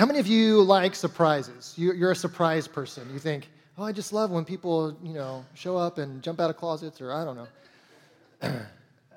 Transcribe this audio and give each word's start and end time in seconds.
how 0.00 0.06
many 0.06 0.18
of 0.18 0.26
you 0.26 0.62
like 0.62 0.94
surprises? 0.94 1.74
You, 1.76 1.92
you're 1.92 2.12
a 2.12 2.16
surprise 2.16 2.66
person. 2.66 3.06
You 3.12 3.18
think, 3.18 3.50
oh, 3.76 3.84
I 3.84 3.92
just 3.92 4.14
love 4.14 4.30
when 4.30 4.46
people, 4.46 4.96
you 5.02 5.12
know, 5.12 5.44
show 5.52 5.76
up 5.76 5.98
and 5.98 6.22
jump 6.22 6.40
out 6.40 6.48
of 6.48 6.56
closets, 6.56 7.02
or 7.02 7.12
I 7.12 7.22
don't 7.22 7.36
know. 7.36 8.60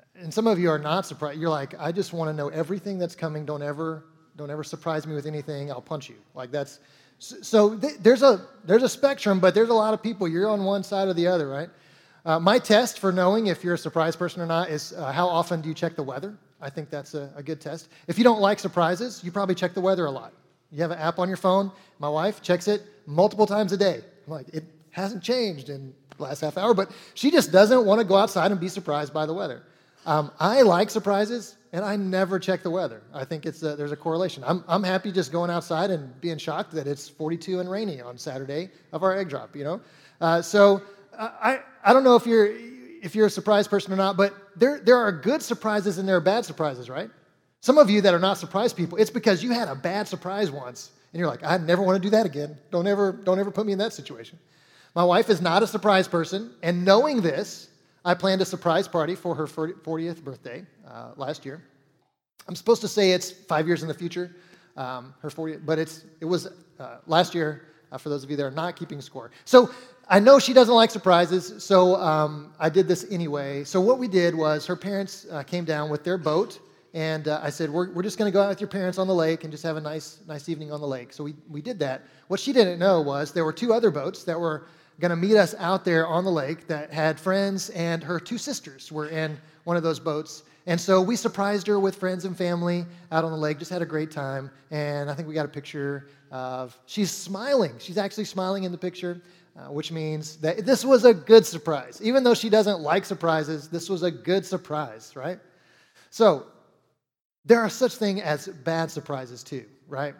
and 0.14 0.34
some 0.34 0.46
of 0.46 0.58
you 0.58 0.68
are 0.68 0.78
not 0.78 1.06
surprised. 1.06 1.40
You're 1.40 1.48
like, 1.48 1.74
I 1.80 1.90
just 1.90 2.12
want 2.12 2.28
to 2.28 2.34
know 2.34 2.48
everything 2.48 2.98
that's 2.98 3.14
coming. 3.14 3.46
Don't 3.46 3.62
ever, 3.62 4.04
don't 4.36 4.50
ever 4.50 4.62
surprise 4.62 5.06
me 5.06 5.14
with 5.14 5.24
anything. 5.24 5.70
I'll 5.70 5.80
punch 5.80 6.10
you. 6.10 6.16
Like 6.34 6.50
that's. 6.50 6.80
So 7.18 7.78
th- 7.78 7.94
there's 8.00 8.22
a 8.22 8.46
there's 8.66 8.82
a 8.82 8.88
spectrum, 8.88 9.40
but 9.40 9.54
there's 9.54 9.70
a 9.70 9.74
lot 9.74 9.94
of 9.94 10.02
people. 10.02 10.28
You're 10.28 10.50
on 10.50 10.64
one 10.64 10.82
side 10.82 11.08
or 11.08 11.14
the 11.14 11.26
other, 11.26 11.48
right? 11.48 11.70
Uh, 12.26 12.38
my 12.38 12.58
test 12.58 12.98
for 12.98 13.10
knowing 13.10 13.46
if 13.46 13.64
you're 13.64 13.72
a 13.72 13.78
surprise 13.78 14.16
person 14.16 14.42
or 14.42 14.46
not 14.46 14.68
is 14.68 14.92
uh, 14.92 15.10
how 15.12 15.28
often 15.28 15.62
do 15.62 15.68
you 15.70 15.74
check 15.74 15.96
the 15.96 16.02
weather? 16.02 16.36
I 16.60 16.68
think 16.68 16.90
that's 16.90 17.14
a, 17.14 17.32
a 17.36 17.42
good 17.42 17.62
test. 17.62 17.88
If 18.06 18.18
you 18.18 18.24
don't 18.24 18.42
like 18.42 18.58
surprises, 18.58 19.22
you 19.24 19.32
probably 19.32 19.54
check 19.54 19.72
the 19.72 19.80
weather 19.80 20.04
a 20.04 20.10
lot. 20.10 20.34
You 20.70 20.82
have 20.82 20.90
an 20.90 20.98
app 20.98 21.18
on 21.18 21.28
your 21.28 21.36
phone. 21.36 21.70
My 21.98 22.08
wife 22.08 22.42
checks 22.42 22.68
it 22.68 22.82
multiple 23.06 23.46
times 23.46 23.72
a 23.72 23.76
day. 23.76 24.00
I'm 24.26 24.32
like, 24.32 24.48
it 24.48 24.64
hasn't 24.90 25.22
changed 25.22 25.68
in 25.68 25.94
the 26.16 26.22
last 26.22 26.40
half 26.40 26.56
hour, 26.56 26.74
but 26.74 26.90
she 27.14 27.30
just 27.30 27.52
doesn't 27.52 27.84
want 27.84 28.00
to 28.00 28.06
go 28.06 28.16
outside 28.16 28.50
and 28.50 28.60
be 28.60 28.68
surprised 28.68 29.12
by 29.12 29.26
the 29.26 29.34
weather. 29.34 29.62
Um, 30.06 30.30
I 30.38 30.62
like 30.62 30.90
surprises, 30.90 31.56
and 31.72 31.84
I 31.84 31.96
never 31.96 32.38
check 32.38 32.62
the 32.62 32.70
weather. 32.70 33.02
I 33.12 33.24
think 33.24 33.46
it's 33.46 33.62
a, 33.62 33.74
there's 33.74 33.92
a 33.92 33.96
correlation. 33.96 34.44
I'm, 34.46 34.62
I'm 34.68 34.82
happy 34.82 35.10
just 35.10 35.32
going 35.32 35.50
outside 35.50 35.90
and 35.90 36.20
being 36.20 36.38
shocked 36.38 36.72
that 36.72 36.86
it's 36.86 37.08
42 37.08 37.60
and 37.60 37.70
rainy 37.70 38.00
on 38.00 38.18
Saturday 38.18 38.70
of 38.92 39.02
our 39.02 39.16
egg 39.16 39.28
drop, 39.28 39.56
you 39.56 39.64
know? 39.64 39.80
Uh, 40.20 40.42
so 40.42 40.82
I, 41.18 41.60
I 41.82 41.92
don't 41.92 42.04
know 42.04 42.16
if 42.16 42.26
you're, 42.26 42.50
if 43.02 43.14
you're 43.14 43.26
a 43.26 43.30
surprise 43.30 43.66
person 43.66 43.92
or 43.92 43.96
not, 43.96 44.16
but 44.16 44.34
there, 44.56 44.80
there 44.80 44.98
are 44.98 45.10
good 45.10 45.42
surprises 45.42 45.98
and 45.98 46.08
there 46.08 46.16
are 46.16 46.20
bad 46.20 46.44
surprises, 46.44 46.90
right? 46.90 47.10
Some 47.64 47.78
of 47.78 47.88
you 47.88 48.02
that 48.02 48.12
are 48.12 48.18
not 48.18 48.36
surprise 48.36 48.74
people, 48.74 48.98
it's 48.98 49.08
because 49.08 49.42
you 49.42 49.50
had 49.50 49.68
a 49.68 49.74
bad 49.74 50.06
surprise 50.06 50.50
once, 50.50 50.90
and 51.14 51.18
you're 51.18 51.30
like, 51.30 51.42
I 51.42 51.56
never 51.56 51.80
want 51.80 51.96
to 51.96 51.98
do 51.98 52.10
that 52.10 52.26
again. 52.26 52.58
Don't 52.70 52.86
ever, 52.86 53.12
don't 53.12 53.38
ever 53.38 53.50
put 53.50 53.64
me 53.64 53.72
in 53.72 53.78
that 53.78 53.94
situation. 53.94 54.38
My 54.94 55.02
wife 55.02 55.30
is 55.30 55.40
not 55.40 55.62
a 55.62 55.66
surprise 55.66 56.06
person, 56.06 56.50
and 56.62 56.84
knowing 56.84 57.22
this, 57.22 57.70
I 58.04 58.12
planned 58.12 58.42
a 58.42 58.44
surprise 58.44 58.86
party 58.86 59.14
for 59.14 59.34
her 59.34 59.46
40th 59.46 60.22
birthday 60.22 60.66
uh, 60.86 61.12
last 61.16 61.46
year. 61.46 61.62
I'm 62.46 62.54
supposed 62.54 62.82
to 62.82 62.88
say 62.88 63.12
it's 63.12 63.30
five 63.30 63.66
years 63.66 63.80
in 63.80 63.88
the 63.88 63.94
future, 63.94 64.36
um, 64.76 65.14
her 65.22 65.30
40th, 65.30 65.64
but 65.64 65.78
it's, 65.78 66.04
it 66.20 66.26
was 66.26 66.48
uh, 66.78 66.98
last 67.06 67.34
year, 67.34 67.62
uh, 67.90 67.96
for 67.96 68.10
those 68.10 68.24
of 68.24 68.30
you 68.30 68.36
that 68.36 68.44
are 68.44 68.50
not 68.50 68.76
keeping 68.76 69.00
score. 69.00 69.30
So 69.46 69.70
I 70.10 70.20
know 70.20 70.38
she 70.38 70.52
doesn't 70.52 70.74
like 70.74 70.90
surprises, 70.90 71.64
so 71.64 71.96
um, 71.96 72.52
I 72.60 72.68
did 72.68 72.88
this 72.88 73.06
anyway. 73.10 73.64
So 73.64 73.80
what 73.80 73.98
we 73.98 74.06
did 74.06 74.34
was 74.34 74.66
her 74.66 74.76
parents 74.76 75.26
uh, 75.30 75.42
came 75.42 75.64
down 75.64 75.88
with 75.88 76.04
their 76.04 76.18
boat, 76.18 76.58
and 76.94 77.28
uh, 77.28 77.40
I 77.42 77.50
said, 77.50 77.70
we're, 77.70 77.90
we're 77.90 78.04
just 78.04 78.18
going 78.18 78.30
to 78.30 78.32
go 78.32 78.40
out 78.40 78.48
with 78.48 78.60
your 78.60 78.68
parents 78.68 78.98
on 78.98 79.08
the 79.08 79.14
lake 79.14 79.42
and 79.42 79.50
just 79.50 79.64
have 79.64 79.76
a 79.76 79.80
nice, 79.80 80.20
nice 80.26 80.48
evening 80.48 80.70
on 80.70 80.80
the 80.80 80.86
lake. 80.86 81.12
So 81.12 81.24
we, 81.24 81.34
we 81.50 81.60
did 81.60 81.78
that. 81.80 82.02
What 82.28 82.38
she 82.38 82.52
didn't 82.52 82.78
know 82.78 83.00
was 83.00 83.32
there 83.32 83.44
were 83.44 83.52
two 83.52 83.74
other 83.74 83.90
boats 83.90 84.22
that 84.24 84.38
were 84.38 84.68
going 85.00 85.10
to 85.10 85.16
meet 85.16 85.36
us 85.36 85.56
out 85.58 85.84
there 85.84 86.06
on 86.06 86.24
the 86.24 86.30
lake 86.30 86.68
that 86.68 86.92
had 86.92 87.18
friends, 87.18 87.70
and 87.70 88.02
her 88.04 88.20
two 88.20 88.38
sisters 88.38 88.92
were 88.92 89.08
in 89.08 89.36
one 89.64 89.76
of 89.76 89.82
those 89.82 89.98
boats. 89.98 90.44
And 90.66 90.80
so 90.80 91.02
we 91.02 91.16
surprised 91.16 91.66
her 91.66 91.80
with 91.80 91.96
friends 91.96 92.24
and 92.24 92.36
family 92.36 92.86
out 93.10 93.24
on 93.24 93.32
the 93.32 93.38
lake, 93.38 93.58
just 93.58 93.72
had 93.72 93.82
a 93.82 93.86
great 93.86 94.12
time. 94.12 94.48
And 94.70 95.10
I 95.10 95.14
think 95.14 95.26
we 95.26 95.34
got 95.34 95.46
a 95.46 95.48
picture 95.48 96.08
of, 96.30 96.78
she's 96.86 97.10
smiling. 97.10 97.74
She's 97.78 97.98
actually 97.98 98.24
smiling 98.24 98.64
in 98.64 98.72
the 98.72 98.78
picture 98.78 99.20
uh, 99.56 99.70
which 99.70 99.92
means 99.92 100.36
that 100.38 100.66
this 100.66 100.84
was 100.84 101.04
a 101.04 101.14
good 101.14 101.46
surprise. 101.46 102.00
Even 102.02 102.24
though 102.24 102.34
she 102.34 102.50
doesn't 102.50 102.80
like 102.80 103.04
surprises, 103.04 103.68
this 103.68 103.88
was 103.88 104.02
a 104.02 104.10
good 104.10 104.44
surprise, 104.44 105.14
right? 105.14 105.38
So, 106.10 106.46
there 107.44 107.60
are 107.60 107.68
such 107.68 107.96
things 107.96 108.20
as 108.22 108.48
bad 108.48 108.90
surprises 108.90 109.42
too, 109.42 109.64
right? 109.88 110.14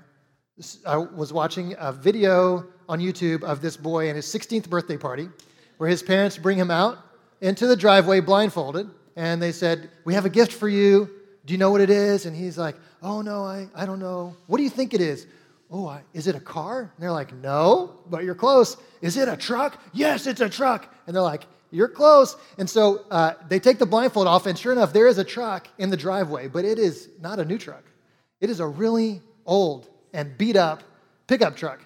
I 0.87 0.97
was 0.97 1.33
watching 1.33 1.75
a 1.79 1.93
video 1.93 2.67
on 2.89 3.01
YouTube 3.01 3.43
of 3.43 3.61
this 3.61 3.77
boy 3.77 4.09
and 4.09 4.17
his 4.17 4.27
16th 4.27 4.69
birthday 4.69 4.97
party 4.97 5.29
where 5.79 5.89
his 5.89 6.03
parents 6.03 6.39
bring 6.39 6.59
him 6.59 6.71
out 6.71 6.99
into 7.41 7.67
the 7.67 7.77
driveway 7.77 8.21
blindfolded 8.21 8.89
and 9.17 9.43
they 9.43 9.53
said, 9.53 9.91
We 10.05 10.15
have 10.15 10.25
a 10.25 10.31
gift 10.31 10.53
for 10.53 10.69
you. 10.69 11.11
Do 11.45 11.53
you 11.53 11.59
know 11.59 11.71
what 11.71 11.81
it 11.81 11.91
is? 11.91 12.27
And 12.27 12.37
he's 12.37 12.57
like, 12.59 12.77
Oh, 13.03 13.21
no, 13.21 13.45
I, 13.45 13.69
I 13.75 13.85
don't 13.87 13.99
know. 13.99 14.37
What 14.47 14.59
do 14.59 14.63
you 14.63 14.71
think 14.71 14.95
it 14.95 15.01
is? 15.01 15.27
Oh, 15.71 15.89
I, 15.89 16.03
is 16.13 16.27
it 16.27 16.37
a 16.37 16.41
car? 16.41 16.81
And 16.81 17.03
they're 17.03 17.11
like, 17.11 17.35
No, 17.35 18.01
but 18.09 18.23
you're 18.25 18.35
close. 18.35 18.77
Is 19.01 19.17
it 19.17 19.29
a 19.29 19.37
truck? 19.37 19.81
Yes, 19.93 20.27
it's 20.27 20.41
a 20.41 20.49
truck. 20.49 20.95
And 21.07 21.17
they're 21.17 21.23
like, 21.23 21.47
You're 21.75 21.89
close. 21.89 22.37
And 22.57 22.71
so 22.71 23.05
uh, 23.11 23.35
they 23.49 23.59
take 23.59 23.79
the 23.79 23.87
blindfold 23.87 24.29
off, 24.29 24.47
and 24.47 24.57
sure 24.57 24.73
enough, 24.73 24.93
there 24.93 25.09
is 25.09 25.19
a 25.19 25.25
truck 25.25 25.67
in 25.79 25.91
the 25.91 25.97
driveway, 25.97 26.47
but 26.47 26.65
it 26.65 26.79
is 26.79 27.09
not 27.21 27.41
a 27.41 27.45
new 27.45 27.59
truck. 27.59 27.83
It 28.41 28.49
is 28.49 28.61
a 28.61 28.67
really 28.67 29.21
old 29.45 29.89
and 30.13 30.39
beat 30.39 30.57
up 30.57 30.85
pickup 31.27 31.57
truck. 31.57 31.81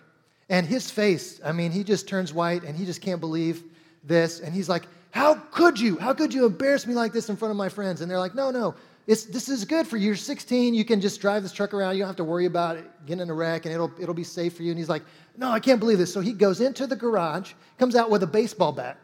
And 0.50 0.66
his 0.66 0.91
face, 0.91 1.41
I 1.43 1.53
mean, 1.53 1.72
he 1.72 1.84
just 1.84 2.06
turns 2.06 2.34
white 2.34 2.65
and 2.65 2.77
he 2.77 2.84
just 2.84 3.00
can't 3.00 3.21
believe 3.21 3.62
this. 4.04 4.41
And 4.41 4.54
he's 4.54 4.69
like, 4.69 4.84
How 5.10 5.34
could 5.53 5.81
you? 5.81 5.97
How 5.97 6.12
could 6.12 6.34
you 6.34 6.44
embarrass 6.44 6.87
me 6.87 6.94
like 6.94 7.12
this 7.15 7.31
in 7.31 7.37
front 7.37 7.50
of 7.50 7.56
my 7.56 7.69
friends? 7.71 8.03
And 8.03 8.10
they're 8.10 8.19
like, 8.19 8.34
No, 8.34 8.50
no, 8.50 8.75
it's, 9.06 9.25
this 9.25 9.48
is 9.48 9.65
good 9.65 9.87
for 9.87 9.97
you. 9.97 10.09
You're 10.09 10.16
16. 10.16 10.75
You 10.75 10.84
can 10.84 11.00
just 11.00 11.21
drive 11.21 11.43
this 11.43 11.53
truck 11.53 11.72
around. 11.72 11.94
You 11.94 12.00
don't 12.00 12.09
have 12.09 12.16
to 12.16 12.25
worry 12.25 12.44
about 12.44 12.77
it, 12.77 12.84
getting 13.06 13.22
in 13.22 13.31
a 13.31 13.34
wreck, 13.34 13.65
and 13.65 13.75
it'll, 13.75 13.93
it'll 13.98 14.15
be 14.15 14.25
safe 14.25 14.54
for 14.54 14.62
you. 14.62 14.71
And 14.71 14.78
he's 14.78 14.91
like, 14.91 15.03
No, 15.37 15.50
I 15.50 15.60
can't 15.60 15.81
believe 15.81 15.97
this. 15.97 16.12
So 16.12 16.21
he 16.21 16.32
goes 16.32 16.60
into 16.60 16.87
the 16.87 16.97
garage, 16.97 17.53
comes 17.78 17.94
out 17.94 18.10
with 18.10 18.22
a 18.22 18.27
baseball 18.27 18.72
bat. 18.72 18.98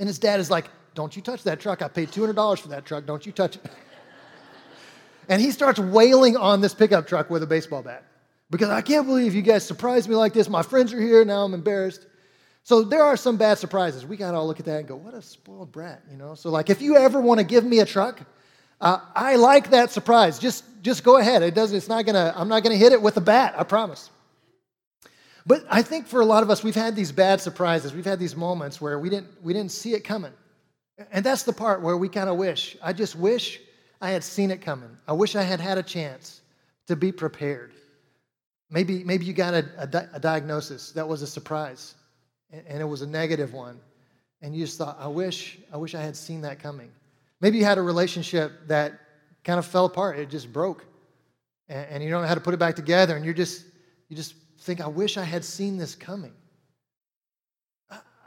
And 0.00 0.08
his 0.08 0.18
dad 0.18 0.40
is 0.40 0.50
like, 0.50 0.68
Don't 0.96 1.14
you 1.14 1.22
touch 1.22 1.44
that 1.44 1.60
truck. 1.60 1.82
I 1.82 1.88
paid 1.88 2.10
$200 2.10 2.58
for 2.58 2.68
that 2.68 2.84
truck. 2.84 3.06
Don't 3.06 3.24
you 3.24 3.30
touch 3.30 3.54
it. 3.56 3.62
and 5.28 5.40
he 5.40 5.52
starts 5.52 5.78
wailing 5.78 6.36
on 6.36 6.60
this 6.60 6.74
pickup 6.74 7.06
truck 7.06 7.30
with 7.30 7.44
a 7.44 7.46
baseball 7.46 7.82
bat 7.82 8.02
because 8.50 8.70
I 8.70 8.80
can't 8.80 9.06
believe 9.06 9.34
you 9.34 9.42
guys 9.42 9.64
surprised 9.64 10.08
me 10.08 10.16
like 10.16 10.32
this. 10.32 10.48
My 10.48 10.62
friends 10.62 10.92
are 10.92 11.00
here. 11.00 11.24
Now 11.24 11.44
I'm 11.44 11.54
embarrassed. 11.54 12.06
So 12.64 12.82
there 12.82 13.04
are 13.04 13.16
some 13.16 13.36
bad 13.36 13.58
surprises. 13.58 14.04
We 14.04 14.16
got 14.16 14.32
to 14.32 14.38
all 14.38 14.46
look 14.46 14.58
at 14.58 14.66
that 14.66 14.78
and 14.78 14.88
go, 14.88 14.96
What 14.96 15.14
a 15.14 15.22
spoiled 15.22 15.70
brat, 15.70 16.02
you 16.10 16.16
know? 16.16 16.34
So, 16.34 16.50
like, 16.50 16.70
if 16.70 16.80
you 16.82 16.96
ever 16.96 17.20
want 17.20 17.38
to 17.38 17.44
give 17.44 17.64
me 17.64 17.80
a 17.80 17.86
truck, 17.86 18.20
uh, 18.80 19.00
I 19.14 19.36
like 19.36 19.70
that 19.70 19.90
surprise. 19.90 20.38
Just, 20.38 20.64
just 20.82 21.04
go 21.04 21.18
ahead. 21.18 21.42
It 21.42 21.54
doesn't, 21.54 21.76
it's 21.76 21.88
not 21.88 22.06
gonna, 22.06 22.32
I'm 22.34 22.48
not 22.48 22.62
gonna 22.62 22.76
hit 22.76 22.92
it 22.92 23.02
with 23.02 23.18
a 23.18 23.20
bat, 23.20 23.54
I 23.58 23.64
promise. 23.64 24.10
But 25.46 25.64
I 25.70 25.82
think 25.82 26.06
for 26.06 26.20
a 26.20 26.24
lot 26.24 26.42
of 26.42 26.50
us, 26.50 26.62
we've 26.62 26.74
had 26.74 26.94
these 26.94 27.12
bad 27.12 27.40
surprises. 27.40 27.94
We've 27.94 28.04
had 28.04 28.18
these 28.18 28.36
moments 28.36 28.80
where 28.80 28.98
we 28.98 29.08
didn't, 29.08 29.28
we 29.42 29.52
didn't 29.52 29.72
see 29.72 29.94
it 29.94 30.04
coming. 30.04 30.32
And 31.12 31.24
that's 31.24 31.44
the 31.44 31.52
part 31.52 31.80
where 31.80 31.96
we 31.96 32.08
kind 32.08 32.28
of 32.28 32.36
wish. 32.36 32.76
I 32.82 32.92
just 32.92 33.16
wish 33.16 33.60
I 34.00 34.10
had 34.10 34.22
seen 34.22 34.50
it 34.50 34.60
coming. 34.60 34.90
I 35.08 35.12
wish 35.12 35.36
I 35.36 35.42
had 35.42 35.60
had 35.60 35.78
a 35.78 35.82
chance 35.82 36.42
to 36.86 36.96
be 36.96 37.10
prepared. 37.10 37.72
Maybe, 38.70 39.02
maybe 39.02 39.24
you 39.24 39.32
got 39.32 39.54
a, 39.54 39.64
a, 39.78 39.86
di- 39.86 40.08
a 40.12 40.20
diagnosis 40.20 40.92
that 40.92 41.06
was 41.06 41.22
a 41.22 41.26
surprise 41.26 41.94
and, 42.52 42.62
and 42.66 42.80
it 42.80 42.84
was 42.84 43.02
a 43.02 43.06
negative 43.06 43.52
one. 43.52 43.80
And 44.42 44.54
you 44.54 44.64
just 44.64 44.78
thought, 44.78 44.96
I 45.00 45.08
wish, 45.08 45.58
I 45.72 45.76
wish 45.76 45.94
I 45.94 46.00
had 46.00 46.16
seen 46.16 46.42
that 46.42 46.58
coming. 46.58 46.90
Maybe 47.40 47.58
you 47.58 47.64
had 47.64 47.78
a 47.78 47.82
relationship 47.82 48.52
that 48.68 48.98
kind 49.44 49.58
of 49.58 49.66
fell 49.66 49.86
apart, 49.86 50.18
it 50.18 50.30
just 50.30 50.52
broke. 50.52 50.84
And, 51.68 51.86
and 51.88 52.04
you 52.04 52.10
don't 52.10 52.22
know 52.22 52.28
how 52.28 52.34
to 52.34 52.40
put 52.40 52.54
it 52.54 52.58
back 52.58 52.76
together, 52.76 53.16
and 53.16 53.24
you're 53.24 53.34
just, 53.34 53.64
you 54.08 54.16
just 54.16 54.34
think, 54.60 54.80
I 54.80 54.86
wish 54.86 55.16
I 55.16 55.24
had 55.24 55.44
seen 55.44 55.76
this 55.78 55.94
coming. 55.94 56.32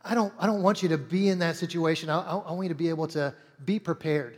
I 0.05 0.15
don't, 0.15 0.33
I 0.37 0.47
don't 0.47 0.61
want 0.61 0.83
you 0.83 0.89
to 0.89 0.97
be 0.97 1.29
in 1.29 1.39
that 1.39 1.55
situation. 1.55 2.09
I, 2.09 2.19
I 2.19 2.51
want 2.51 2.63
you 2.63 2.69
to 2.69 2.75
be 2.75 2.89
able 2.89 3.07
to 3.09 3.33
be 3.63 3.79
prepared 3.79 4.35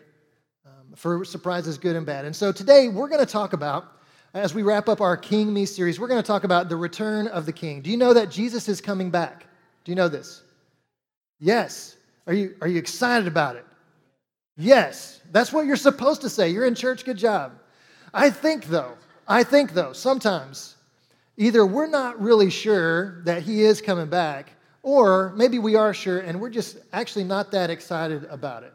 um, 0.66 0.96
for 0.96 1.26
surprises, 1.26 1.78
good 1.80 1.96
and 1.96 2.06
bad. 2.06 2.26
And 2.26 2.36
so 2.36 2.52
today 2.52 2.90
we're 2.90 3.08
going 3.08 3.26
to 3.26 3.32
talk 3.32 3.54
about, 3.54 3.94
as 4.36 4.54
we 4.54 4.62
wrap 4.62 4.88
up 4.90 5.02
our 5.02 5.18
King 5.18 5.52
Me 5.52 5.66
series, 5.66 6.00
we're 6.00 6.08
going 6.08 6.22
to 6.22 6.28
talk 6.28 6.44
about 6.44 6.70
the 6.70 6.76
return 6.76 7.28
of 7.28 7.48
the 7.48 7.54
King. 7.54 7.82
Do 7.82 7.90
you 7.90 7.98
know 7.98 8.14
that 8.14 8.30
Jesus 8.30 8.70
is 8.70 8.80
coming 8.80 9.10
back? 9.10 9.48
Do 9.84 9.92
you 9.92 9.96
know 9.96 10.08
this? 10.08 10.44
Yes. 11.40 11.96
Are 12.28 12.34
you, 12.34 12.56
are 12.62 12.68
you 12.68 12.78
excited 12.78 13.28
about 13.28 13.56
it? 13.56 13.66
Yes, 14.58 15.22
that's 15.32 15.52
what 15.52 15.66
you're 15.66 15.76
supposed 15.76 16.22
to 16.22 16.30
say. 16.30 16.50
You're 16.50 16.66
in 16.66 16.76
church, 16.76 17.06
good 17.06 17.18
job. 17.18 17.54
I 18.14 18.30
think, 18.30 18.66
though, 18.66 18.94
I 19.28 19.44
think, 19.44 19.74
though, 19.74 19.94
sometimes 19.94 20.75
either 21.38 21.66
we're 21.66 21.88
not 21.88 22.20
really 22.22 22.50
sure 22.50 23.22
that 23.24 23.44
he 23.44 23.64
is 23.64 23.82
coming 23.82 24.08
back, 24.08 24.52
or 24.84 25.34
maybe 25.36 25.60
we 25.60 25.76
are 25.76 25.94
sure 25.94 26.20
and 26.20 26.40
we're 26.40 26.50
just 26.50 26.78
actually 26.94 27.24
not 27.24 27.52
that 27.52 27.70
excited 27.70 28.26
about 28.26 28.64
it. 28.64 28.74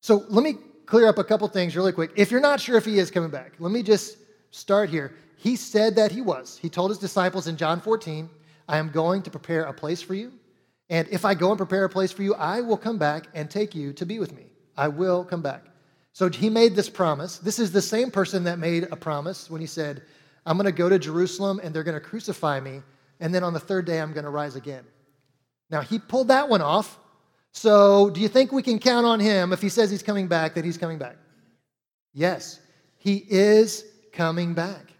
So 0.00 0.24
let 0.28 0.42
me 0.42 0.54
clear 0.86 1.06
up 1.06 1.18
a 1.18 1.24
couple 1.24 1.46
things 1.48 1.76
really 1.76 1.92
quick. 1.92 2.12
If 2.16 2.30
you're 2.30 2.40
not 2.40 2.60
sure 2.60 2.76
if 2.76 2.84
he 2.84 2.98
is 2.98 3.10
coming 3.10 3.30
back, 3.30 3.52
let 3.58 3.72
me 3.72 3.82
just 3.82 4.16
start 4.50 4.88
here. 4.90 5.14
He 5.36 5.56
said 5.56 5.96
that 5.96 6.10
he 6.10 6.20
was. 6.20 6.58
He 6.60 6.68
told 6.68 6.90
his 6.90 6.98
disciples 6.98 7.46
in 7.48 7.56
John 7.56 7.80
14, 7.80 8.28
I 8.68 8.78
am 8.78 8.90
going 8.90 9.22
to 9.22 9.30
prepare 9.30 9.64
a 9.64 9.74
place 9.74 10.00
for 10.00 10.14
you. 10.14 10.32
And 10.88 11.08
if 11.08 11.24
I 11.24 11.34
go 11.34 11.50
and 11.50 11.58
prepare 11.58 11.84
a 11.84 11.88
place 11.88 12.12
for 12.12 12.22
you, 12.22 12.34
I 12.34 12.60
will 12.60 12.76
come 12.76 12.98
back 12.98 13.26
and 13.34 13.50
take 13.50 13.74
you 13.74 13.92
to 13.94 14.06
be 14.06 14.18
with 14.18 14.34
me. 14.34 14.46
I 14.76 14.88
will 14.88 15.24
come 15.24 15.42
back. 15.42 15.64
So 16.12 16.28
he 16.28 16.48
made 16.48 16.74
this 16.74 16.88
promise. 16.88 17.38
This 17.38 17.58
is 17.58 17.72
the 17.72 17.82
same 17.82 18.10
person 18.10 18.44
that 18.44 18.58
made 18.58 18.84
a 18.90 18.96
promise 18.96 19.50
when 19.50 19.60
he 19.60 19.66
said, 19.66 20.02
I'm 20.46 20.56
going 20.56 20.66
to 20.66 20.72
go 20.72 20.88
to 20.88 20.98
Jerusalem 20.98 21.60
and 21.62 21.74
they're 21.74 21.84
going 21.84 22.00
to 22.00 22.06
crucify 22.06 22.60
me, 22.60 22.82
and 23.20 23.34
then 23.34 23.42
on 23.42 23.52
the 23.52 23.60
third 23.60 23.86
day 23.86 24.00
I'm 24.00 24.12
going 24.12 24.24
to 24.24 24.30
rise 24.30 24.56
again. 24.56 24.84
Now, 25.70 25.80
he 25.80 25.98
pulled 25.98 26.28
that 26.28 26.48
one 26.48 26.60
off. 26.60 26.98
So, 27.52 28.10
do 28.10 28.20
you 28.20 28.28
think 28.28 28.52
we 28.52 28.62
can 28.62 28.78
count 28.78 29.06
on 29.06 29.20
him 29.20 29.52
if 29.52 29.62
he 29.62 29.68
says 29.68 29.90
he's 29.90 30.02
coming 30.02 30.26
back 30.26 30.54
that 30.54 30.64
he's 30.64 30.76
coming 30.76 30.98
back? 30.98 31.16
Yes, 32.12 32.60
he 32.96 33.24
is 33.28 33.84
coming 34.12 34.54
back. 34.54 34.92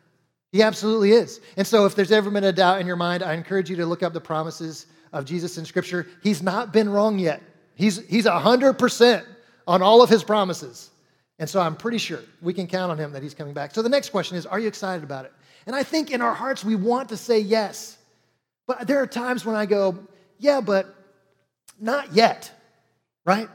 He 0.52 0.62
absolutely 0.62 1.12
is. 1.12 1.40
And 1.56 1.66
so, 1.66 1.84
if 1.84 1.96
there's 1.96 2.12
ever 2.12 2.30
been 2.30 2.44
a 2.44 2.52
doubt 2.52 2.80
in 2.80 2.86
your 2.86 2.96
mind, 2.96 3.22
I 3.22 3.34
encourage 3.34 3.68
you 3.68 3.76
to 3.76 3.86
look 3.86 4.02
up 4.02 4.12
the 4.12 4.20
promises 4.20 4.86
of 5.12 5.24
Jesus 5.24 5.58
in 5.58 5.64
Scripture. 5.64 6.06
He's 6.22 6.42
not 6.42 6.72
been 6.72 6.88
wrong 6.88 7.18
yet. 7.18 7.42
He's, 7.74 8.06
he's 8.08 8.26
100% 8.26 9.24
on 9.66 9.82
all 9.82 10.02
of 10.02 10.08
his 10.08 10.22
promises. 10.22 10.90
And 11.38 11.48
so, 11.48 11.60
I'm 11.60 11.76
pretty 11.76 11.98
sure 11.98 12.20
we 12.42 12.52
can 12.52 12.66
count 12.66 12.92
on 12.92 12.98
him 12.98 13.12
that 13.12 13.22
he's 13.22 13.34
coming 13.34 13.54
back. 13.54 13.74
So, 13.74 13.82
the 13.82 13.88
next 13.88 14.10
question 14.10 14.36
is 14.36 14.46
Are 14.46 14.58
you 14.58 14.68
excited 14.68 15.02
about 15.02 15.24
it? 15.24 15.32
And 15.66 15.74
I 15.74 15.82
think 15.82 16.10
in 16.10 16.20
our 16.20 16.34
hearts, 16.34 16.64
we 16.64 16.76
want 16.76 17.08
to 17.08 17.16
say 17.16 17.38
yes. 17.40 17.98
But 18.66 18.86
there 18.86 18.98
are 19.02 19.06
times 19.06 19.44
when 19.44 19.56
I 19.56 19.66
go, 19.66 19.98
Yeah, 20.38 20.60
but 20.60 20.94
not 21.80 22.12
yet, 22.12 22.52
right? 23.24 23.48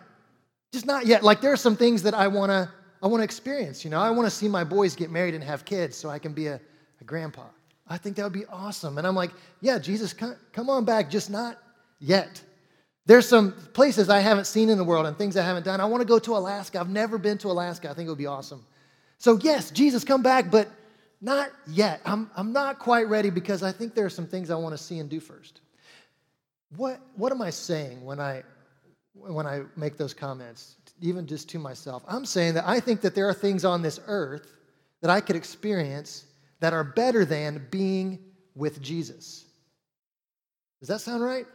Just 0.71 0.85
not 0.85 1.05
yet. 1.05 1.23
Like, 1.23 1.41
there 1.41 1.53
are 1.53 1.57
some 1.57 1.75
things 1.75 2.03
that 2.03 2.13
I 2.13 2.27
want 2.27 2.51
to. 2.51 2.69
I 3.01 3.07
want 3.07 3.21
to 3.21 3.23
experience, 3.23 3.85
you 3.85 3.89
know. 3.89 4.01
I 4.01 4.09
want 4.09 4.25
to 4.25 4.29
see 4.29 4.49
my 4.49 4.65
boys 4.65 4.93
get 4.93 5.09
married 5.09 5.33
and 5.33 5.41
have 5.41 5.63
kids 5.63 5.95
so 5.95 6.09
I 6.09 6.19
can 6.19 6.33
be 6.33 6.47
a, 6.47 6.59
a 6.99 7.03
grandpa. 7.05 7.45
I 7.87 7.97
think 7.97 8.17
that 8.17 8.23
would 8.23 8.33
be 8.33 8.45
awesome. 8.47 8.97
And 8.97 9.07
I'm 9.07 9.15
like, 9.15 9.31
yeah, 9.61 9.79
Jesus, 9.79 10.13
come, 10.13 10.35
come 10.51 10.69
on 10.69 10.85
back, 10.85 11.09
just 11.09 11.29
not 11.29 11.57
yet. 11.99 12.41
There's 13.09 13.27
some 13.27 13.53
places 13.73 14.07
I 14.07 14.19
haven't 14.19 14.45
seen 14.45 14.69
in 14.69 14.77
the 14.77 14.83
world 14.83 15.07
and 15.07 15.17
things 15.17 15.35
I 15.35 15.41
haven't 15.41 15.65
done. 15.65 15.81
I 15.81 15.85
want 15.85 16.01
to 16.01 16.07
go 16.07 16.19
to 16.19 16.37
Alaska. 16.37 16.79
I've 16.79 16.91
never 16.91 17.17
been 17.17 17.39
to 17.39 17.47
Alaska. 17.47 17.89
I 17.89 17.95
think 17.95 18.05
it 18.05 18.09
would 18.09 18.19
be 18.19 18.27
awesome. 18.27 18.63
So, 19.17 19.39
yes, 19.41 19.71
Jesus, 19.71 20.03
come 20.03 20.21
back, 20.21 20.51
but 20.51 20.67
not 21.19 21.49
yet. 21.65 22.01
I'm, 22.05 22.29
I'm 22.35 22.53
not 22.53 22.77
quite 22.77 23.09
ready 23.09 23.31
because 23.31 23.63
I 23.63 23.71
think 23.71 23.95
there 23.95 24.05
are 24.05 24.11
some 24.11 24.27
things 24.27 24.51
I 24.51 24.55
want 24.57 24.77
to 24.77 24.77
see 24.77 24.99
and 24.99 25.09
do 25.09 25.19
first. 25.19 25.61
What, 26.77 26.99
what 27.15 27.31
am 27.31 27.41
I 27.41 27.49
saying 27.49 28.05
when 28.05 28.19
I, 28.19 28.43
when 29.15 29.47
I 29.47 29.63
make 29.75 29.97
those 29.97 30.13
comments, 30.13 30.75
even 31.01 31.25
just 31.25 31.49
to 31.49 31.57
myself? 31.57 32.03
I'm 32.07 32.25
saying 32.25 32.53
that 32.53 32.67
I 32.67 32.79
think 32.79 33.01
that 33.01 33.15
there 33.15 33.27
are 33.27 33.33
things 33.33 33.65
on 33.65 33.81
this 33.81 33.99
earth 34.05 34.53
that 35.01 35.09
I 35.09 35.19
could 35.19 35.35
experience 35.35 36.25
that 36.59 36.73
are 36.73 36.83
better 36.83 37.25
than 37.25 37.65
being 37.71 38.19
with 38.53 38.79
Jesus. 38.83 39.45
Does 40.79 40.89
that 40.89 41.01
sound 41.01 41.23
right? 41.23 41.47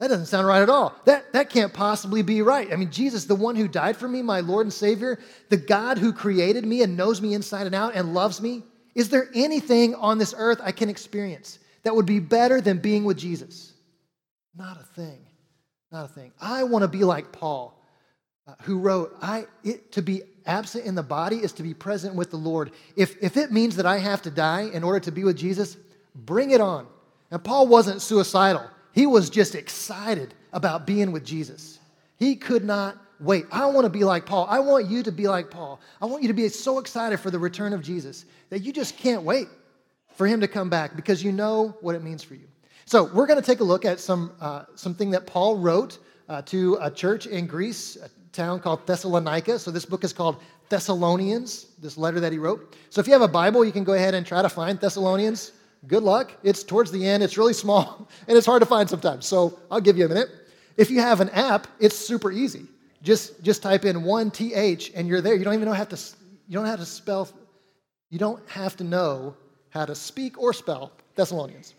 That 0.00 0.08
doesn't 0.08 0.26
sound 0.26 0.46
right 0.46 0.62
at 0.62 0.70
all. 0.70 0.94
That, 1.06 1.32
that 1.32 1.50
can't 1.50 1.72
possibly 1.72 2.22
be 2.22 2.40
right. 2.40 2.72
I 2.72 2.76
mean, 2.76 2.90
Jesus, 2.90 3.24
the 3.24 3.34
one 3.34 3.56
who 3.56 3.66
died 3.66 3.96
for 3.96 4.06
me, 4.06 4.22
my 4.22 4.40
Lord 4.40 4.66
and 4.66 4.72
Savior, 4.72 5.18
the 5.48 5.56
God 5.56 5.98
who 5.98 6.12
created 6.12 6.64
me 6.64 6.82
and 6.82 6.96
knows 6.96 7.20
me 7.20 7.34
inside 7.34 7.66
and 7.66 7.74
out 7.74 7.96
and 7.96 8.14
loves 8.14 8.40
me, 8.40 8.62
is 8.94 9.08
there 9.08 9.28
anything 9.34 9.96
on 9.96 10.18
this 10.18 10.34
earth 10.36 10.60
I 10.62 10.70
can 10.70 10.88
experience 10.88 11.58
that 11.82 11.96
would 11.96 12.06
be 12.06 12.20
better 12.20 12.60
than 12.60 12.78
being 12.78 13.04
with 13.04 13.16
Jesus? 13.16 13.72
Not 14.56 14.80
a 14.80 14.84
thing. 14.84 15.18
Not 15.90 16.04
a 16.04 16.08
thing. 16.08 16.32
I 16.40 16.62
want 16.62 16.82
to 16.82 16.88
be 16.88 17.02
like 17.02 17.32
Paul, 17.32 17.82
uh, 18.46 18.54
who 18.62 18.78
wrote, 18.78 19.16
I, 19.20 19.46
it, 19.64 19.90
To 19.92 20.02
be 20.02 20.22
absent 20.46 20.84
in 20.84 20.94
the 20.94 21.02
body 21.02 21.36
is 21.36 21.52
to 21.54 21.62
be 21.62 21.74
present 21.74 22.14
with 22.14 22.30
the 22.30 22.36
Lord. 22.36 22.70
If, 22.94 23.16
if 23.20 23.36
it 23.36 23.50
means 23.50 23.76
that 23.76 23.86
I 23.86 23.98
have 23.98 24.22
to 24.22 24.30
die 24.30 24.70
in 24.72 24.84
order 24.84 25.00
to 25.00 25.10
be 25.10 25.24
with 25.24 25.36
Jesus, 25.36 25.76
bring 26.14 26.50
it 26.50 26.60
on. 26.60 26.86
And 27.30 27.42
Paul 27.42 27.66
wasn't 27.66 28.00
suicidal. 28.00 28.68
He 28.98 29.06
was 29.06 29.30
just 29.30 29.54
excited 29.54 30.34
about 30.52 30.84
being 30.84 31.12
with 31.12 31.24
Jesus. 31.24 31.78
He 32.16 32.34
could 32.34 32.64
not 32.64 32.98
wait. 33.20 33.44
I 33.52 33.66
want 33.66 33.84
to 33.84 33.90
be 33.90 34.02
like 34.02 34.26
Paul. 34.26 34.48
I 34.50 34.58
want 34.58 34.86
you 34.86 35.04
to 35.04 35.12
be 35.12 35.28
like 35.28 35.52
Paul. 35.52 35.80
I 36.02 36.06
want 36.06 36.22
you 36.22 36.26
to 36.26 36.34
be 36.34 36.48
so 36.48 36.80
excited 36.80 37.20
for 37.20 37.30
the 37.30 37.38
return 37.38 37.72
of 37.72 37.80
Jesus 37.80 38.24
that 38.50 38.62
you 38.62 38.72
just 38.72 38.96
can't 38.96 39.22
wait 39.22 39.46
for 40.16 40.26
him 40.26 40.40
to 40.40 40.48
come 40.48 40.68
back 40.68 40.96
because 40.96 41.22
you 41.22 41.30
know 41.30 41.76
what 41.80 41.94
it 41.94 42.02
means 42.02 42.24
for 42.24 42.34
you. 42.34 42.48
So 42.86 43.04
we're 43.04 43.28
going 43.28 43.40
to 43.40 43.46
take 43.46 43.60
a 43.60 43.64
look 43.64 43.84
at 43.84 44.00
some 44.00 44.32
uh, 44.40 44.64
something 44.74 45.12
that 45.12 45.28
Paul 45.28 45.58
wrote 45.58 46.00
uh, 46.28 46.42
to 46.46 46.76
a 46.80 46.90
church 46.90 47.26
in 47.28 47.46
Greece, 47.46 47.96
a 48.02 48.10
town 48.32 48.58
called 48.58 48.84
Thessalonica. 48.84 49.60
So 49.60 49.70
this 49.70 49.84
book 49.84 50.02
is 50.02 50.12
called 50.12 50.42
Thessalonians. 50.70 51.66
This 51.80 51.96
letter 51.96 52.18
that 52.18 52.32
he 52.32 52.38
wrote. 52.38 52.74
So 52.90 53.00
if 53.00 53.06
you 53.06 53.12
have 53.12 53.22
a 53.22 53.28
Bible, 53.28 53.64
you 53.64 53.70
can 53.70 53.84
go 53.84 53.92
ahead 53.92 54.14
and 54.14 54.26
try 54.26 54.42
to 54.42 54.48
find 54.48 54.80
Thessalonians 54.80 55.52
good 55.86 56.02
luck. 56.02 56.32
It's 56.42 56.62
towards 56.62 56.90
the 56.90 57.06
end, 57.06 57.22
it's 57.22 57.38
really 57.38 57.52
small, 57.52 58.08
and 58.28 58.36
it's 58.36 58.46
hard 58.46 58.62
to 58.62 58.66
find 58.66 58.88
sometimes. 58.88 59.26
So 59.26 59.58
I'll 59.70 59.80
give 59.80 59.96
you 59.96 60.06
a 60.06 60.08
minute. 60.08 60.28
If 60.76 60.90
you 60.90 61.00
have 61.00 61.20
an 61.20 61.28
app, 61.30 61.66
it's 61.80 61.96
super 61.96 62.30
easy. 62.30 62.66
Just, 63.02 63.42
just 63.42 63.62
type 63.62 63.84
in 63.84 64.02
one 64.02 64.30
TH 64.30 64.92
and 64.94 65.08
you're 65.08 65.20
there. 65.20 65.34
You 65.34 65.44
don't 65.44 65.54
even 65.54 65.66
know 65.66 65.74
how 65.74 65.84
to, 65.84 65.96
you 66.48 66.54
don't 66.54 66.66
have 66.66 66.80
to 66.80 66.86
spell, 66.86 67.28
you 68.10 68.18
don't 68.18 68.46
have 68.48 68.76
to 68.78 68.84
know 68.84 69.36
how 69.70 69.84
to 69.84 69.94
speak 69.94 70.40
or 70.40 70.52
spell 70.52 70.92
Thessalonians. 71.14 71.74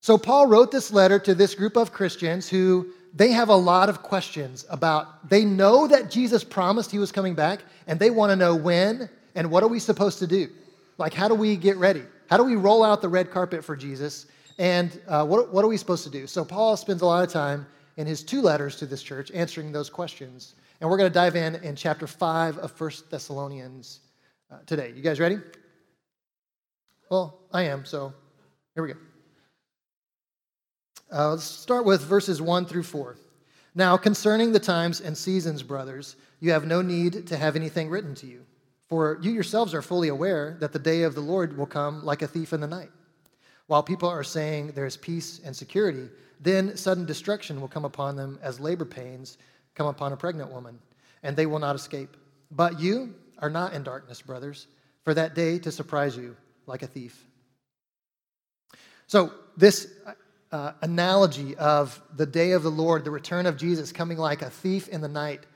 So 0.00 0.18
Paul 0.18 0.48
wrote 0.48 0.72
this 0.72 0.92
letter 0.92 1.18
to 1.20 1.34
this 1.34 1.54
group 1.54 1.76
of 1.76 1.92
Christians 1.92 2.48
who 2.48 2.92
they 3.14 3.30
have 3.30 3.50
a 3.50 3.54
lot 3.54 3.88
of 3.88 4.02
questions 4.02 4.64
about, 4.70 5.28
they 5.28 5.44
know 5.44 5.86
that 5.86 6.10
Jesus 6.10 6.42
promised 6.42 6.90
he 6.90 6.98
was 6.98 7.12
coming 7.12 7.34
back, 7.34 7.60
and 7.86 8.00
they 8.00 8.10
want 8.10 8.30
to 8.30 8.36
know 8.36 8.54
when 8.56 9.08
and 9.34 9.50
what 9.50 9.62
are 9.62 9.68
we 9.68 9.78
supposed 9.78 10.18
to 10.20 10.26
do? 10.26 10.48
Like, 10.98 11.14
how 11.14 11.28
do 11.28 11.34
we 11.34 11.56
get 11.56 11.76
ready? 11.76 12.02
How 12.28 12.36
do 12.36 12.44
we 12.44 12.56
roll 12.56 12.82
out 12.82 13.02
the 13.02 13.08
red 13.08 13.30
carpet 13.30 13.64
for 13.64 13.76
Jesus? 13.76 14.26
And 14.58 15.00
uh, 15.08 15.24
what, 15.24 15.52
what 15.52 15.64
are 15.64 15.68
we 15.68 15.76
supposed 15.76 16.04
to 16.04 16.10
do? 16.10 16.26
So, 16.26 16.44
Paul 16.44 16.76
spends 16.76 17.02
a 17.02 17.06
lot 17.06 17.24
of 17.24 17.32
time 17.32 17.66
in 17.96 18.06
his 18.06 18.22
two 18.22 18.40
letters 18.40 18.76
to 18.76 18.86
this 18.86 19.02
church 19.02 19.30
answering 19.32 19.72
those 19.72 19.90
questions. 19.90 20.54
And 20.80 20.90
we're 20.90 20.96
going 20.96 21.10
to 21.10 21.14
dive 21.14 21.36
in 21.36 21.56
in 21.56 21.76
chapter 21.76 22.06
5 22.06 22.58
of 22.58 22.72
First 22.72 23.10
Thessalonians 23.10 24.00
uh, 24.50 24.58
today. 24.66 24.92
You 24.94 25.02
guys 25.02 25.20
ready? 25.20 25.38
Well, 27.10 27.38
I 27.52 27.62
am, 27.62 27.84
so 27.84 28.12
here 28.74 28.82
we 28.82 28.92
go. 28.92 28.98
Uh, 31.12 31.30
let's 31.30 31.44
start 31.44 31.84
with 31.84 32.02
verses 32.02 32.40
1 32.40 32.64
through 32.64 32.84
4. 32.84 33.16
Now, 33.74 33.96
concerning 33.96 34.52
the 34.52 34.60
times 34.60 35.00
and 35.00 35.16
seasons, 35.16 35.62
brothers, 35.62 36.16
you 36.40 36.52
have 36.52 36.66
no 36.66 36.82
need 36.82 37.26
to 37.26 37.36
have 37.36 37.54
anything 37.54 37.90
written 37.90 38.14
to 38.16 38.26
you 38.26 38.44
for 38.92 39.18
you 39.22 39.30
yourselves 39.30 39.72
are 39.72 39.80
fully 39.80 40.08
aware 40.08 40.58
that 40.60 40.74
the 40.74 40.78
day 40.78 41.04
of 41.04 41.14
the 41.14 41.20
Lord 41.22 41.56
will 41.56 41.64
come 41.64 42.04
like 42.04 42.20
a 42.20 42.26
thief 42.26 42.52
in 42.52 42.60
the 42.60 42.66
night. 42.66 42.90
While 43.66 43.82
people 43.82 44.06
are 44.06 44.22
saying 44.22 44.72
there 44.72 44.84
is 44.84 44.98
peace 44.98 45.40
and 45.42 45.56
security, 45.56 46.10
then 46.40 46.76
sudden 46.76 47.06
destruction 47.06 47.58
will 47.58 47.68
come 47.68 47.86
upon 47.86 48.16
them 48.16 48.38
as 48.42 48.60
labor 48.60 48.84
pains 48.84 49.38
come 49.74 49.86
upon 49.86 50.12
a 50.12 50.16
pregnant 50.18 50.52
woman, 50.52 50.78
and 51.22 51.34
they 51.34 51.46
will 51.46 51.58
not 51.58 51.74
escape. 51.74 52.18
But 52.50 52.80
you 52.80 53.14
are 53.38 53.48
not 53.48 53.72
in 53.72 53.82
darkness, 53.82 54.20
brothers, 54.20 54.66
for 55.04 55.14
that 55.14 55.34
day 55.34 55.58
to 55.60 55.72
surprise 55.72 56.14
you 56.14 56.36
like 56.66 56.82
a 56.82 56.86
thief. 56.86 57.26
So, 59.06 59.32
this 59.56 59.90
uh, 60.50 60.72
analogy 60.82 61.56
of 61.56 61.98
the 62.14 62.26
day 62.26 62.52
of 62.52 62.62
the 62.62 62.70
Lord, 62.70 63.06
the 63.06 63.10
return 63.10 63.46
of 63.46 63.56
Jesus 63.56 63.90
coming 63.90 64.18
like 64.18 64.42
a 64.42 64.50
thief 64.50 64.88
in 64.88 65.00
the 65.00 65.08
night, 65.08 65.46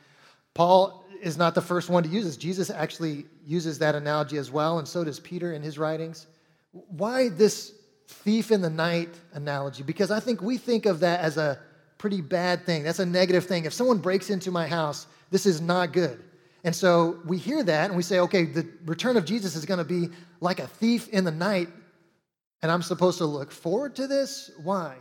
Paul 0.56 1.04
is 1.20 1.36
not 1.36 1.54
the 1.54 1.60
first 1.60 1.90
one 1.90 2.02
to 2.02 2.08
use 2.08 2.24
this. 2.24 2.38
Jesus 2.38 2.70
actually 2.70 3.26
uses 3.44 3.78
that 3.80 3.94
analogy 3.94 4.38
as 4.38 4.50
well, 4.50 4.78
and 4.78 4.88
so 4.88 5.04
does 5.04 5.20
Peter 5.20 5.52
in 5.52 5.62
his 5.62 5.78
writings. 5.78 6.26
Why 6.72 7.28
this 7.28 7.74
thief 8.08 8.50
in 8.50 8.62
the 8.62 8.70
night 8.70 9.10
analogy? 9.34 9.82
Because 9.82 10.10
I 10.10 10.18
think 10.18 10.40
we 10.40 10.56
think 10.56 10.86
of 10.86 11.00
that 11.00 11.20
as 11.20 11.36
a 11.36 11.58
pretty 11.98 12.22
bad 12.22 12.64
thing. 12.64 12.84
That's 12.84 13.00
a 13.00 13.06
negative 13.06 13.44
thing. 13.44 13.66
If 13.66 13.74
someone 13.74 13.98
breaks 13.98 14.30
into 14.30 14.50
my 14.50 14.66
house, 14.66 15.06
this 15.30 15.44
is 15.44 15.60
not 15.60 15.92
good. 15.92 16.22
And 16.64 16.74
so 16.74 17.20
we 17.26 17.36
hear 17.36 17.62
that 17.62 17.90
and 17.90 17.96
we 17.96 18.02
say, 18.02 18.20
okay, 18.20 18.44
the 18.44 18.66
return 18.86 19.18
of 19.18 19.26
Jesus 19.26 19.56
is 19.56 19.66
going 19.66 19.78
to 19.78 19.84
be 19.84 20.08
like 20.40 20.58
a 20.58 20.66
thief 20.66 21.08
in 21.08 21.24
the 21.24 21.30
night, 21.30 21.68
and 22.62 22.72
I'm 22.72 22.82
supposed 22.82 23.18
to 23.18 23.26
look 23.26 23.52
forward 23.52 23.94
to 23.96 24.06
this? 24.06 24.50
Why? 24.62 24.96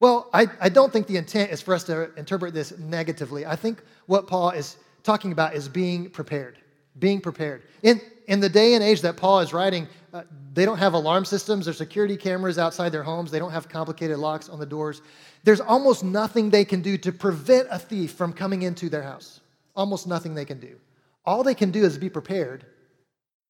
Well, 0.00 0.28
I, 0.34 0.48
I 0.60 0.68
don't 0.68 0.92
think 0.92 1.06
the 1.06 1.16
intent 1.16 1.52
is 1.52 1.60
for 1.60 1.72
us 1.74 1.84
to 1.84 2.12
interpret 2.14 2.52
this 2.52 2.76
negatively. 2.78 3.46
I 3.46 3.54
think 3.54 3.80
what 4.06 4.26
Paul 4.26 4.50
is 4.50 4.76
talking 5.02 5.32
about 5.32 5.54
is 5.54 5.68
being 5.68 6.10
prepared. 6.10 6.58
Being 6.98 7.20
prepared. 7.20 7.62
In, 7.82 8.00
in 8.26 8.40
the 8.40 8.48
day 8.48 8.74
and 8.74 8.82
age 8.82 9.00
that 9.02 9.16
Paul 9.16 9.40
is 9.40 9.52
writing, 9.52 9.86
uh, 10.12 10.22
they 10.54 10.64
don't 10.64 10.78
have 10.78 10.94
alarm 10.94 11.24
systems 11.24 11.68
or 11.68 11.72
security 11.72 12.16
cameras 12.16 12.58
outside 12.58 12.90
their 12.90 13.02
homes. 13.02 13.30
They 13.30 13.38
don't 13.38 13.52
have 13.52 13.68
complicated 13.68 14.18
locks 14.18 14.48
on 14.48 14.58
the 14.58 14.66
doors. 14.66 15.02
There's 15.44 15.60
almost 15.60 16.02
nothing 16.02 16.50
they 16.50 16.64
can 16.64 16.82
do 16.82 16.98
to 16.98 17.12
prevent 17.12 17.68
a 17.70 17.78
thief 17.78 18.12
from 18.12 18.32
coming 18.32 18.62
into 18.62 18.88
their 18.88 19.02
house. 19.02 19.40
Almost 19.76 20.06
nothing 20.06 20.34
they 20.34 20.44
can 20.44 20.58
do. 20.58 20.76
All 21.24 21.42
they 21.42 21.54
can 21.54 21.70
do 21.70 21.84
is 21.84 21.98
be 21.98 22.10
prepared 22.10 22.64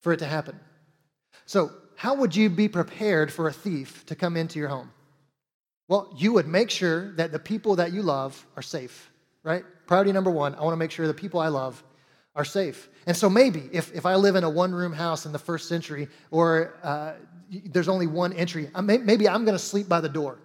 for 0.03 0.13
it 0.13 0.19
to 0.19 0.27
happen. 0.27 0.59
So, 1.47 1.71
how 1.97 2.15
would 2.15 2.37
you 2.37 2.49
be 2.49 2.69
prepared 2.69 3.33
for 3.33 3.49
a 3.49 3.53
thief 3.53 4.07
to 4.07 4.15
come 4.15 4.37
into 4.37 4.59
your 4.59 4.69
home? 4.69 4.93
Well, 5.89 6.15
you 6.17 6.33
would 6.35 6.47
make 6.47 6.71
sure 6.71 7.13
that 7.13 7.33
the 7.33 7.41
people 7.41 7.75
that 7.77 7.93
you 7.93 8.03
love 8.03 8.47
are 8.57 8.63
safe 8.63 9.11
right? 9.43 9.65
Priority 9.89 10.13
number 10.13 10.31
one, 10.31 10.55
I 10.55 10.61
want 10.61 10.75
to 10.75 10.77
make 10.77 10.93
sure 10.93 11.09
the 11.09 11.15
people 11.15 11.41
I 11.41 11.49
love 11.49 11.83
are 12.37 12.45
safe. 12.45 12.89
And 13.07 13.17
so 13.17 13.29
maybe 13.29 13.69
if, 13.73 13.93
if 13.93 14.07
I 14.07 14.15
live 14.15 14.37
in 14.37 14.45
a 14.45 14.51
one 14.51 14.73
room 14.73 14.93
house 14.93 15.27
in 15.27 15.33
the 15.33 15.39
first 15.41 15.69
century 15.69 16.07
or 16.31 16.77
uh, 16.85 17.15
there's 17.51 17.89
only 17.89 18.07
one 18.07 18.33
entry, 18.35 18.71
maybe 18.81 19.29
I'm 19.29 19.45
going 19.45 19.57
to 19.57 19.65
sleep 19.65 19.89
by 19.89 20.01
the 20.01 20.09
door. 20.09 20.39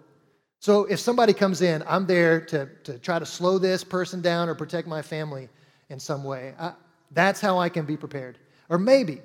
So 0.58 0.86
if 0.86 0.98
somebody 0.98 1.32
comes 1.32 1.62
in, 1.62 1.84
I'm 1.86 2.06
there 2.06 2.40
to, 2.46 2.68
to 2.82 2.98
try 2.98 3.20
to 3.20 3.26
slow 3.26 3.58
this 3.58 3.84
person 3.84 4.20
down 4.20 4.48
or 4.48 4.56
protect 4.56 4.88
my 4.88 5.02
family 5.02 5.48
in 5.88 6.00
some 6.00 6.24
way. 6.24 6.54
I, 6.58 6.72
that's 7.12 7.40
how 7.40 7.58
I 7.58 7.68
can 7.68 7.84
be 7.84 7.96
prepared. 7.96 8.38
Or 8.68 8.78
maybe 8.78 9.20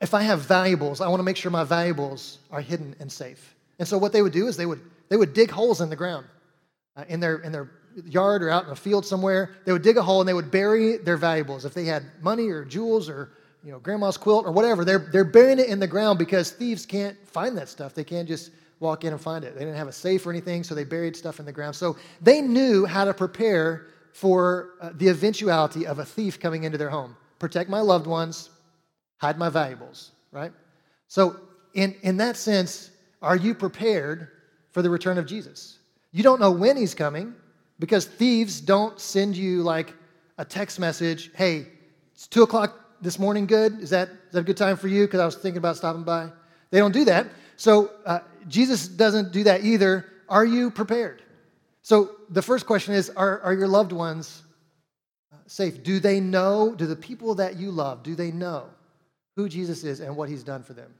if 0.00 0.14
I 0.14 0.22
have 0.22 0.40
valuables, 0.42 1.00
I 1.00 1.08
want 1.08 1.18
to 1.20 1.24
make 1.24 1.36
sure 1.36 1.50
my 1.50 1.64
valuables 1.64 2.38
are 2.50 2.60
hidden 2.60 2.94
and 3.00 3.10
safe. 3.10 3.54
And 3.78 3.86
so 3.86 3.98
what 3.98 4.12
they 4.12 4.22
would 4.22 4.32
do 4.32 4.46
is 4.46 4.56
they 4.56 4.66
would, 4.66 4.80
they 5.08 5.16
would 5.16 5.34
dig 5.34 5.50
holes 5.50 5.80
in 5.80 5.90
the 5.90 5.96
ground 5.96 6.26
uh, 6.96 7.04
in, 7.08 7.20
their, 7.20 7.38
in 7.38 7.52
their 7.52 7.70
yard 8.06 8.42
or 8.42 8.50
out 8.50 8.64
in 8.64 8.70
a 8.70 8.76
field 8.76 9.04
somewhere. 9.06 9.56
They 9.64 9.72
would 9.72 9.82
dig 9.82 9.96
a 9.96 10.02
hole 10.02 10.20
and 10.20 10.28
they 10.28 10.34
would 10.34 10.50
bury 10.50 10.98
their 10.98 11.16
valuables. 11.16 11.64
If 11.64 11.74
they 11.74 11.84
had 11.84 12.04
money 12.20 12.48
or 12.48 12.64
jewels 12.64 13.08
or 13.08 13.30
you 13.64 13.72
know, 13.72 13.78
grandma's 13.80 14.16
quilt 14.16 14.46
or 14.46 14.52
whatever. 14.52 14.84
They're, 14.84 15.08
they're 15.12 15.24
burying 15.24 15.58
it 15.58 15.68
in 15.68 15.78
the 15.78 15.86
ground 15.86 16.18
because 16.18 16.50
thieves 16.50 16.86
can't 16.86 17.16
find 17.28 17.56
that 17.58 17.68
stuff. 17.68 17.94
They 17.94 18.04
can't 18.04 18.28
just 18.28 18.50
walk 18.80 19.04
in 19.04 19.12
and 19.12 19.20
find 19.20 19.44
it. 19.44 19.54
They 19.54 19.60
didn't 19.60 19.76
have 19.76 19.88
a 19.88 19.92
safe 19.92 20.26
or 20.26 20.30
anything, 20.30 20.62
so 20.62 20.74
they 20.74 20.84
buried 20.84 21.16
stuff 21.16 21.40
in 21.40 21.46
the 21.46 21.52
ground. 21.52 21.74
So 21.74 21.96
they 22.20 22.40
knew 22.40 22.86
how 22.86 23.04
to 23.04 23.12
prepare 23.12 23.88
for 24.12 24.70
uh, 24.80 24.90
the 24.94 25.08
eventuality 25.08 25.86
of 25.86 25.98
a 25.98 26.04
thief 26.04 26.38
coming 26.38 26.64
into 26.64 26.78
their 26.78 26.90
home. 26.90 27.16
Protect 27.38 27.68
my 27.68 27.80
loved 27.80 28.06
ones, 28.06 28.50
hide 29.18 29.38
my 29.38 29.48
valuables, 29.48 30.12
right? 30.32 30.52
So, 31.08 31.36
in, 31.74 31.94
in 32.02 32.16
that 32.16 32.36
sense, 32.36 32.90
are 33.22 33.36
you 33.36 33.54
prepared 33.54 34.28
for 34.72 34.82
the 34.82 34.90
return 34.90 35.18
of 35.18 35.26
Jesus? 35.26 35.78
You 36.10 36.22
don't 36.22 36.40
know 36.40 36.50
when 36.50 36.76
he's 36.76 36.94
coming 36.94 37.34
because 37.78 38.06
thieves 38.06 38.60
don't 38.60 39.00
send 39.00 39.36
you 39.36 39.62
like 39.62 39.94
a 40.38 40.44
text 40.44 40.78
message, 40.78 41.30
hey, 41.34 41.66
it's 42.12 42.26
two 42.26 42.42
o'clock 42.42 42.78
this 43.00 43.18
morning 43.18 43.46
good? 43.46 43.80
Is 43.80 43.90
that, 43.90 44.08
is 44.08 44.32
that 44.32 44.40
a 44.40 44.44
good 44.44 44.56
time 44.56 44.76
for 44.76 44.88
you? 44.88 45.06
Because 45.06 45.20
I 45.20 45.26
was 45.26 45.36
thinking 45.36 45.58
about 45.58 45.76
stopping 45.76 46.02
by. 46.02 46.30
They 46.70 46.78
don't 46.78 46.92
do 46.92 47.04
that. 47.06 47.28
So 47.56 47.90
uh, 48.04 48.20
Jesus 48.46 48.88
doesn't 48.88 49.32
do 49.32 49.44
that 49.44 49.64
either. 49.64 50.06
Are 50.28 50.44
you 50.44 50.70
prepared? 50.70 51.22
So 51.82 52.10
the 52.28 52.42
first 52.42 52.66
question 52.66 52.94
is 52.94 53.10
Are, 53.10 53.40
are 53.40 53.54
your 53.54 53.68
loved 53.68 53.92
ones 53.92 54.42
uh, 55.32 55.36
safe? 55.46 55.82
Do 55.82 56.00
they 56.00 56.20
know, 56.20 56.74
do 56.74 56.86
the 56.86 56.96
people 56.96 57.34
that 57.36 57.56
you 57.56 57.70
love, 57.70 58.02
do 58.02 58.14
they 58.14 58.30
know 58.30 58.66
who 59.36 59.48
Jesus 59.48 59.84
is 59.84 60.00
and 60.00 60.16
what 60.16 60.28
he's 60.28 60.42
done 60.42 60.62
for 60.62 60.72
them? 60.72 60.92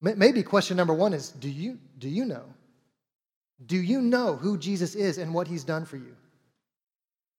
Maybe 0.00 0.44
question 0.44 0.76
number 0.76 0.94
one 0.94 1.12
is 1.12 1.30
Do 1.30 1.50
you, 1.50 1.78
do 1.98 2.08
you 2.08 2.24
know? 2.24 2.44
Do 3.64 3.76
you 3.76 4.00
know 4.00 4.36
who 4.36 4.56
Jesus 4.56 4.94
is 4.94 5.18
and 5.18 5.34
what 5.34 5.48
he's 5.48 5.64
done 5.64 5.84
for 5.84 5.96
you? 5.96 6.16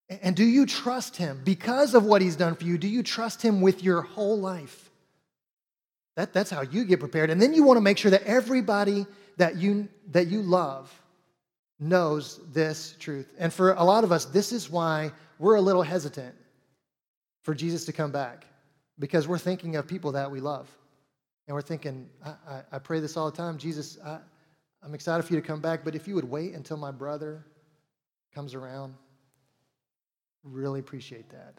And 0.09 0.35
do 0.35 0.43
you 0.43 0.65
trust 0.65 1.15
him 1.15 1.41
because 1.43 1.93
of 1.93 2.03
what 2.03 2.21
he's 2.21 2.35
done 2.35 2.55
for 2.55 2.63
you? 2.63 2.77
Do 2.77 2.87
you 2.87 3.03
trust 3.03 3.41
him 3.41 3.61
with 3.61 3.83
your 3.83 4.01
whole 4.01 4.39
life? 4.39 4.89
That, 6.15 6.33
that's 6.33 6.49
how 6.49 6.61
you 6.61 6.83
get 6.83 6.99
prepared. 6.99 7.29
And 7.29 7.41
then 7.41 7.53
you 7.53 7.63
want 7.63 7.77
to 7.77 7.81
make 7.81 7.97
sure 7.97 8.11
that 8.11 8.23
everybody 8.23 9.05
that 9.37 9.57
you, 9.57 9.87
that 10.11 10.27
you 10.27 10.41
love 10.41 10.91
knows 11.79 12.41
this 12.51 12.95
truth. 12.99 13.33
And 13.39 13.53
for 13.53 13.73
a 13.73 13.83
lot 13.83 14.03
of 14.03 14.11
us, 14.11 14.25
this 14.25 14.51
is 14.51 14.69
why 14.69 15.11
we're 15.37 15.55
a 15.55 15.61
little 15.61 15.83
hesitant 15.83 16.35
for 17.43 17.53
Jesus 17.53 17.85
to 17.85 17.93
come 17.93 18.11
back 18.11 18.45
because 18.97 19.27
we're 19.27 19.37
thinking 19.37 19.77
of 19.77 19.87
people 19.87 20.11
that 20.11 20.29
we 20.29 20.41
love. 20.41 20.67
And 21.47 21.55
we're 21.55 21.61
thinking, 21.61 22.09
I, 22.23 22.29
I, 22.29 22.61
I 22.73 22.79
pray 22.79 22.99
this 22.99 23.15
all 23.15 23.31
the 23.31 23.37
time 23.37 23.57
Jesus, 23.57 23.97
I, 24.05 24.19
I'm 24.83 24.93
excited 24.93 25.23
for 25.23 25.33
you 25.33 25.41
to 25.41 25.45
come 25.45 25.59
back, 25.59 25.83
but 25.83 25.95
if 25.95 26.07
you 26.07 26.15
would 26.15 26.29
wait 26.29 26.53
until 26.53 26.77
my 26.77 26.91
brother 26.91 27.45
comes 28.33 28.53
around, 28.53 28.93
really 30.43 30.79
appreciate 30.79 31.29
that 31.29 31.55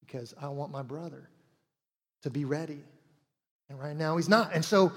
because 0.00 0.34
I 0.40 0.48
want 0.48 0.70
my 0.70 0.82
brother 0.82 1.28
to 2.22 2.30
be 2.30 2.44
ready. 2.44 2.80
And 3.68 3.78
right 3.78 3.96
now 3.96 4.16
he's 4.16 4.28
not. 4.28 4.52
And 4.52 4.64
so 4.64 4.92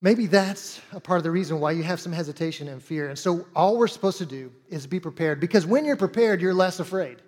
maybe 0.00 0.26
that's 0.26 0.80
a 0.92 1.00
part 1.00 1.18
of 1.18 1.24
the 1.24 1.30
reason 1.30 1.60
why 1.60 1.72
you 1.72 1.82
have 1.82 2.00
some 2.00 2.12
hesitation 2.12 2.68
and 2.68 2.82
fear. 2.82 3.08
And 3.08 3.18
so 3.18 3.46
all 3.54 3.76
we're 3.76 3.86
supposed 3.86 4.18
to 4.18 4.26
do 4.26 4.52
is 4.68 4.86
be 4.86 5.00
prepared 5.00 5.40
because 5.40 5.66
when 5.66 5.84
you're 5.84 5.96
prepared, 5.96 6.40
you're 6.40 6.54
less 6.54 6.80
afraid. 6.80 7.18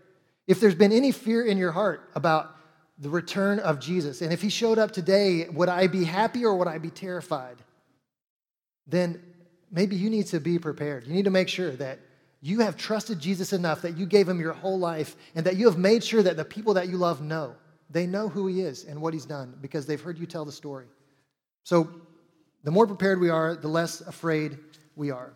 If 0.47 0.61
there's 0.61 0.75
been 0.75 0.93
any 0.93 1.13
fear 1.13 1.45
in 1.45 1.59
your 1.59 1.73
heart 1.73 2.09
about 2.15 2.57
the 2.99 3.11
return 3.11 3.61
of 3.61 3.79
Jesus, 3.79 4.23
and 4.23 4.33
if 4.33 4.43
he 4.43 4.49
showed 4.49 4.79
up 4.79 4.91
today, 4.91 5.49
would 5.49 5.69
I 5.69 5.87
be 5.87 6.05
happy 6.05 6.45
or 6.45 6.57
would 6.57 6.69
I 6.69 6.79
be 6.79 6.91
terrified? 6.91 7.57
Then 8.89 9.23
maybe 9.71 9.97
you 9.97 10.11
need 10.11 10.27
to 10.29 10.41
be 10.41 10.59
prepared. 10.59 11.07
You 11.07 11.13
need 11.13 11.27
to 11.27 11.31
make 11.31 11.49
sure 11.49 11.71
that 11.73 12.01
you 12.41 12.61
have 12.61 12.77
trusted 12.77 13.19
Jesus 13.19 13.53
enough 13.53 13.83
that 13.83 13.97
you 13.97 14.07
gave 14.07 14.29
him 14.29 14.41
your 14.41 14.53
whole 14.53 14.79
life 14.79 15.17
and 15.35 15.45
that 15.45 15.57
you 15.57 15.67
have 15.67 15.79
made 15.79 16.03
sure 16.05 16.23
that 16.23 16.37
the 16.37 16.45
people 16.45 16.75
that 16.75 16.89
you 16.89 16.97
love 16.97 17.21
know. 17.21 17.55
They 17.91 18.07
know 18.07 18.29
who 18.29 18.47
he 18.47 18.61
is 18.61 18.85
and 18.85 19.01
what 19.01 19.15
he's 19.15 19.25
done 19.25 19.57
because 19.61 19.87
they've 19.87 20.01
heard 20.01 20.19
you 20.19 20.27
tell 20.27 20.45
the 20.45 20.53
story. 20.53 20.87
So, 21.65 21.89
the 22.65 22.71
more 22.71 22.87
prepared 22.87 23.21
we 23.21 23.31
are, 23.31 23.55
the 23.55 23.69
less 23.69 24.01
afraid 24.01 24.59
we 24.95 25.11
are. 25.11 25.33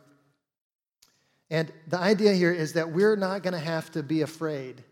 And 1.50 1.72
the 1.88 1.98
idea 1.98 2.32
here 2.34 2.52
is 2.52 2.72
that 2.72 2.90
we're 2.90 3.16
not 3.16 3.42
going 3.42 3.52
to 3.52 3.60
have 3.60 3.90
to 3.92 4.02
be 4.02 4.22
afraid 4.22 4.82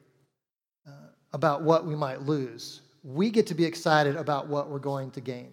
uh, 0.87 0.91
about 1.33 1.63
what 1.63 1.87
we 1.87 1.97
might 1.97 2.23
lose. 2.23 2.83
We 3.03 3.31
get 3.31 3.47
to 3.49 3.55
be 3.55 3.65
excited 3.65 4.17
about 4.17 4.47
what 4.47 4.71
we're 4.71 4.79
going 4.79 5.11
to 5.13 5.21
gain. 5.21 5.53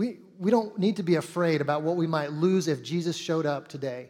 We, 0.00 0.16
we 0.38 0.50
don't 0.50 0.78
need 0.78 0.96
to 0.96 1.02
be 1.02 1.16
afraid 1.16 1.60
about 1.60 1.82
what 1.82 1.96
we 1.96 2.06
might 2.06 2.32
lose 2.32 2.68
if 2.68 2.82
Jesus 2.82 3.16
showed 3.16 3.44
up 3.44 3.68
today 3.68 4.08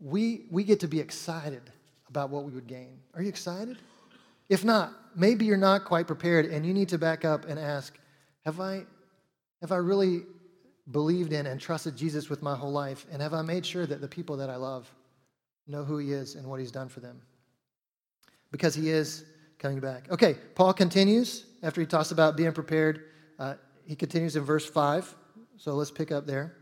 we, 0.00 0.46
we 0.48 0.62
get 0.64 0.80
to 0.80 0.88
be 0.88 1.00
excited 1.00 1.62
about 2.08 2.30
what 2.30 2.44
we 2.44 2.52
would 2.52 2.66
gain. 2.66 2.98
Are 3.14 3.22
you 3.22 3.28
excited? 3.28 3.78
If 4.48 4.64
not, 4.64 4.92
maybe 5.14 5.44
you're 5.44 5.56
not 5.56 5.84
quite 5.84 6.06
prepared 6.06 6.46
and 6.46 6.64
you 6.64 6.72
need 6.72 6.88
to 6.88 6.98
back 6.98 7.24
up 7.24 7.44
and 7.46 7.58
ask, 7.58 7.98
have 8.44 8.60
I, 8.60 8.84
have 9.60 9.72
I 9.72 9.76
really 9.76 10.22
believed 10.90 11.32
in 11.32 11.46
and 11.46 11.60
trusted 11.60 11.96
Jesus 11.96 12.30
with 12.30 12.40
my 12.40 12.56
whole 12.56 12.72
life? 12.72 13.06
And 13.12 13.20
have 13.20 13.34
I 13.34 13.42
made 13.42 13.64
sure 13.64 13.86
that 13.86 14.00
the 14.00 14.08
people 14.08 14.36
that 14.36 14.50
I 14.50 14.56
love 14.56 14.88
know 15.66 15.84
who 15.84 15.98
he 15.98 16.12
is 16.12 16.34
and 16.34 16.46
what 16.46 16.60
he's 16.60 16.72
done 16.72 16.88
for 16.88 17.00
them? 17.00 17.20
Because 18.50 18.74
he 18.74 18.90
is 18.90 19.24
coming 19.58 19.80
back. 19.80 20.10
Okay, 20.10 20.36
Paul 20.54 20.72
continues 20.72 21.44
after 21.62 21.80
he 21.80 21.86
talks 21.86 22.10
about 22.10 22.36
being 22.36 22.52
prepared. 22.52 23.04
Uh, 23.38 23.54
he 23.90 23.96
continues 23.96 24.36
in 24.36 24.44
verse 24.44 24.64
5. 24.64 25.16
So 25.56 25.74
let's 25.74 25.90
pick 25.90 26.12
up 26.12 26.24
there. 26.24 26.54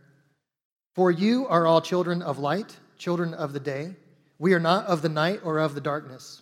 For 0.94 1.10
you 1.10 1.46
are 1.48 1.66
all 1.66 1.82
children 1.82 2.22
of 2.22 2.38
light 2.38 2.74
children 2.96 3.34
of 3.34 3.52
the 3.52 3.60
day. 3.60 3.94
We 4.38 4.54
are 4.54 4.58
not 4.58 4.86
of 4.86 5.02
the 5.02 5.10
night 5.10 5.40
or 5.44 5.58
of 5.58 5.74
the 5.74 5.80
darkness. 5.82 6.40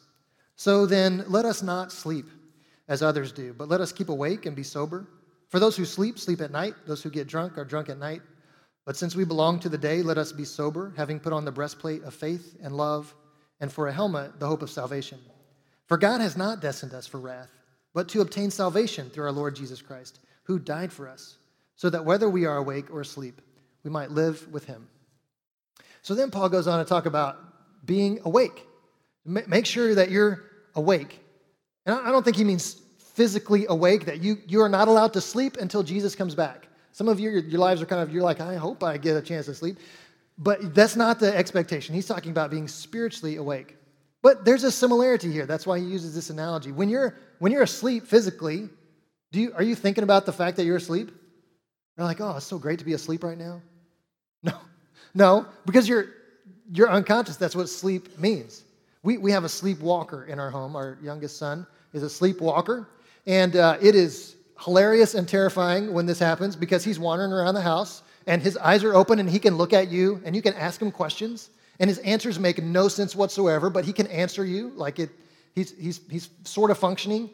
So 0.54 0.86
then, 0.86 1.24
let 1.26 1.44
us 1.44 1.60
not 1.60 1.90
sleep 1.90 2.26
as 2.86 3.02
others 3.02 3.32
do, 3.32 3.52
but 3.52 3.68
let 3.68 3.80
us 3.80 3.90
keep 3.90 4.10
awake 4.10 4.46
and 4.46 4.54
be 4.54 4.62
sober. 4.62 5.08
For 5.48 5.58
those 5.58 5.76
who 5.76 5.84
sleep, 5.84 6.20
sleep 6.20 6.40
at 6.40 6.52
night. 6.52 6.74
Those 6.86 7.02
who 7.02 7.10
get 7.10 7.26
drunk 7.26 7.58
are 7.58 7.64
drunk 7.64 7.88
at 7.88 7.98
night. 7.98 8.22
But 8.84 8.96
since 8.96 9.16
we 9.16 9.24
belong 9.24 9.58
to 9.60 9.68
the 9.68 9.76
day, 9.76 10.02
let 10.02 10.18
us 10.18 10.30
be 10.30 10.44
sober, 10.44 10.92
having 10.96 11.18
put 11.18 11.32
on 11.32 11.44
the 11.44 11.50
breastplate 11.50 12.04
of 12.04 12.14
faith 12.14 12.56
and 12.62 12.76
love, 12.76 13.12
and 13.58 13.72
for 13.72 13.88
a 13.88 13.92
helmet, 13.92 14.38
the 14.38 14.46
hope 14.46 14.62
of 14.62 14.70
salvation. 14.70 15.18
For 15.88 15.98
God 15.98 16.20
has 16.20 16.36
not 16.36 16.60
destined 16.60 16.94
us 16.94 17.08
for 17.08 17.18
wrath, 17.18 17.50
but 17.92 18.08
to 18.10 18.20
obtain 18.20 18.52
salvation 18.52 19.10
through 19.10 19.24
our 19.24 19.32
Lord 19.32 19.56
Jesus 19.56 19.82
Christ, 19.82 20.20
who 20.46 20.58
died 20.58 20.92
for 20.92 21.08
us, 21.08 21.36
so 21.76 21.90
that 21.90 22.04
whether 22.04 22.28
we 22.28 22.46
are 22.46 22.56
awake 22.56 22.90
or 22.90 23.00
asleep, 23.00 23.42
we 23.84 23.90
might 23.90 24.10
live 24.10 24.48
with 24.52 24.64
him. 24.64 24.88
So 26.02 26.14
then 26.14 26.30
Paul 26.30 26.48
goes 26.48 26.66
on 26.66 26.78
to 26.78 26.88
talk 26.88 27.06
about 27.06 27.36
being 27.84 28.20
awake. 28.24 28.64
Make 29.24 29.66
sure 29.66 29.94
that 29.94 30.10
you're 30.10 30.44
awake. 30.74 31.20
And 31.84 31.94
I 31.94 32.10
don't 32.10 32.22
think 32.22 32.36
he 32.36 32.44
means 32.44 32.80
physically 33.14 33.66
awake, 33.68 34.06
that 34.06 34.22
you, 34.22 34.38
you 34.46 34.60
are 34.60 34.68
not 34.68 34.88
allowed 34.88 35.14
to 35.14 35.20
sleep 35.20 35.56
until 35.56 35.82
Jesus 35.82 36.14
comes 36.14 36.34
back. 36.34 36.68
Some 36.92 37.08
of 37.08 37.18
you, 37.18 37.30
your, 37.30 37.40
your 37.40 37.60
lives 37.60 37.82
are 37.82 37.86
kind 37.86 38.02
of, 38.02 38.12
you're 38.12 38.22
like, 38.22 38.40
I 38.40 38.56
hope 38.56 38.84
I 38.84 38.98
get 38.98 39.16
a 39.16 39.22
chance 39.22 39.46
to 39.46 39.54
sleep. 39.54 39.78
But 40.38 40.74
that's 40.74 40.96
not 40.96 41.18
the 41.18 41.34
expectation. 41.34 41.94
He's 41.94 42.06
talking 42.06 42.30
about 42.30 42.50
being 42.50 42.68
spiritually 42.68 43.36
awake. 43.36 43.76
But 44.22 44.44
there's 44.44 44.64
a 44.64 44.70
similarity 44.70 45.32
here. 45.32 45.46
That's 45.46 45.66
why 45.66 45.78
he 45.78 45.86
uses 45.86 46.14
this 46.14 46.30
analogy. 46.30 46.72
When 46.72 46.88
you're, 46.88 47.16
when 47.38 47.52
you're 47.52 47.62
asleep 47.62 48.06
physically, 48.06 48.68
do 49.32 49.40
you, 49.40 49.52
are 49.54 49.62
you 49.62 49.74
thinking 49.74 50.04
about 50.04 50.26
the 50.26 50.32
fact 50.32 50.56
that 50.56 50.64
you're 50.64 50.76
asleep? 50.76 51.10
You're 51.96 52.06
like, 52.06 52.20
oh, 52.20 52.36
it's 52.36 52.46
so 52.46 52.58
great 52.58 52.78
to 52.78 52.84
be 52.84 52.92
asleep 52.92 53.24
right 53.24 53.38
now. 53.38 53.62
No, 54.42 54.52
no, 55.14 55.46
because 55.64 55.88
you're, 55.88 56.06
you're 56.70 56.90
unconscious. 56.90 57.36
That's 57.36 57.56
what 57.56 57.68
sleep 57.68 58.18
means. 58.18 58.64
We, 59.02 59.16
we 59.16 59.32
have 59.32 59.44
a 59.44 59.48
sleepwalker 59.48 60.26
in 60.26 60.38
our 60.38 60.50
home. 60.50 60.76
Our 60.76 60.98
youngest 61.02 61.38
son 61.38 61.66
is 61.94 62.02
a 62.02 62.10
sleepwalker. 62.10 62.86
And 63.26 63.56
uh, 63.56 63.78
it 63.80 63.94
is 63.94 64.36
hilarious 64.60 65.14
and 65.14 65.28
terrifying 65.28 65.92
when 65.92 66.06
this 66.06 66.18
happens 66.18 66.54
because 66.54 66.84
he's 66.84 66.98
wandering 66.98 67.32
around 67.32 67.54
the 67.54 67.62
house 67.62 68.02
and 68.26 68.42
his 68.42 68.56
eyes 68.56 68.84
are 68.84 68.94
open 68.94 69.18
and 69.18 69.28
he 69.28 69.38
can 69.38 69.56
look 69.56 69.72
at 69.72 69.90
you 69.90 70.20
and 70.24 70.34
you 70.34 70.42
can 70.42 70.54
ask 70.54 70.80
him 70.80 70.90
questions. 70.90 71.50
And 71.78 71.88
his 71.88 71.98
answers 71.98 72.38
make 72.38 72.62
no 72.62 72.88
sense 72.88 73.14
whatsoever, 73.14 73.70
but 73.70 73.84
he 73.84 73.92
can 73.92 74.06
answer 74.08 74.44
you 74.44 74.70
like 74.76 74.98
it, 74.98 75.10
he's, 75.54 75.76
he's, 75.78 76.00
he's 76.10 76.30
sort 76.44 76.70
of 76.70 76.78
functioning. 76.78 77.30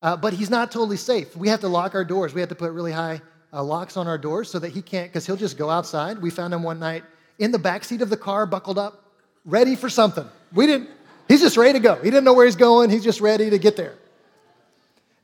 Uh, 0.00 0.16
but 0.16 0.32
he's 0.32 0.50
not 0.50 0.70
totally 0.70 0.96
safe. 0.96 1.36
We 1.36 1.48
have 1.48 1.60
to 1.60 1.68
lock 1.68 1.94
our 1.94 2.04
doors. 2.04 2.32
We 2.32 2.40
have 2.40 2.48
to 2.50 2.54
put 2.54 2.72
really 2.72 2.92
high 2.92 3.20
uh, 3.52 3.62
locks 3.62 3.96
on 3.96 4.06
our 4.06 4.18
doors 4.18 4.50
so 4.50 4.58
that 4.58 4.70
he 4.70 4.82
can't, 4.82 5.10
because 5.10 5.26
he'll 5.26 5.36
just 5.36 5.58
go 5.58 5.70
outside. 5.70 6.20
We 6.20 6.30
found 6.30 6.54
him 6.54 6.62
one 6.62 6.78
night 6.78 7.02
in 7.38 7.50
the 7.50 7.58
back 7.58 7.84
seat 7.84 8.02
of 8.02 8.10
the 8.10 8.16
car, 8.16 8.46
buckled 8.46 8.78
up, 8.78 9.04
ready 9.44 9.74
for 9.74 9.88
something. 9.88 10.26
We 10.52 10.66
didn't, 10.66 10.90
he's 11.26 11.40
just 11.40 11.56
ready 11.56 11.72
to 11.72 11.82
go. 11.82 11.96
He 11.96 12.10
didn't 12.10 12.24
know 12.24 12.34
where 12.34 12.46
he's 12.46 12.56
going, 12.56 12.90
he's 12.90 13.04
just 13.04 13.20
ready 13.20 13.50
to 13.50 13.58
get 13.58 13.76
there. 13.76 13.94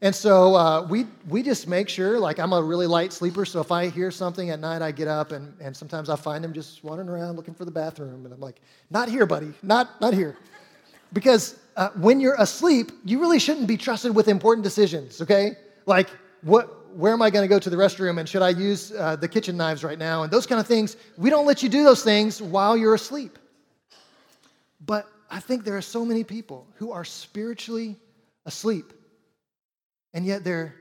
And 0.00 0.14
so 0.14 0.54
uh, 0.54 0.86
we, 0.86 1.06
we 1.28 1.42
just 1.42 1.66
make 1.66 1.88
sure, 1.88 2.18
like 2.18 2.38
I'm 2.38 2.52
a 2.52 2.62
really 2.62 2.86
light 2.86 3.12
sleeper, 3.12 3.44
so 3.44 3.60
if 3.60 3.72
I 3.72 3.88
hear 3.88 4.10
something 4.10 4.50
at 4.50 4.60
night, 4.60 4.82
I 4.82 4.92
get 4.92 5.08
up 5.08 5.32
and, 5.32 5.54
and 5.60 5.74
sometimes 5.74 6.10
I 6.10 6.16
find 6.16 6.44
him 6.44 6.52
just 6.52 6.84
wandering 6.84 7.08
around 7.08 7.36
looking 7.36 7.54
for 7.54 7.64
the 7.64 7.70
bathroom. 7.70 8.24
And 8.24 8.34
I'm 8.34 8.40
like, 8.40 8.60
not 8.90 9.08
here, 9.08 9.24
buddy, 9.24 9.52
not, 9.62 10.00
not 10.00 10.12
here. 10.12 10.36
Because 11.12 11.56
uh, 11.76 11.90
when 11.96 12.20
you're 12.20 12.36
asleep, 12.38 12.92
you 13.04 13.20
really 13.20 13.38
shouldn't 13.38 13.66
be 13.66 13.76
trusted 13.76 14.14
with 14.14 14.28
important 14.28 14.64
decisions, 14.64 15.20
okay? 15.20 15.56
Like, 15.86 16.08
what, 16.42 16.94
where 16.96 17.12
am 17.12 17.22
I 17.22 17.30
going 17.30 17.42
to 17.42 17.48
go 17.48 17.58
to 17.58 17.70
the 17.70 17.76
restroom 17.76 18.20
and 18.20 18.28
should 18.28 18.42
I 18.42 18.50
use 18.50 18.92
uh, 18.92 19.16
the 19.16 19.28
kitchen 19.28 19.56
knives 19.56 19.82
right 19.82 19.98
now? 19.98 20.22
And 20.22 20.32
those 20.32 20.46
kind 20.46 20.60
of 20.60 20.66
things. 20.66 20.96
We 21.16 21.30
don't 21.30 21.46
let 21.46 21.62
you 21.62 21.68
do 21.68 21.82
those 21.82 22.04
things 22.04 22.40
while 22.40 22.76
you're 22.76 22.94
asleep. 22.94 23.38
But 24.84 25.08
I 25.30 25.40
think 25.40 25.64
there 25.64 25.76
are 25.76 25.82
so 25.82 26.04
many 26.04 26.22
people 26.22 26.66
who 26.76 26.92
are 26.92 27.04
spiritually 27.04 27.96
asleep. 28.46 28.92
and 30.12 30.24
yet 30.24 30.44
they're, 30.44 30.74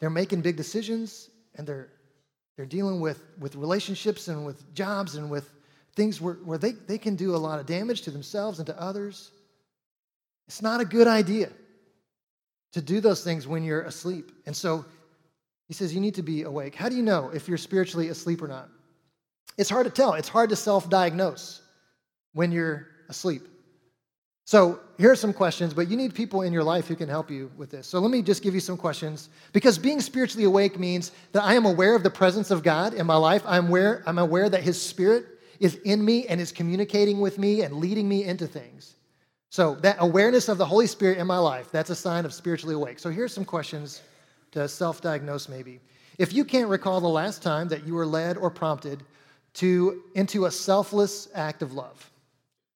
they're 0.00 0.10
making 0.10 0.40
big 0.40 0.56
decisions 0.56 1.28
and 1.56 1.66
they're, 1.66 1.90
they're 2.56 2.66
dealing 2.66 3.00
with, 3.00 3.22
with 3.38 3.54
relationships 3.54 4.28
and 4.28 4.46
with 4.46 4.74
jobs 4.74 5.16
and 5.16 5.30
with 5.30 5.52
things 5.94 6.20
where, 6.20 6.34
where 6.34 6.58
they, 6.58 6.72
they 6.72 6.96
can 6.98 7.16
do 7.16 7.34
a 7.34 7.36
lot 7.36 7.60
of 7.60 7.66
damage 7.66 8.02
to 8.02 8.10
themselves 8.10 8.60
and 8.60 8.66
to 8.66 8.80
others. 8.80 9.30
It's 10.48 10.62
not 10.62 10.80
a 10.80 10.84
good 10.84 11.06
idea 11.06 11.50
to 12.72 12.80
do 12.80 13.00
those 13.00 13.22
things 13.22 13.46
when 13.46 13.62
you're 13.62 13.82
asleep. 13.82 14.32
And 14.46 14.56
so 14.56 14.84
he 15.68 15.74
says 15.74 15.94
you 15.94 16.00
need 16.00 16.14
to 16.14 16.22
be 16.22 16.42
awake. 16.42 16.74
How 16.74 16.88
do 16.88 16.96
you 16.96 17.02
know 17.02 17.30
if 17.32 17.46
you're 17.46 17.58
spiritually 17.58 18.08
asleep 18.08 18.42
or 18.42 18.48
not? 18.48 18.68
It's 19.58 19.68
hard 19.70 19.84
to 19.84 19.92
tell. 19.92 20.14
It's 20.14 20.28
hard 20.28 20.50
to 20.50 20.56
self 20.56 20.88
diagnose 20.88 21.60
when 22.32 22.50
you're 22.50 22.88
asleep. 23.08 23.42
So 24.44 24.80
here 24.96 25.10
are 25.10 25.16
some 25.16 25.34
questions, 25.34 25.74
but 25.74 25.88
you 25.88 25.96
need 25.96 26.14
people 26.14 26.40
in 26.40 26.54
your 26.54 26.64
life 26.64 26.88
who 26.88 26.96
can 26.96 27.08
help 27.08 27.30
you 27.30 27.50
with 27.58 27.70
this. 27.70 27.86
So 27.86 27.98
let 27.98 28.10
me 28.10 28.22
just 28.22 28.42
give 28.42 28.54
you 28.54 28.60
some 28.60 28.78
questions. 28.78 29.28
Because 29.52 29.76
being 29.76 30.00
spiritually 30.00 30.44
awake 30.44 30.78
means 30.78 31.12
that 31.32 31.44
I 31.44 31.52
am 31.52 31.66
aware 31.66 31.94
of 31.94 32.02
the 32.02 32.08
presence 32.08 32.50
of 32.50 32.62
God 32.62 32.94
in 32.94 33.06
my 33.06 33.16
life. 33.16 33.42
I'm 33.44 33.66
aware, 33.66 34.02
I'm 34.06 34.18
aware 34.18 34.48
that 34.48 34.62
His 34.62 34.80
Spirit 34.80 35.26
is 35.60 35.74
in 35.84 36.02
me 36.02 36.26
and 36.28 36.40
is 36.40 36.52
communicating 36.52 37.20
with 37.20 37.36
me 37.36 37.60
and 37.60 37.74
leading 37.74 38.08
me 38.08 38.24
into 38.24 38.46
things. 38.46 38.94
So 39.50 39.76
that 39.76 39.96
awareness 39.98 40.48
of 40.48 40.58
the 40.58 40.66
Holy 40.66 40.86
Spirit 40.86 41.18
in 41.18 41.26
my 41.26 41.38
life, 41.38 41.70
that's 41.70 41.90
a 41.90 41.94
sign 41.96 42.24
of 42.24 42.34
spiritually 42.34 42.74
awake. 42.74 42.98
So 42.98 43.10
here's 43.10 43.32
some 43.32 43.44
questions 43.44 44.02
to 44.52 44.68
self-diagnose 44.68 45.48
maybe. 45.48 45.80
If 46.18 46.32
you 46.32 46.44
can't 46.44 46.68
recall 46.68 47.00
the 47.00 47.08
last 47.08 47.42
time 47.42 47.68
that 47.68 47.86
you 47.86 47.94
were 47.94 48.06
led 48.06 48.36
or 48.36 48.50
prompted 48.50 49.02
to 49.54 50.02
into 50.14 50.44
a 50.44 50.50
selfless 50.50 51.28
act 51.34 51.62
of 51.62 51.72
love, 51.72 52.10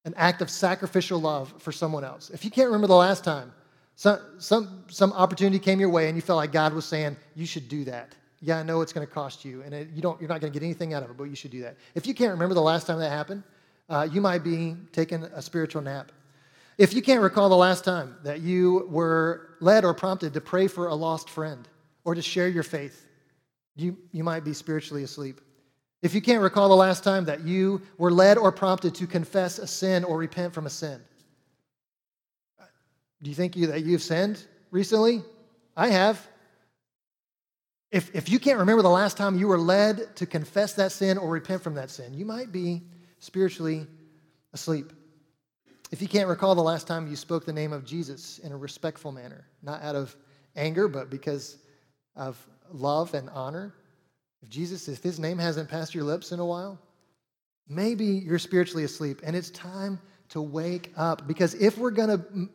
an 0.05 0.15
act 0.17 0.41
of 0.41 0.51
sacrificial 0.51 1.21
love 1.21 1.53
for 1.59 1.73
someone 1.73 2.05
else. 2.05 2.31
If 2.31 2.45
you 2.45 2.51
can't 2.51 2.67
remember 2.67 2.87
the 2.87 2.97
last 2.97 3.23
time, 3.23 3.53
some, 3.95 4.19
some, 4.39 4.85
some 4.89 5.13
opportunity 5.13 5.59
came 5.59 5.79
your 5.79 5.91
way 5.91 6.09
and 6.09 6.17
you 6.17 6.23
felt 6.23 6.39
like 6.39 6.51
God 6.53 6.73
was 6.73 6.85
saying, 6.85 7.17
you 7.35 7.47
should 7.47 7.69
do 7.69 7.85
that. 7.85 8.15
Yeah, 8.41 8.59
I 8.59 8.63
know 8.65 8.81
it's 8.81 8.93
going 8.93 9.07
to 9.07 9.13
cost 9.13 9.45
you, 9.45 9.63
and 9.63 9.73
it, 9.73 9.89
you 9.95 10.03
don't, 10.03 10.21
you're 10.21 10.29
not 10.29 10.41
going 10.41 10.53
to 10.53 10.59
get 10.59 10.65
anything 10.65 10.95
out 10.95 11.05
of 11.05 11.11
it, 11.11 11.17
but 11.17 11.25
you 11.25 11.37
should 11.37 11.53
do 11.53 11.63
that. 11.63 11.77
If 11.95 12.07
you 12.07 12.15
can't 12.15 12.33
remember 12.33 12.55
the 12.55 12.63
last 12.63 12.89
time 12.89 12.99
that 12.99 13.11
happened, 13.11 13.45
uh, 13.89 14.09
you 14.11 14.21
might 14.21 14.43
be 14.43 14.75
taking 14.91 15.23
a 15.23 15.41
spiritual 15.41 15.83
nap. 15.83 16.11
If 16.83 16.95
you 16.95 17.01
can't 17.01 17.23
recall 17.23 17.49
the 17.49 17.55
last 17.55 17.85
time 17.85 18.17
that 18.25 18.41
you 18.41 18.89
were 18.91 19.51
led 19.61 19.85
or 19.85 19.95
prompted 19.95 20.35
to 20.35 20.41
pray 20.41 20.67
for 20.67 20.89
a 20.89 20.95
lost 20.97 21.31
friend 21.31 21.69
or 22.05 22.17
to 22.17 22.21
share 22.21 22.49
your 22.49 22.65
faith, 22.65 23.07
you, 23.77 23.97
you 24.11 24.25
might 24.25 24.43
be 24.43 24.53
spiritually 24.53 25.05
asleep. 25.05 25.41
If 26.03 26.13
you 26.13 26.21
can't 26.21 26.43
recall 26.43 26.69
the 26.69 26.75
last 26.75 27.05
time 27.05 27.25
that 27.27 27.43
you 27.43 27.83
were 27.99 28.11
led 28.11 28.37
or 28.37 28.51
prompted 28.51 28.97
to 28.97 29.07
confess 29.07 29.61
a 29.61 29.67
sin 29.69 30.03
or 30.03 30.19
repent 30.19 30.55
from 30.55 30.67
a 30.67 30.71
sin, 30.71 31.01
do 33.23 33.31
you 33.31 33.37
think 33.37 33.55
you, 33.55 33.69
that 33.69 33.85
you've 33.85 34.03
sinned 34.03 34.45
recently? 34.73 35.23
I 35.77 35.87
have. 35.87 36.27
If, 37.93 38.13
if 38.13 38.29
you 38.29 38.41
can't 38.41 38.59
remember 38.59 38.83
the 38.83 38.91
last 38.91 39.17
time 39.17 39.39
you 39.39 39.47
were 39.47 39.57
led 39.57 40.17
to 40.17 40.27
confess 40.27 40.73
that 40.73 40.91
sin 40.91 41.17
or 41.17 41.31
repent 41.31 41.63
from 41.63 41.75
that 41.75 41.91
sin, 41.91 42.13
you 42.13 42.25
might 42.25 42.51
be 42.51 42.83
spiritually 43.21 43.87
asleep. 44.53 44.93
If 45.93 46.01
you 46.01 46.09
can't 46.09 46.27
recall 46.27 46.55
the 46.55 46.63
last 46.63 46.87
time 46.87 47.07
you 47.07 47.17
spoke 47.17 47.45
the 47.45 47.53
name 47.53 47.75
of 47.75 47.85
Jesus 47.85 48.39
in 48.39 48.51
a 48.51 48.57
respectful 48.57 49.13
manner, 49.13 49.45
not 49.63 49.83
out 49.83 49.95
of 49.95 50.17
anger, 50.57 50.89
but 50.89 51.11
because 51.11 51.59
of 52.17 52.43
love 52.73 53.13
and 53.13 53.29
honor, 53.29 53.75
if 54.43 54.49
Jesus, 54.49 54.89
if 54.89 55.03
his 55.03 55.21
name 55.21 55.37
hasn't 55.37 55.69
passed 55.69 55.95
your 55.95 56.05
lips 56.05 56.33
in 56.33 56.41
a 56.41 56.47
while, 56.47 56.81
maybe 57.69 58.07
you're 58.07 58.39
spiritually 58.39 58.85
asleep 58.85 59.21
and 59.23 59.37
it's 59.37 59.51
time 59.51 60.01
to 60.31 60.41
wake 60.41 60.95
up. 60.97 61.29
Because 61.29 61.53
if 61.57 61.77
we're 61.77 61.91
going 61.91 62.09
to 62.09 62.49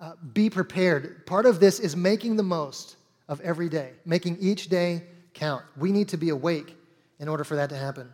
uh, 0.00 0.12
be 0.32 0.48
prepared, 0.48 1.26
part 1.26 1.44
of 1.44 1.60
this 1.60 1.80
is 1.80 1.94
making 1.94 2.36
the 2.36 2.42
most 2.42 2.96
of 3.28 3.38
every 3.42 3.68
day, 3.68 3.92
making 4.06 4.38
each 4.40 4.70
day 4.70 5.02
count. 5.34 5.62
We 5.76 5.92
need 5.92 6.08
to 6.08 6.16
be 6.16 6.30
awake 6.30 6.74
in 7.18 7.28
order 7.28 7.44
for 7.44 7.56
that 7.56 7.68
to 7.68 7.76
happen. 7.76 8.08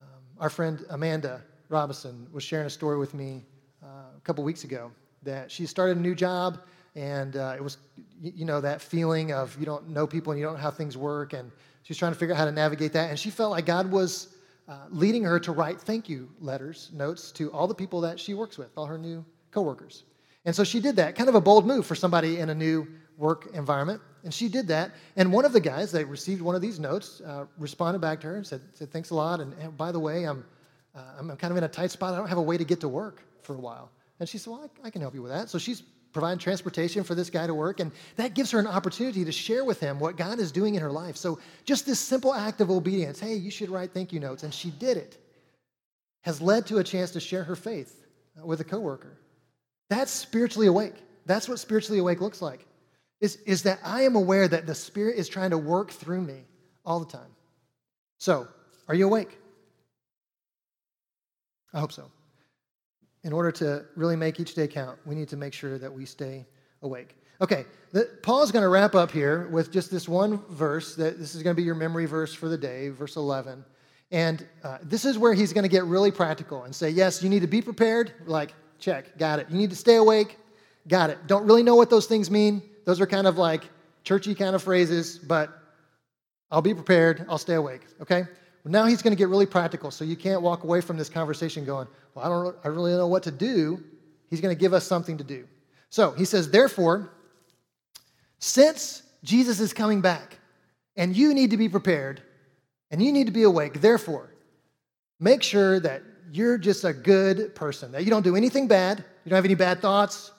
Um, 0.00 0.08
our 0.38 0.48
friend 0.48 0.84
Amanda 0.90 1.42
Robinson 1.68 2.28
was 2.30 2.44
sharing 2.44 2.66
a 2.66 2.70
story 2.70 2.96
with 2.96 3.14
me 3.14 3.42
a 3.90 4.20
couple 4.22 4.44
weeks 4.44 4.64
ago 4.64 4.90
that 5.22 5.50
she 5.50 5.66
started 5.66 5.96
a 5.96 6.00
new 6.00 6.14
job 6.14 6.58
and 6.96 7.36
uh, 7.36 7.54
it 7.56 7.62
was 7.62 7.78
you 8.20 8.44
know 8.44 8.60
that 8.60 8.80
feeling 8.80 9.32
of 9.32 9.56
you 9.58 9.66
don't 9.66 9.88
know 9.88 10.06
people 10.06 10.32
and 10.32 10.40
you 10.40 10.46
don't 10.46 10.54
know 10.54 10.60
how 10.60 10.70
things 10.70 10.96
work 10.96 11.32
and 11.32 11.50
She's 11.82 11.96
trying 11.96 12.12
to 12.12 12.18
figure 12.18 12.34
out 12.34 12.38
how 12.38 12.44
to 12.44 12.52
navigate 12.52 12.92
that. 12.92 13.10
And 13.10 13.18
she 13.18 13.30
felt 13.30 13.50
like 13.50 13.66
God 13.66 13.90
was 13.90 14.28
uh, 14.68 14.76
leading 14.90 15.24
her 15.24 15.40
to 15.40 15.52
write 15.52 15.80
thank 15.80 16.08
you 16.08 16.28
letters, 16.40 16.90
notes 16.92 17.32
to 17.32 17.50
all 17.52 17.66
the 17.66 17.74
people 17.74 18.00
that 18.02 18.20
she 18.20 18.34
works 18.34 18.58
with, 18.58 18.68
all 18.76 18.86
her 18.86 18.98
new 18.98 19.24
coworkers. 19.50 20.04
And 20.44 20.54
so 20.54 20.64
she 20.64 20.80
did 20.80 20.96
that, 20.96 21.16
kind 21.16 21.28
of 21.28 21.34
a 21.34 21.40
bold 21.40 21.66
move 21.66 21.84
for 21.84 21.94
somebody 21.94 22.38
in 22.38 22.50
a 22.50 22.54
new 22.54 22.86
work 23.18 23.50
environment. 23.54 24.00
And 24.24 24.32
she 24.32 24.48
did 24.48 24.68
that. 24.68 24.92
And 25.16 25.32
one 25.32 25.44
of 25.44 25.52
the 25.52 25.60
guys 25.60 25.92
that 25.92 26.06
received 26.06 26.42
one 26.42 26.54
of 26.54 26.62
these 26.62 26.78
notes 26.78 27.20
uh, 27.22 27.46
responded 27.58 28.00
back 28.00 28.20
to 28.20 28.28
her 28.28 28.36
and 28.36 28.46
said, 28.46 28.60
said 28.72 28.92
Thanks 28.92 29.10
a 29.10 29.14
lot. 29.14 29.40
And, 29.40 29.52
and 29.54 29.76
by 29.76 29.92
the 29.92 30.00
way, 30.00 30.24
I'm, 30.24 30.44
uh, 30.94 31.00
I'm 31.18 31.36
kind 31.36 31.50
of 31.50 31.56
in 31.56 31.64
a 31.64 31.68
tight 31.68 31.90
spot. 31.90 32.14
I 32.14 32.18
don't 32.18 32.28
have 32.28 32.38
a 32.38 32.42
way 32.42 32.56
to 32.56 32.64
get 32.64 32.80
to 32.80 32.88
work 32.88 33.22
for 33.42 33.54
a 33.54 33.58
while. 33.58 33.90
And 34.18 34.28
she 34.28 34.38
said, 34.38 34.50
Well, 34.50 34.70
I, 34.84 34.88
I 34.88 34.90
can 34.90 35.00
help 35.00 35.14
you 35.14 35.22
with 35.22 35.32
that. 35.32 35.48
So 35.48 35.58
she's 35.58 35.82
providing 36.12 36.38
transportation 36.38 37.04
for 37.04 37.14
this 37.14 37.30
guy 37.30 37.46
to 37.46 37.54
work. 37.54 37.80
And 37.80 37.92
that 38.16 38.34
gives 38.34 38.50
her 38.50 38.58
an 38.58 38.66
opportunity 38.66 39.24
to 39.24 39.32
share 39.32 39.64
with 39.64 39.80
him 39.80 39.98
what 39.98 40.16
God 40.16 40.38
is 40.38 40.52
doing 40.52 40.74
in 40.74 40.82
her 40.82 40.90
life. 40.90 41.16
So 41.16 41.38
just 41.64 41.86
this 41.86 42.00
simple 42.00 42.34
act 42.34 42.60
of 42.60 42.70
obedience 42.70 43.18
hey, 43.20 43.34
you 43.34 43.50
should 43.50 43.70
write 43.70 43.92
thank 43.92 44.12
you 44.12 44.20
notes. 44.20 44.42
And 44.42 44.52
she 44.52 44.70
did 44.70 44.96
it, 44.96 45.16
has 46.22 46.40
led 46.40 46.66
to 46.66 46.78
a 46.78 46.84
chance 46.84 47.10
to 47.12 47.20
share 47.20 47.44
her 47.44 47.56
faith 47.56 48.06
with 48.42 48.60
a 48.60 48.64
coworker. 48.64 49.18
That's 49.88 50.10
spiritually 50.10 50.68
awake. 50.68 50.94
That's 51.26 51.48
what 51.48 51.58
spiritually 51.58 51.98
awake 51.98 52.20
looks 52.20 52.40
like. 52.40 52.66
Is, 53.20 53.36
is 53.46 53.62
that 53.64 53.80
I 53.84 54.02
am 54.02 54.16
aware 54.16 54.48
that 54.48 54.66
the 54.66 54.74
Spirit 54.74 55.16
is 55.16 55.28
trying 55.28 55.50
to 55.50 55.58
work 55.58 55.90
through 55.90 56.22
me 56.22 56.44
all 56.86 57.00
the 57.00 57.10
time. 57.10 57.30
So, 58.18 58.48
are 58.88 58.94
you 58.94 59.06
awake? 59.06 59.36
I 61.74 61.80
hope 61.80 61.92
so 61.92 62.10
in 63.24 63.32
order 63.32 63.52
to 63.52 63.84
really 63.96 64.16
make 64.16 64.40
each 64.40 64.54
day 64.54 64.66
count, 64.66 64.98
we 65.04 65.14
need 65.14 65.28
to 65.28 65.36
make 65.36 65.52
sure 65.52 65.78
that 65.78 65.92
we 65.92 66.04
stay 66.04 66.46
awake. 66.82 67.16
Okay, 67.40 67.64
the, 67.92 68.08
Paul's 68.22 68.52
going 68.52 68.62
to 68.62 68.68
wrap 68.68 68.94
up 68.94 69.10
here 69.10 69.48
with 69.48 69.72
just 69.72 69.90
this 69.90 70.08
one 70.08 70.42
verse. 70.50 70.94
That 70.94 71.18
this 71.18 71.34
is 71.34 71.42
going 71.42 71.54
to 71.54 71.60
be 71.60 71.64
your 71.64 71.74
memory 71.74 72.06
verse 72.06 72.34
for 72.34 72.48
the 72.48 72.58
day, 72.58 72.90
verse 72.90 73.16
11. 73.16 73.64
And 74.10 74.46
uh, 74.64 74.78
this 74.82 75.04
is 75.04 75.18
where 75.18 75.32
he's 75.32 75.52
going 75.52 75.62
to 75.62 75.68
get 75.68 75.84
really 75.84 76.10
practical 76.10 76.64
and 76.64 76.74
say, 76.74 76.90
yes, 76.90 77.22
you 77.22 77.28
need 77.28 77.40
to 77.40 77.46
be 77.46 77.62
prepared. 77.62 78.12
Like, 78.26 78.54
check, 78.78 79.16
got 79.18 79.38
it. 79.38 79.48
You 79.48 79.56
need 79.56 79.70
to 79.70 79.76
stay 79.76 79.96
awake. 79.96 80.36
Got 80.88 81.10
it. 81.10 81.18
Don't 81.26 81.46
really 81.46 81.62
know 81.62 81.76
what 81.76 81.90
those 81.90 82.06
things 82.06 82.30
mean. 82.30 82.62
Those 82.84 83.00
are 83.00 83.06
kind 83.06 83.26
of 83.26 83.38
like 83.38 83.64
churchy 84.02 84.34
kind 84.34 84.54
of 84.54 84.62
phrases, 84.62 85.18
but 85.18 85.50
I'll 86.50 86.62
be 86.62 86.74
prepared. 86.74 87.24
I'll 87.28 87.38
stay 87.38 87.54
awake. 87.54 87.82
Okay? 88.00 88.24
Now 88.64 88.84
he's 88.84 89.02
going 89.02 89.12
to 89.12 89.18
get 89.18 89.28
really 89.28 89.46
practical, 89.46 89.90
so 89.90 90.04
you 90.04 90.16
can't 90.16 90.42
walk 90.42 90.64
away 90.64 90.80
from 90.80 90.98
this 90.98 91.08
conversation 91.08 91.64
going, 91.64 91.88
well, 92.14 92.24
I 92.24 92.28
don't, 92.28 92.56
I 92.64 92.68
really 92.68 92.90
don't 92.90 92.98
know 92.98 93.06
what 93.06 93.22
to 93.22 93.30
do. 93.30 93.82
He's 94.28 94.40
going 94.40 94.54
to 94.54 94.58
give 94.58 94.74
us 94.74 94.84
something 94.86 95.16
to 95.18 95.24
do. 95.24 95.46
So 95.88 96.12
he 96.12 96.24
says, 96.24 96.50
therefore, 96.50 97.10
since 98.38 99.02
Jesus 99.24 99.60
is 99.60 99.72
coming 99.72 100.00
back, 100.00 100.38
and 100.96 101.16
you 101.16 101.32
need 101.32 101.50
to 101.50 101.56
be 101.56 101.68
prepared, 101.68 102.22
and 102.90 103.02
you 103.02 103.12
need 103.12 103.26
to 103.26 103.32
be 103.32 103.44
awake, 103.44 103.80
therefore, 103.80 104.34
make 105.18 105.42
sure 105.42 105.80
that 105.80 106.02
you're 106.30 106.58
just 106.58 106.84
a 106.84 106.92
good 106.92 107.54
person, 107.54 107.90
that 107.92 108.04
you 108.04 108.10
don't 108.10 108.22
do 108.22 108.36
anything 108.36 108.68
bad, 108.68 108.98
you 109.24 109.30
don't 109.30 109.36
have 109.36 109.44
any 109.44 109.54
bad 109.54 109.80
thoughts, 109.80 110.32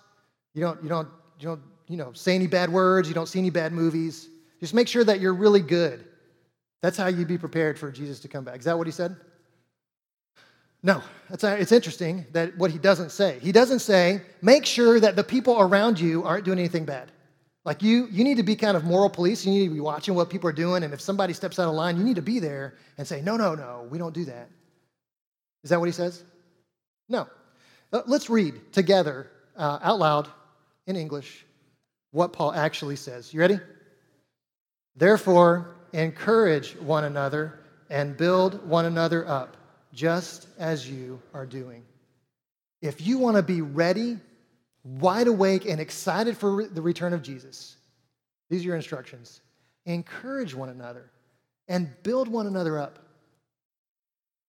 you 0.53 0.61
don't, 0.61 0.81
you 0.83 0.89
don't, 0.89 1.07
you 1.39 1.47
don't, 1.47 1.61
you 1.87 1.97
know, 1.97 2.13
say 2.13 2.35
any 2.35 2.47
bad 2.47 2.71
words, 2.71 3.07
you 3.07 3.13
don't 3.13 3.27
see 3.27 3.39
any 3.39 3.49
bad 3.49 3.73
movies. 3.73 4.29
Just 4.59 4.73
make 4.73 4.87
sure 4.87 5.03
that 5.03 5.19
you're 5.19 5.33
really 5.33 5.59
good. 5.59 6.05
That's 6.81 6.97
how 6.97 7.07
you 7.07 7.25
be 7.25 7.37
prepared 7.37 7.77
for 7.77 7.91
Jesus 7.91 8.19
to 8.21 8.27
come 8.27 8.43
back. 8.43 8.59
Is 8.59 8.65
that 8.65 8.77
what 8.77 8.87
he 8.87 8.91
said? 8.91 9.15
No, 10.83 11.03
that's, 11.29 11.43
it's 11.43 11.71
interesting 11.71 12.25
that 12.31 12.57
what 12.57 12.71
he 12.71 12.79
doesn't 12.79 13.11
say. 13.11 13.37
He 13.39 13.51
doesn't 13.51 13.79
say, 13.79 14.21
make 14.41 14.65
sure 14.65 14.99
that 14.99 15.15
the 15.15 15.23
people 15.23 15.59
around 15.59 15.99
you 15.99 16.23
aren't 16.23 16.43
doing 16.43 16.57
anything 16.57 16.85
bad. 16.85 17.11
Like 17.63 17.83
you, 17.83 18.07
you 18.09 18.23
need 18.23 18.37
to 18.37 18.43
be 18.43 18.55
kind 18.55 18.75
of 18.75 18.83
moral 18.83 19.09
police. 19.09 19.45
You 19.45 19.51
need 19.51 19.67
to 19.67 19.73
be 19.73 19.79
watching 19.79 20.15
what 20.15 20.31
people 20.31 20.49
are 20.49 20.53
doing. 20.53 20.81
And 20.83 20.91
if 20.91 20.99
somebody 20.99 21.33
steps 21.33 21.59
out 21.59 21.69
of 21.69 21.75
line, 21.75 21.97
you 21.97 22.03
need 22.03 22.15
to 22.15 22.23
be 22.23 22.39
there 22.39 22.73
and 22.97 23.07
say, 23.07 23.21
no, 23.21 23.37
no, 23.37 23.53
no, 23.53 23.87
we 23.91 23.99
don't 23.99 24.15
do 24.15 24.25
that. 24.25 24.49
Is 25.63 25.69
that 25.69 25.79
what 25.79 25.85
he 25.85 25.91
says? 25.91 26.23
No. 27.07 27.27
Uh, 27.93 28.01
let's 28.07 28.31
read 28.31 28.73
together 28.73 29.29
uh, 29.55 29.77
out 29.83 29.99
loud 29.99 30.27
in 30.87 30.95
English 30.95 31.45
what 32.09 32.33
Paul 32.33 32.53
actually 32.53 32.95
says. 32.95 33.31
You 33.31 33.39
ready? 33.39 33.59
Therefore, 34.95 35.75
encourage 35.93 36.75
one 36.77 37.03
another 37.05 37.59
and 37.89 38.15
build 38.15 38.65
one 38.67 38.85
another 38.85 39.27
up, 39.27 39.57
just 39.93 40.47
as 40.57 40.89
you 40.89 41.21
are 41.33 41.45
doing. 41.45 41.83
If 42.81 43.05
you 43.05 43.17
want 43.17 43.37
to 43.37 43.43
be 43.43 43.61
ready, 43.61 44.17
wide 44.83 45.27
awake, 45.27 45.65
and 45.65 45.79
excited 45.79 46.37
for 46.37 46.65
the 46.65 46.81
return 46.81 47.13
of 47.13 47.21
Jesus, 47.21 47.75
these 48.49 48.61
are 48.63 48.67
your 48.67 48.75
instructions. 48.75 49.41
Encourage 49.85 50.53
one 50.53 50.69
another 50.69 51.11
and 51.67 51.89
build 52.03 52.27
one 52.27 52.47
another 52.47 52.79
up. 52.79 52.99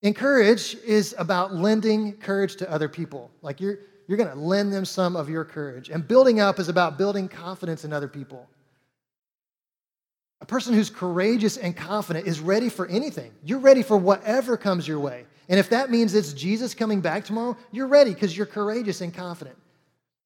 Encourage 0.02 0.74
is 0.84 1.14
about 1.18 1.54
lending 1.54 2.14
courage 2.14 2.56
to 2.56 2.70
other 2.70 2.88
people. 2.88 3.30
Like 3.42 3.60
you're, 3.60 3.78
you're 4.08 4.18
going 4.18 4.30
to 4.30 4.38
lend 4.38 4.72
them 4.72 4.84
some 4.84 5.14
of 5.14 5.28
your 5.28 5.44
courage. 5.44 5.88
And 5.88 6.06
building 6.06 6.40
up 6.40 6.58
is 6.58 6.68
about 6.68 6.98
building 6.98 7.28
confidence 7.28 7.84
in 7.84 7.92
other 7.92 8.08
people. 8.08 8.48
A 10.42 10.44
person 10.44 10.74
who's 10.74 10.90
courageous 10.90 11.56
and 11.56 11.74
confident 11.76 12.26
is 12.26 12.40
ready 12.40 12.68
for 12.68 12.86
anything. 12.88 13.30
You're 13.44 13.60
ready 13.60 13.84
for 13.84 13.96
whatever 13.96 14.56
comes 14.56 14.88
your 14.88 14.98
way. 14.98 15.24
And 15.48 15.58
if 15.58 15.70
that 15.70 15.88
means 15.88 16.14
it's 16.14 16.32
Jesus 16.32 16.74
coming 16.74 17.00
back 17.00 17.24
tomorrow, 17.24 17.56
you're 17.70 17.86
ready 17.86 18.12
because 18.12 18.36
you're 18.36 18.46
courageous 18.46 19.02
and 19.02 19.14
confident. 19.14 19.56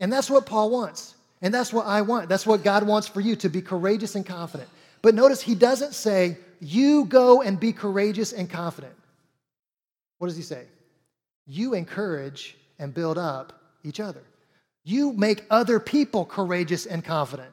And 0.01 0.11
that's 0.11 0.31
what 0.31 0.47
Paul 0.47 0.71
wants. 0.71 1.17
And 1.43 1.53
that's 1.53 1.71
what 1.71 1.87
I 1.87 2.01
want. 2.01 2.31
That's 2.31 2.47
what 2.47 2.65
God 2.65 2.87
wants 2.87 3.07
for 3.07 3.21
you 3.21 3.37
to 3.37 3.51
be 3.51 3.61
courageous 3.61 4.15
and 4.15 4.25
confident. 4.25 4.71
But 5.03 5.15
notice 5.15 5.43
he 5.43 5.55
doesn't 5.55 5.93
say, 5.93 6.39
you 6.61 7.05
go 7.05 7.43
and 7.43 7.61
be 7.61 7.75
courageous 7.75 8.33
and 8.33 8.49
confident. 8.49 8.95
What 10.17 10.29
does 10.29 10.37
he 10.37 10.43
say? 10.43 10.65
You 11.47 11.75
encourage 11.75 12.57
and 12.79 12.95
build 12.95 13.19
up 13.19 13.53
each 13.85 14.01
other. 14.01 14.23
You 14.83 15.13
make 15.13 15.45
other 15.51 15.79
people 15.79 16.25
courageous 16.25 16.87
and 16.87 17.05
confident. 17.05 17.51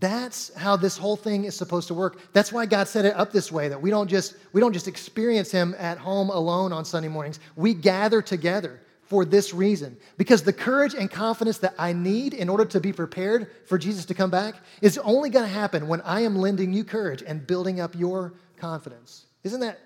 That's 0.00 0.52
how 0.54 0.76
this 0.76 0.96
whole 0.96 1.16
thing 1.16 1.44
is 1.44 1.54
supposed 1.54 1.86
to 1.88 1.94
work. 1.94 2.18
That's 2.32 2.52
why 2.52 2.66
God 2.66 2.88
set 2.88 3.04
it 3.04 3.14
up 3.14 3.30
this 3.30 3.52
way 3.52 3.68
that 3.68 3.80
we 3.80 3.90
don't 3.90 4.08
just 4.08 4.36
we 4.52 4.60
don't 4.60 4.72
just 4.72 4.88
experience 4.88 5.50
him 5.52 5.74
at 5.78 5.98
home 5.98 6.30
alone 6.30 6.72
on 6.72 6.84
Sunday 6.84 7.08
mornings. 7.08 7.38
We 7.54 7.74
gather 7.74 8.20
together 8.20 8.80
for 9.06 9.24
this 9.24 9.54
reason. 9.54 9.96
Because 10.16 10.42
the 10.42 10.52
courage 10.52 10.94
and 10.94 11.10
confidence 11.10 11.58
that 11.58 11.74
I 11.78 11.92
need 11.92 12.34
in 12.34 12.48
order 12.48 12.64
to 12.64 12.80
be 12.80 12.92
prepared 12.92 13.50
for 13.66 13.78
Jesus 13.78 14.04
to 14.06 14.14
come 14.14 14.30
back 14.30 14.56
is 14.80 14.98
only 14.98 15.30
going 15.30 15.44
to 15.44 15.52
happen 15.52 15.86
when 15.86 16.00
I 16.00 16.22
am 16.22 16.36
lending 16.36 16.72
you 16.72 16.84
courage 16.84 17.22
and 17.24 17.46
building 17.46 17.80
up 17.80 17.94
your 17.94 18.34
confidence. 18.56 19.26
Isn't 19.44 19.60
that 19.60 19.78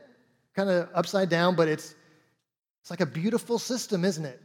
kind 0.54 0.70
of 0.70 0.88
upside 0.94 1.28
down, 1.28 1.56
but 1.56 1.68
it's 1.68 1.94
it's 2.80 2.90
like 2.90 3.00
a 3.00 3.06
beautiful 3.06 3.58
system, 3.58 4.04
isn't 4.04 4.24
it? 4.24 4.40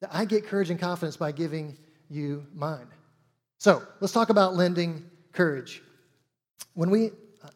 That 0.00 0.10
I 0.12 0.24
get 0.24 0.46
courage 0.46 0.70
and 0.70 0.78
confidence 0.78 1.16
by 1.16 1.32
giving 1.32 1.76
you 2.08 2.46
mine. 2.54 2.86
So 3.62 3.80
let's 4.00 4.12
talk 4.12 4.30
about 4.30 4.56
lending 4.56 5.08
courage. 5.30 5.84
When 6.74 6.90
we 6.90 7.12
uh, 7.44 7.48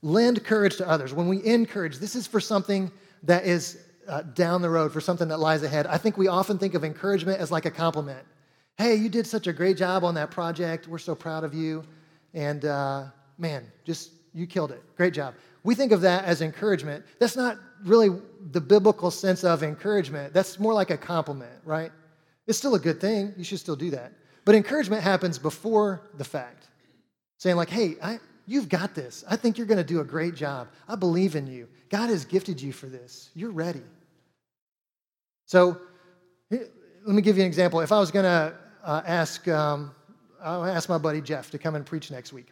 lend 0.00 0.42
courage 0.42 0.78
to 0.78 0.88
others, 0.88 1.12
when 1.12 1.28
we 1.28 1.44
encourage, 1.44 1.98
this 1.98 2.16
is 2.16 2.26
for 2.26 2.40
something 2.40 2.90
that 3.24 3.44
is 3.44 3.78
uh, 4.08 4.22
down 4.22 4.62
the 4.62 4.70
road, 4.70 4.90
for 4.90 5.02
something 5.02 5.28
that 5.28 5.38
lies 5.38 5.62
ahead. 5.62 5.86
I 5.86 5.98
think 5.98 6.16
we 6.16 6.28
often 6.28 6.56
think 6.56 6.72
of 6.72 6.82
encouragement 6.82 7.40
as 7.40 7.50
like 7.50 7.66
a 7.66 7.70
compliment. 7.70 8.26
Hey, 8.78 8.94
you 8.94 9.10
did 9.10 9.26
such 9.26 9.48
a 9.48 9.52
great 9.52 9.76
job 9.76 10.02
on 10.02 10.14
that 10.14 10.30
project. 10.30 10.88
We're 10.88 10.96
so 10.96 11.14
proud 11.14 11.44
of 11.44 11.52
you. 11.52 11.84
And 12.32 12.64
uh, 12.64 13.08
man, 13.36 13.70
just 13.84 14.12
you 14.32 14.46
killed 14.46 14.72
it. 14.72 14.82
Great 14.96 15.12
job. 15.12 15.34
We 15.62 15.74
think 15.74 15.92
of 15.92 16.00
that 16.00 16.24
as 16.24 16.40
encouragement. 16.40 17.04
That's 17.18 17.36
not 17.36 17.58
really 17.84 18.18
the 18.52 18.62
biblical 18.62 19.10
sense 19.10 19.44
of 19.44 19.62
encouragement. 19.62 20.32
That's 20.32 20.58
more 20.58 20.72
like 20.72 20.88
a 20.88 20.96
compliment, 20.96 21.60
right? 21.66 21.92
It's 22.46 22.56
still 22.56 22.76
a 22.76 22.80
good 22.80 22.98
thing. 22.98 23.34
You 23.36 23.44
should 23.44 23.60
still 23.60 23.76
do 23.76 23.90
that. 23.90 24.14
But 24.44 24.54
encouragement 24.54 25.02
happens 25.02 25.38
before 25.38 26.02
the 26.16 26.24
fact, 26.24 26.68
saying, 27.38 27.56
like, 27.56 27.70
hey, 27.70 27.96
I, 28.02 28.18
you've 28.46 28.68
got 28.68 28.94
this. 28.94 29.24
I 29.28 29.36
think 29.36 29.58
you're 29.58 29.66
going 29.66 29.78
to 29.78 29.84
do 29.84 30.00
a 30.00 30.04
great 30.04 30.34
job. 30.34 30.68
I 30.88 30.96
believe 30.96 31.36
in 31.36 31.46
you. 31.46 31.68
God 31.90 32.08
has 32.08 32.24
gifted 32.24 32.60
you 32.60 32.72
for 32.72 32.86
this. 32.86 33.30
You're 33.34 33.50
ready. 33.50 33.82
So 35.46 35.80
let 36.50 36.68
me 37.06 37.22
give 37.22 37.36
you 37.36 37.42
an 37.42 37.48
example. 37.48 37.80
If 37.80 37.92
I 37.92 37.98
was 37.98 38.10
going 38.10 38.24
to 38.24 38.54
uh, 38.84 39.02
ask, 39.06 39.46
um, 39.48 39.92
I'll 40.42 40.64
ask 40.64 40.88
my 40.88 40.98
buddy 40.98 41.20
Jeff 41.20 41.50
to 41.50 41.58
come 41.58 41.74
and 41.74 41.84
preach 41.84 42.10
next 42.10 42.32
week. 42.32 42.48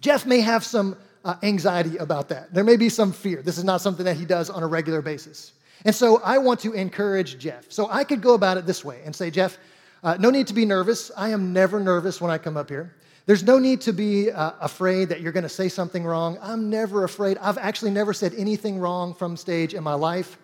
Jeff 0.00 0.26
may 0.26 0.40
have 0.40 0.64
some 0.64 0.96
uh, 1.24 1.34
anxiety 1.42 1.96
about 1.96 2.28
that. 2.28 2.52
There 2.52 2.64
may 2.64 2.76
be 2.76 2.88
some 2.88 3.12
fear. 3.12 3.42
This 3.42 3.58
is 3.58 3.64
not 3.64 3.80
something 3.80 4.04
that 4.04 4.16
he 4.16 4.24
does 4.24 4.50
on 4.50 4.62
a 4.62 4.66
regular 4.66 5.02
basis. 5.02 5.52
And 5.84 5.94
so 5.94 6.20
I 6.22 6.38
want 6.38 6.60
to 6.60 6.72
encourage 6.72 7.38
Jeff. 7.38 7.70
So 7.70 7.88
I 7.90 8.04
could 8.04 8.20
go 8.20 8.34
about 8.34 8.56
it 8.56 8.66
this 8.66 8.84
way 8.84 9.00
and 9.04 9.14
say, 9.14 9.30
Jeff, 9.30 9.58
uh, 10.02 10.16
no 10.18 10.30
need 10.30 10.46
to 10.46 10.54
be 10.54 10.64
nervous. 10.64 11.10
I 11.16 11.30
am 11.30 11.52
never 11.52 11.80
nervous 11.80 12.20
when 12.20 12.30
I 12.30 12.38
come 12.38 12.56
up 12.56 12.68
here. 12.68 12.94
There's 13.26 13.42
no 13.42 13.58
need 13.58 13.82
to 13.82 13.92
be 13.92 14.30
uh, 14.30 14.52
afraid 14.60 15.10
that 15.10 15.20
you're 15.20 15.32
going 15.32 15.42
to 15.42 15.50
say 15.50 15.68
something 15.68 16.02
wrong. 16.04 16.38
I'm 16.40 16.70
never 16.70 17.04
afraid. 17.04 17.36
I've 17.38 17.58
actually 17.58 17.90
never 17.90 18.14
said 18.14 18.32
anything 18.34 18.78
wrong 18.78 19.12
from 19.12 19.36
stage 19.36 19.74
in 19.74 19.84
my 19.84 19.94
life. 19.94 20.38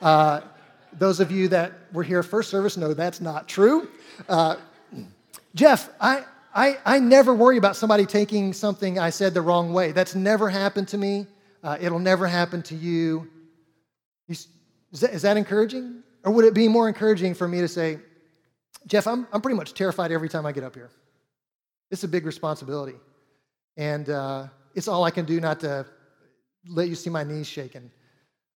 Uh, 0.00 0.40
those 0.98 1.20
of 1.20 1.30
you 1.30 1.48
that 1.48 1.72
were 1.92 2.02
here 2.02 2.22
first 2.22 2.50
service 2.50 2.76
know 2.76 2.94
that's 2.94 3.20
not 3.20 3.46
true. 3.46 3.88
Uh, 4.28 4.56
Jeff, 5.54 5.90
I, 6.00 6.24
I, 6.54 6.78
I 6.86 6.98
never 6.98 7.34
worry 7.34 7.58
about 7.58 7.76
somebody 7.76 8.06
taking 8.06 8.52
something 8.52 8.98
I 8.98 9.10
said 9.10 9.34
the 9.34 9.42
wrong 9.42 9.72
way. 9.72 9.92
That's 9.92 10.14
never 10.14 10.48
happened 10.48 10.88
to 10.88 10.98
me. 10.98 11.26
Uh, 11.62 11.76
it'll 11.80 11.98
never 11.98 12.26
happen 12.26 12.62
to 12.62 12.74
you. 12.74 13.28
you 14.28 14.36
is, 14.92 15.00
that, 15.00 15.12
is 15.12 15.22
that 15.22 15.36
encouraging? 15.36 16.02
Or 16.24 16.32
would 16.32 16.44
it 16.44 16.54
be 16.54 16.68
more 16.68 16.88
encouraging 16.88 17.34
for 17.34 17.46
me 17.48 17.60
to 17.60 17.68
say, 17.68 17.98
Jeff, 18.86 19.06
I'm, 19.06 19.26
I'm 19.32 19.40
pretty 19.40 19.56
much 19.56 19.74
terrified 19.74 20.12
every 20.12 20.28
time 20.28 20.46
I 20.46 20.52
get 20.52 20.64
up 20.64 20.74
here. 20.74 20.90
It's 21.90 22.04
a 22.04 22.08
big 22.08 22.26
responsibility. 22.26 22.96
And 23.76 24.08
uh, 24.08 24.46
it's 24.74 24.88
all 24.88 25.04
I 25.04 25.10
can 25.10 25.24
do 25.24 25.40
not 25.40 25.60
to 25.60 25.86
let 26.68 26.88
you 26.88 26.94
see 26.94 27.10
my 27.10 27.24
knees 27.24 27.46
shaking. 27.46 27.90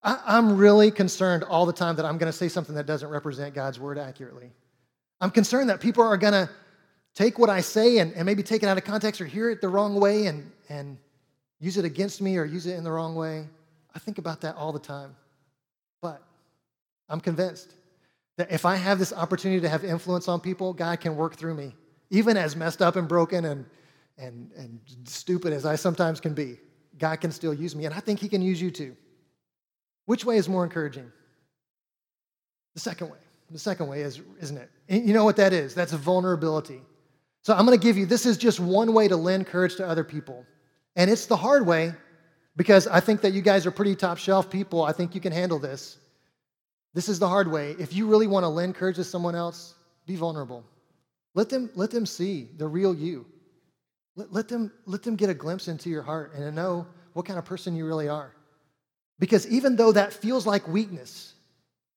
I, 0.03 0.21
I'm 0.27 0.57
really 0.57 0.91
concerned 0.91 1.45
all 1.45 1.67
the 1.67 1.73
time 1.73 1.97
that 1.97 2.05
I'm 2.05 2.19
going 2.19 2.31
to 2.31 2.37
say 2.37 2.49
something 2.49 2.75
that 2.75 2.87
doesn't 2.87 3.09
represent 3.09 3.55
God's 3.55 3.81
word 3.81 3.99
accurately. 3.99 4.51
I'm 5.21 5.31
concerned 5.31 5.71
that 5.71 5.81
people 5.81 6.05
are 6.05 6.17
going 6.17 6.33
to 6.33 6.49
take 7.15 7.39
what 7.39 7.51
I 7.51 7.61
say 7.61 7.99
and, 7.99 8.13
and 8.15 8.25
maybe 8.25 8.43
take 8.43 8.63
it 8.63 8.67
out 8.67 8.79
of 8.79 8.85
context 8.85 9.21
or 9.21 9.27
hear 9.27 9.51
it 9.51 9.61
the 9.61 9.69
wrong 9.69 9.99
way 9.99 10.27
and, 10.27 10.51
and 10.69 10.97
use 11.59 11.77
it 11.77 11.85
against 11.85 12.23
me 12.23 12.37
or 12.37 12.45
use 12.45 12.67
it 12.67 12.77
in 12.77 12.85
the 12.85 12.93
wrong 12.93 13.15
way. 13.17 13.47
I 13.95 13.99
think 13.99 14.19
about 14.19 14.41
that 14.43 14.55
all 14.57 14.73
the 14.73 14.79
time. 14.79 15.17
But 16.01 16.23
I'm 17.09 17.21
convinced 17.21 17.75
that 18.39 18.53
if 18.53 18.65
I 18.65 18.77
have 18.77 18.99
this 19.01 19.13
opportunity 19.13 19.61
to 19.61 19.69
have 19.69 19.85
influence 19.85 20.29
on 20.29 20.41
people, 20.41 20.73
God 20.73 21.01
can 21.01 21.17
work 21.17 21.35
through 21.35 21.55
me, 21.55 21.75
even 22.11 22.37
as 22.37 22.55
messed 22.55 22.81
up 22.81 22.95
and 22.95 23.09
broken 23.09 23.45
and, 23.45 23.67
and, 24.17 24.51
and 24.57 24.81
stupid 25.05 25.53
as 25.53 25.67
I 25.67 25.75
sometimes 25.75 26.21
can 26.21 26.35
be. 26.35 26.59
God 26.99 27.21
can 27.21 27.33
still 27.33 27.53
use 27.53 27.77
me, 27.77 27.85
and 27.85 27.95
I 27.95 28.01
think 28.01 28.21
He 28.21 28.29
can 28.29 28.41
use 28.41 28.63
you 28.63 28.71
too. 28.71 28.97
Which 30.07 30.25
way 30.25 30.37
is 30.37 30.49
more 30.49 30.65
encouraging? 30.65 31.11
The 32.75 32.81
second 32.81 33.11
way. 33.11 33.19
The 33.51 33.59
second 33.59 33.89
way 33.89 34.03
is, 34.03 34.21
isn't 34.41 34.57
it? 34.57 34.71
You 34.89 35.13
know 35.13 35.25
what 35.25 35.37
that 35.37 35.53
is? 35.53 35.75
That's 35.75 35.93
vulnerability. 35.93 36.81
So 37.43 37.55
I'm 37.55 37.67
going 37.67 37.79
to 37.79 37.83
give 37.83 37.97
you 37.97 38.07
this 38.07 38.25
is 38.25 38.37
just 38.37 38.61
one 38.61 38.93
way 38.93 39.09
to 39.09 39.17
lend 39.17 39.47
courage 39.47 39.77
to 39.77 39.87
other 39.87 40.05
people. 40.05 40.45
And 40.97 41.11
it's 41.11 41.27
the 41.27 41.37
hard 41.37 41.67
way 41.67 41.93
because 42.57 42.87
I 42.87 43.01
think 43.01 43.21
that 43.23 43.33
you 43.33 43.41
guys 43.41 43.67
are 43.67 43.71
pretty 43.71 43.97
top 43.97 44.19
shelf 44.19 44.51
people. 44.51 44.85
I 44.85 44.93
think 44.93 45.15
you 45.15 45.21
can 45.21 45.33
handle 45.33 45.59
this. 45.59 45.99
This 46.95 47.09
is 47.09 47.19
the 47.19 47.29
hard 47.29 47.51
way. 47.51 47.77
If 47.79 47.95
you 47.95 48.07
really 48.07 48.27
want 48.27 48.45
to 48.45 48.49
lend 48.49 48.75
courage 48.75 48.97
to 48.97 49.05
someone 49.05 49.35
else, 49.35 49.75
be 50.07 50.17
vulnerable. 50.17 50.65
Let 51.35 51.49
them, 51.49 51.71
let 51.75 51.91
them 51.91 52.07
see 52.07 52.49
the 52.57 52.67
real 52.67 52.95
you. 52.95 53.27
Let, 54.17 54.33
let, 54.33 54.49
them, 54.49 54.73
let 54.87 55.03
them 55.03 55.15
get 55.15 55.31
a 55.31 55.35
glimpse 55.35 55.69
into 55.69 55.91
your 55.91 56.03
heart 56.03 56.33
and 56.35 56.43
to 56.43 56.51
know 56.51 56.87
what 57.13 57.27
kind 57.27 57.39
of 57.39 57.45
person 57.45 57.77
you 57.77 57.87
really 57.87 58.09
are. 58.09 58.35
Because 59.19 59.47
even 59.49 59.77
though 59.77 59.93
that 59.93 60.13
feels 60.13 60.47
like 60.47 60.67
weakness 60.67 61.35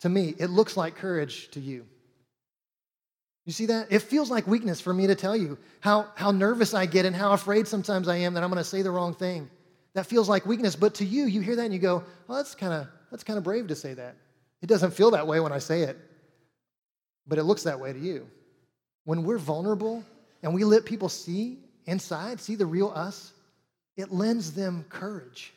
to 0.02 0.10
me, 0.10 0.36
it 0.38 0.50
looks 0.50 0.76
like 0.76 0.96
courage 0.96 1.50
to 1.52 1.60
you. 1.60 1.86
You 3.46 3.54
see 3.54 3.66
that? 3.68 3.92
It 3.92 4.00
feels 4.00 4.30
like 4.30 4.46
weakness 4.46 4.80
for 4.80 4.94
me 4.94 5.08
to 5.08 5.16
tell 5.16 5.36
you 5.36 5.58
how, 5.80 6.08
how 6.16 6.32
nervous 6.32 6.74
I 6.74 6.86
get 6.86 7.06
and 7.06 7.16
how 7.16 7.32
afraid 7.34 7.68
sometimes 7.68 8.08
I 8.08 8.18
am 8.18 8.34
that 8.36 8.44
I'm 8.44 8.50
going 8.50 8.64
to 8.64 8.70
say 8.70 8.82
the 8.82 8.92
wrong 8.92 9.14
thing. 9.14 9.50
That 9.94 10.06
feels 10.06 10.30
like 10.30 10.46
weakness. 10.46 10.76
But 10.76 10.96
to 10.96 11.06
you, 11.06 11.26
you 11.26 11.42
hear 11.42 11.56
that 11.56 11.66
and 11.66 11.74
you 11.74 11.80
go, 11.80 12.04
well, 12.28 12.38
that's 12.38 12.56
kind 12.56 12.74
of 12.74 12.88
that's 13.10 13.24
kind 13.24 13.38
of 13.38 13.44
brave 13.44 13.68
to 13.68 13.76
say 13.76 13.94
that. 13.96 14.16
It 14.62 14.68
doesn't 14.68 14.92
feel 14.92 15.12
that 15.12 15.28
way 15.28 15.40
when 15.40 15.52
I 15.52 15.60
say 15.60 15.82
it, 15.82 15.98
but 17.28 17.38
it 17.38 17.44
looks 17.44 17.64
that 17.64 17.80
way 17.80 17.94
to 17.94 18.00
you. 18.00 18.28
When 19.06 19.24
we're 19.24 19.40
vulnerable 19.40 20.04
and 20.44 20.54
we 20.54 20.64
let 20.64 20.86
people 20.86 21.10
see 21.10 21.60
inside, 21.86 22.40
see 22.40 22.56
the 22.56 22.66
real 22.66 22.92
us, 22.94 23.34
it 23.98 24.12
lends 24.12 24.54
them 24.54 24.86
courage 24.90 25.54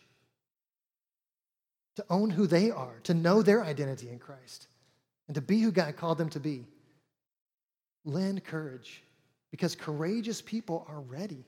to 1.97 2.05
own 2.11 2.31
who 2.31 2.47
they 2.47 2.71
are, 2.71 2.95
to 3.05 3.15
know 3.15 3.43
their 3.43 3.63
identity 3.63 4.09
in 4.09 4.19
Christ, 4.19 4.67
and 5.29 5.35
to 5.35 5.41
be 5.41 5.61
who 5.61 5.71
God 5.71 5.97
called 5.97 6.19
them 6.19 6.31
to 6.31 6.41
be. 6.41 6.67
Lend 8.05 8.45
courage 8.45 9.03
because 9.51 9.77
courageous 9.77 10.43
people 10.43 10.85
are 10.89 11.01
ready 11.01 11.45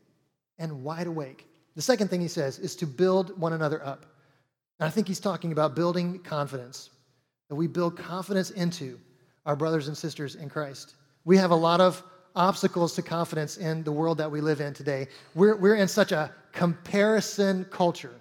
and 0.58 0.82
wide 0.82 1.06
awake. 1.06 1.46
The 1.74 1.82
second 1.82 2.08
thing 2.08 2.20
he 2.20 2.28
says 2.28 2.58
is 2.58 2.76
to 2.76 2.86
build 2.86 3.38
one 3.38 3.52
another 3.52 3.84
up. 3.84 4.06
And 4.78 4.86
I 4.86 4.90
think 4.90 5.08
he's 5.08 5.20
talking 5.20 5.52
about 5.52 5.74
building 5.74 6.20
confidence, 6.20 6.90
that 7.48 7.54
we 7.54 7.66
build 7.66 7.96
confidence 7.96 8.50
into 8.50 8.98
our 9.44 9.56
brothers 9.56 9.88
and 9.88 9.96
sisters 9.96 10.34
in 10.34 10.48
Christ. 10.48 10.94
We 11.24 11.36
have 11.36 11.50
a 11.50 11.56
lot 11.56 11.80
of 11.80 12.02
obstacles 12.34 12.94
to 12.94 13.02
confidence 13.02 13.56
in 13.56 13.82
the 13.82 13.92
world 13.92 14.18
that 14.18 14.30
we 14.30 14.40
live 14.40 14.60
in 14.60 14.74
today. 14.74 15.08
We're, 15.34 15.56
we're 15.56 15.76
in 15.76 15.88
such 15.88 16.12
a 16.12 16.30
comparison 16.52 17.64
culture 17.70 18.14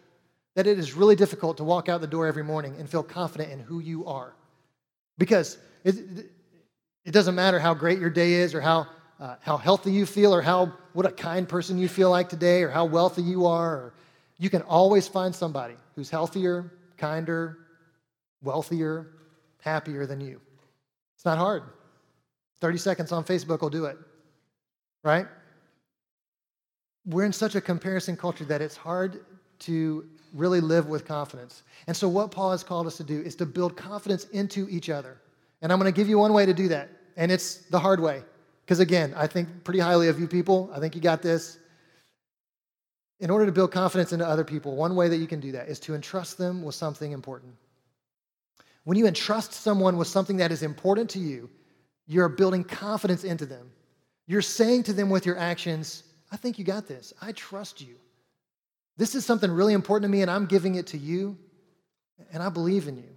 that 0.56 0.68
it 0.68 0.80
is 0.80 0.94
really 0.94 1.16
difficult 1.16 1.58
to 1.58 1.64
walk 1.64 1.90
out 1.90 2.00
the 2.02 2.08
door 2.08 2.28
every 2.28 2.44
morning 2.44 2.76
and 2.80 2.90
feel 2.90 3.04
confident 3.04 3.52
in 3.52 3.60
who 3.60 3.80
you 3.80 4.06
are. 4.06 4.34
Because 5.18 5.58
it, 5.84 5.96
it 7.04 7.12
doesn't 7.12 7.36
matter 7.36 7.60
how 7.60 7.74
great 7.74 8.00
your 8.00 8.10
day 8.10 8.34
is 8.34 8.56
or 8.56 8.62
how, 8.62 8.88
uh, 9.20 9.36
how 9.42 9.58
healthy 9.58 9.92
you 9.92 10.06
feel 10.06 10.34
or 10.34 10.42
how, 10.42 10.72
what 10.94 11.06
a 11.06 11.12
kind 11.12 11.48
person 11.48 11.78
you 11.78 11.90
feel 11.90 12.10
like 12.10 12.30
today 12.30 12.64
or 12.64 12.70
how 12.70 12.86
wealthy 12.86 13.22
you 13.22 13.46
are. 13.46 13.94
You 14.38 14.50
can 14.50 14.62
always 14.62 15.08
find 15.08 15.36
somebody 15.36 15.76
who's 15.96 16.10
healthier, 16.10 16.72
kinder, 16.98 17.58
wealthier, 18.46 19.08
happier 19.62 20.06
than 20.06 20.22
you. 20.22 20.40
It's 21.16 21.26
not 21.26 21.38
hard. 21.38 21.64
30 22.62 22.78
seconds 22.78 23.12
on 23.12 23.24
Facebook 23.24 23.62
will 23.62 23.70
do 23.70 23.86
it, 23.86 23.98
right? 25.04 25.28
we're 27.06 27.26
in 27.26 27.34
such 27.34 27.56
a 27.56 27.62
comparison 27.62 28.18
culture 28.18 28.46
that 28.46 28.62
it's 28.62 28.76
hard 28.76 29.26
to 29.60 30.06
really 30.34 30.60
live 30.60 30.88
with 30.88 31.06
confidence. 31.06 31.64
And 31.88 31.96
so, 31.96 32.10
what 32.10 32.32
Paul 32.32 32.52
has 32.52 32.64
called 32.64 32.88
us 32.88 32.98
to 32.98 33.04
do 33.04 33.22
is 33.22 33.36
to 33.38 33.46
build 33.46 33.78
confidence 33.78 34.26
into 34.26 34.68
each 34.70 34.90
other. 34.90 35.18
And 35.62 35.72
I'm 35.72 35.80
going 35.80 35.92
to 35.92 35.96
give 35.96 36.10
you 36.10 36.18
one 36.18 36.34
way 36.34 36.46
to 36.46 36.54
do 36.54 36.68
that, 36.70 36.90
and 37.16 37.32
it's 37.32 37.58
the 37.70 37.80
hard 37.80 38.00
way. 38.00 38.24
Because 38.66 38.80
again, 38.80 39.14
I 39.16 39.28
think 39.28 39.64
pretty 39.64 39.80
highly 39.80 40.08
of 40.08 40.20
you 40.20 40.28
people. 40.28 40.70
I 40.74 40.80
think 40.80 40.96
you 40.96 41.02
got 41.02 41.22
this. 41.22 41.60
In 43.20 43.30
order 43.30 43.46
to 43.46 43.52
build 43.52 43.72
confidence 43.72 44.12
into 44.12 44.28
other 44.28 44.44
people, 44.44 44.76
one 44.76 44.96
way 44.96 45.08
that 45.08 45.18
you 45.18 45.28
can 45.28 45.40
do 45.40 45.52
that 45.54 45.70
is 45.70 45.80
to 45.82 45.96
entrust 45.96 46.38
them 46.38 46.64
with 46.64 46.76
something 46.76 47.12
important. 47.12 47.54
When 48.86 48.98
you 48.98 49.08
entrust 49.08 49.52
someone 49.52 49.98
with 49.98 50.08
something 50.08 50.38
that 50.38 50.52
is 50.52 50.64
important 50.64 51.10
to 51.12 51.20
you, 51.20 51.50
you're 52.08 52.30
building 52.30 52.64
confidence 52.64 53.24
into 53.24 53.46
them. 53.46 53.72
You're 54.28 54.44
saying 54.44 54.84
to 54.84 54.94
them 54.94 55.10
with 55.10 55.26
your 55.26 55.38
actions, 55.38 56.04
I 56.32 56.38
think 56.38 56.58
you 56.58 56.66
got 56.66 56.88
this. 56.88 57.14
I 57.22 57.32
trust 57.34 57.82
you. 57.82 57.96
This 58.98 59.16
is 59.16 59.26
something 59.26 59.52
really 59.52 59.74
important 59.74 60.10
to 60.10 60.16
me, 60.16 60.22
and 60.22 60.32
I'm 60.32 60.46
giving 60.46 60.76
it 60.76 60.88
to 60.88 60.98
you, 60.98 61.38
and 62.32 62.42
I 62.42 62.50
believe 62.50 62.88
in 62.88 62.96
you. 62.98 63.16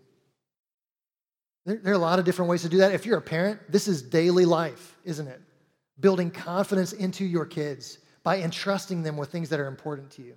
There, 1.67 1.77
there, 1.77 1.93
are 1.93 1.97
a 1.97 1.99
lot 1.99 2.19
of 2.19 2.25
different 2.25 2.51
ways 2.51 2.63
to 2.63 2.69
do 2.69 2.79
that. 2.79 2.93
If 2.93 3.05
you're 3.05 3.19
a 3.19 3.23
parent, 3.23 3.61
this 3.71 3.89
is 3.89 4.03
daily 4.03 4.47
life, 4.47 4.97
isn't 5.05 5.29
it? 5.29 5.41
Building 6.01 6.31
confidence 6.31 6.95
into 6.95 7.25
your 7.25 7.45
kids 7.45 7.99
by 8.23 8.39
entrusting 8.39 9.03
them 9.03 9.17
with 9.17 9.31
things 9.31 9.51
that 9.51 9.61
are 9.61 9.67
important 9.67 10.11
to 10.13 10.23
you. 10.23 10.35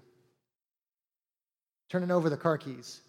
Turning 1.89 2.11
over 2.11 2.29
the 2.29 2.37
car 2.37 2.57
keys. 2.57 3.01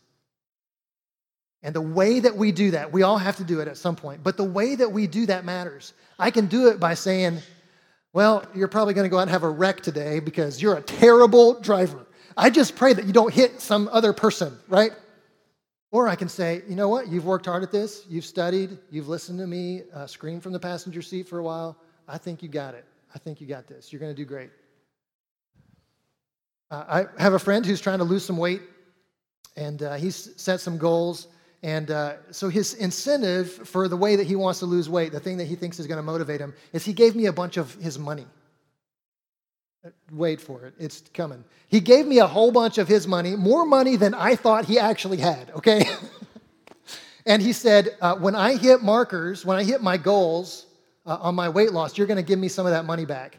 And 1.62 1.75
the 1.75 1.81
way 1.81 2.20
that 2.20 2.37
we 2.37 2.51
do 2.51 2.72
that, 2.72 2.92
we 2.92 3.03
all 3.03 3.18
have 3.18 3.37
to 3.37 3.44
do 3.44 3.61
it 3.61 3.68
at 3.68 3.77
some 3.77 3.94
point, 3.94 4.22
but 4.22 4.37
the 4.37 4.44
way 4.44 4.75
that 4.75 4.90
we 4.90 5.07
do 5.07 5.27
that 5.27 5.44
matters. 5.44 5.92
I 6.18 6.31
can 6.31 6.46
do 6.46 6.68
it 6.68 6.81
by 6.81 6.94
saying, 6.94 7.38
Well, 8.12 8.44
you're 8.55 8.68
probably 8.68 8.94
going 8.94 9.05
to 9.05 9.11
go 9.11 9.18
out 9.18 9.22
and 9.22 9.31
have 9.31 9.44
a 9.44 9.51
wreck 9.51 9.81
today 9.81 10.18
because 10.18 10.61
you're 10.61 10.77
a 10.77 10.83
terrible 10.83 11.61
driver. 11.61 12.07
I 12.37 12.51
just 12.51 12.77
pray 12.77 12.92
that 12.92 13.07
you 13.07 13.12
don't 13.12 13.33
hit 13.33 13.61
some 13.61 13.88
other 13.92 14.12
person, 14.12 14.57
right? 14.68 14.92
Or 15.90 16.09
I 16.09 16.16
can 16.16 16.29
say, 16.29 16.62
you 16.66 16.75
know 16.75 16.88
what? 16.88 17.09
You've 17.09 17.27
worked 17.27 17.44
hard 17.44 17.62
at 17.62 17.70
this. 17.70 18.07
You've 18.09 18.25
studied. 18.25 18.79
You've 18.90 19.09
listened 19.09 19.38
to 19.40 19.46
me 19.46 19.83
uh, 19.94 20.07
scream 20.07 20.40
from 20.40 20.53
the 20.53 20.59
passenger 20.59 21.03
seat 21.03 21.29
for 21.29 21.38
a 21.38 21.42
while. 21.42 21.77
I 22.09 22.16
think 22.16 22.42
you 22.42 22.48
got 22.48 22.75
it. 22.75 22.87
I 23.14 23.18
think 23.18 23.40
you 23.40 23.46
got 23.46 23.66
this. 23.66 23.92
You're 23.92 24.01
going 24.01 24.14
to 24.14 24.16
do 24.16 24.25
great. 24.25 24.51
Uh, 26.70 27.05
I 27.18 27.22
have 27.22 27.35
a 27.35 27.38
friend 27.38 27.64
who's 27.66 27.83
trying 27.83 27.98
to 27.98 28.05
lose 28.05 28.25
some 28.25 28.38
weight, 28.38 28.62
and 29.57 29.83
uh, 29.83 29.94
he's 29.94 30.31
set 30.40 30.61
some 30.61 30.79
goals. 30.79 31.29
And 31.62 31.90
uh, 31.90 32.14
so 32.33 32.48
his 32.48 32.75
incentive 32.75 33.53
for 33.53 33.87
the 33.87 33.96
way 33.96 34.16
that 34.16 34.27
he 34.27 34.35
wants 34.35 34.59
to 34.61 34.66
lose 34.66 34.88
weight, 34.88 35.12
the 35.12 35.20
thing 35.20 35.37
that 35.37 35.46
he 35.46 35.55
thinks 35.55 35.79
is 35.79 35.87
going 35.87 35.98
to 35.98 36.03
motivate 36.03 36.40
him, 36.40 36.55
is 36.72 36.85
he 36.85 36.92
gave 36.92 37.14
me 37.14 37.27
a 37.27 37.33
bunch 37.33 37.57
of 37.57 37.75
his 37.75 37.98
money. 37.98 38.27
Wait 40.12 40.40
for 40.40 40.66
it, 40.66 40.75
it's 40.79 41.03
coming. 41.14 41.44
He 41.68 41.81
gave 41.81 42.07
me 42.07 42.18
a 42.18 42.27
whole 42.27 42.53
bunch 42.53 42.79
of 42.79 42.87
his 42.87 43.09
money, 43.09 43.35
more 43.35 43.64
money 43.64 43.96
than 43.96 44.14
I 44.14 44.37
thought 44.37 44.64
he 44.64 44.79
actually 44.79 45.16
had, 45.16 45.51
okay? 45.51 45.85
and 47.27 47.42
he 47.42 47.53
said, 47.53 47.96
uh, 48.01 48.14
When 48.16 48.37
I 48.37 48.57
hit 48.57 48.83
markers, 48.83 49.44
when 49.44 49.57
I 49.57 49.64
hit 49.64 49.83
my 49.83 49.96
goals 49.96 50.66
uh, 51.05 51.18
on 51.20 51.35
my 51.35 51.48
weight 51.48 51.72
loss, 51.72 51.98
you're 51.98 52.07
going 52.07 52.16
to 52.16 52.22
give 52.22 52.38
me 52.38 52.48
some 52.48 52.66
of 52.66 52.72
that 52.72 52.85
money 52.85 53.05
back 53.05 53.38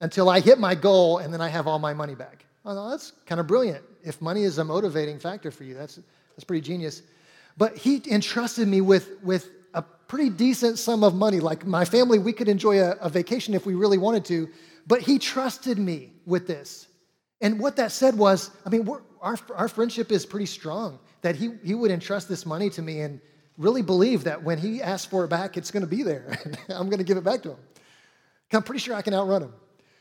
until 0.00 0.28
I 0.28 0.40
hit 0.40 0.58
my 0.58 0.74
goal 0.74 1.18
and 1.18 1.32
then 1.32 1.40
I 1.40 1.48
have 1.48 1.66
all 1.66 1.78
my 1.78 1.94
money 1.94 2.14
back. 2.14 2.44
That's 2.64 3.12
kind 3.26 3.40
of 3.40 3.46
brilliant. 3.46 3.84
If 4.04 4.20
money 4.20 4.44
is 4.44 4.58
a 4.58 4.64
motivating 4.64 5.18
factor 5.18 5.50
for 5.50 5.64
you, 5.64 5.74
that's, 5.74 5.98
that's 6.30 6.44
pretty 6.44 6.60
genius. 6.60 7.02
But 7.60 7.76
he 7.76 8.02
entrusted 8.10 8.66
me 8.66 8.80
with, 8.80 9.22
with 9.22 9.50
a 9.74 9.82
pretty 9.82 10.30
decent 10.30 10.78
sum 10.78 11.04
of 11.04 11.14
money. 11.14 11.40
Like 11.40 11.66
my 11.66 11.84
family, 11.84 12.18
we 12.18 12.32
could 12.32 12.48
enjoy 12.48 12.80
a, 12.80 12.92
a 13.02 13.10
vacation 13.10 13.52
if 13.52 13.66
we 13.66 13.74
really 13.74 13.98
wanted 13.98 14.24
to, 14.24 14.48
but 14.86 15.02
he 15.02 15.18
trusted 15.18 15.78
me 15.78 16.14
with 16.24 16.46
this. 16.46 16.88
And 17.42 17.60
what 17.60 17.76
that 17.76 17.92
said 17.92 18.16
was, 18.16 18.50
I 18.64 18.70
mean, 18.70 18.88
our, 19.20 19.36
our 19.54 19.68
friendship 19.68 20.10
is 20.10 20.24
pretty 20.24 20.46
strong, 20.46 21.00
that 21.20 21.36
he, 21.36 21.50
he 21.62 21.74
would 21.74 21.90
entrust 21.90 22.30
this 22.30 22.46
money 22.46 22.70
to 22.70 22.80
me 22.80 23.02
and 23.02 23.20
really 23.58 23.82
believe 23.82 24.24
that 24.24 24.42
when 24.42 24.56
he 24.56 24.80
asks 24.80 25.06
for 25.06 25.26
it 25.26 25.28
back, 25.28 25.58
it's 25.58 25.70
going 25.70 25.82
to 25.82 25.86
be 25.86 26.02
there. 26.02 26.38
I'm 26.70 26.86
going 26.86 26.96
to 26.96 27.04
give 27.04 27.18
it 27.18 27.24
back 27.24 27.42
to 27.42 27.50
him. 27.50 27.58
I'm 28.54 28.62
pretty 28.62 28.80
sure 28.80 28.94
I 28.94 29.02
can 29.02 29.12
outrun 29.12 29.42
him. 29.42 29.52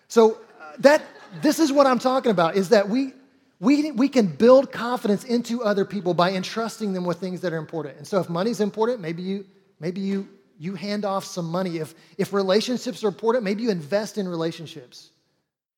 So 0.08 0.36
uh, 0.62 0.78
that 0.80 1.04
this 1.42 1.60
is 1.60 1.74
what 1.74 1.88
I'm 1.88 2.00
talking 2.00 2.32
about 2.32 2.56
is 2.56 2.70
that 2.70 2.88
we, 2.88 3.12
we, 3.60 3.92
we 3.92 4.08
can 4.08 4.28
build 4.28 4.72
confidence 4.72 5.24
into 5.24 5.64
other 5.64 5.86
people 5.86 6.14
by 6.14 6.32
entrusting 6.32 6.94
them 6.94 7.04
with 7.04 7.18
things 7.18 7.42
that 7.42 7.54
are 7.54 7.58
important. 7.58 7.98
And 7.98 8.08
so 8.08 8.20
if 8.20 8.30
money's 8.30 8.62
important, 8.62 9.02
maybe 9.02 9.22
you, 9.22 9.46
maybe 9.80 10.02
you 10.02 10.28
you 10.60 10.76
hand 10.76 11.06
off 11.06 11.24
some 11.24 11.50
money. 11.50 11.78
If, 11.78 11.96
if 12.18 12.34
relationships 12.34 13.04
are 13.04 13.08
important, 13.08 13.46
maybe 13.46 13.64
you 13.64 13.72
invest 13.72 14.18
in 14.18 14.28
relationships. 14.28 15.12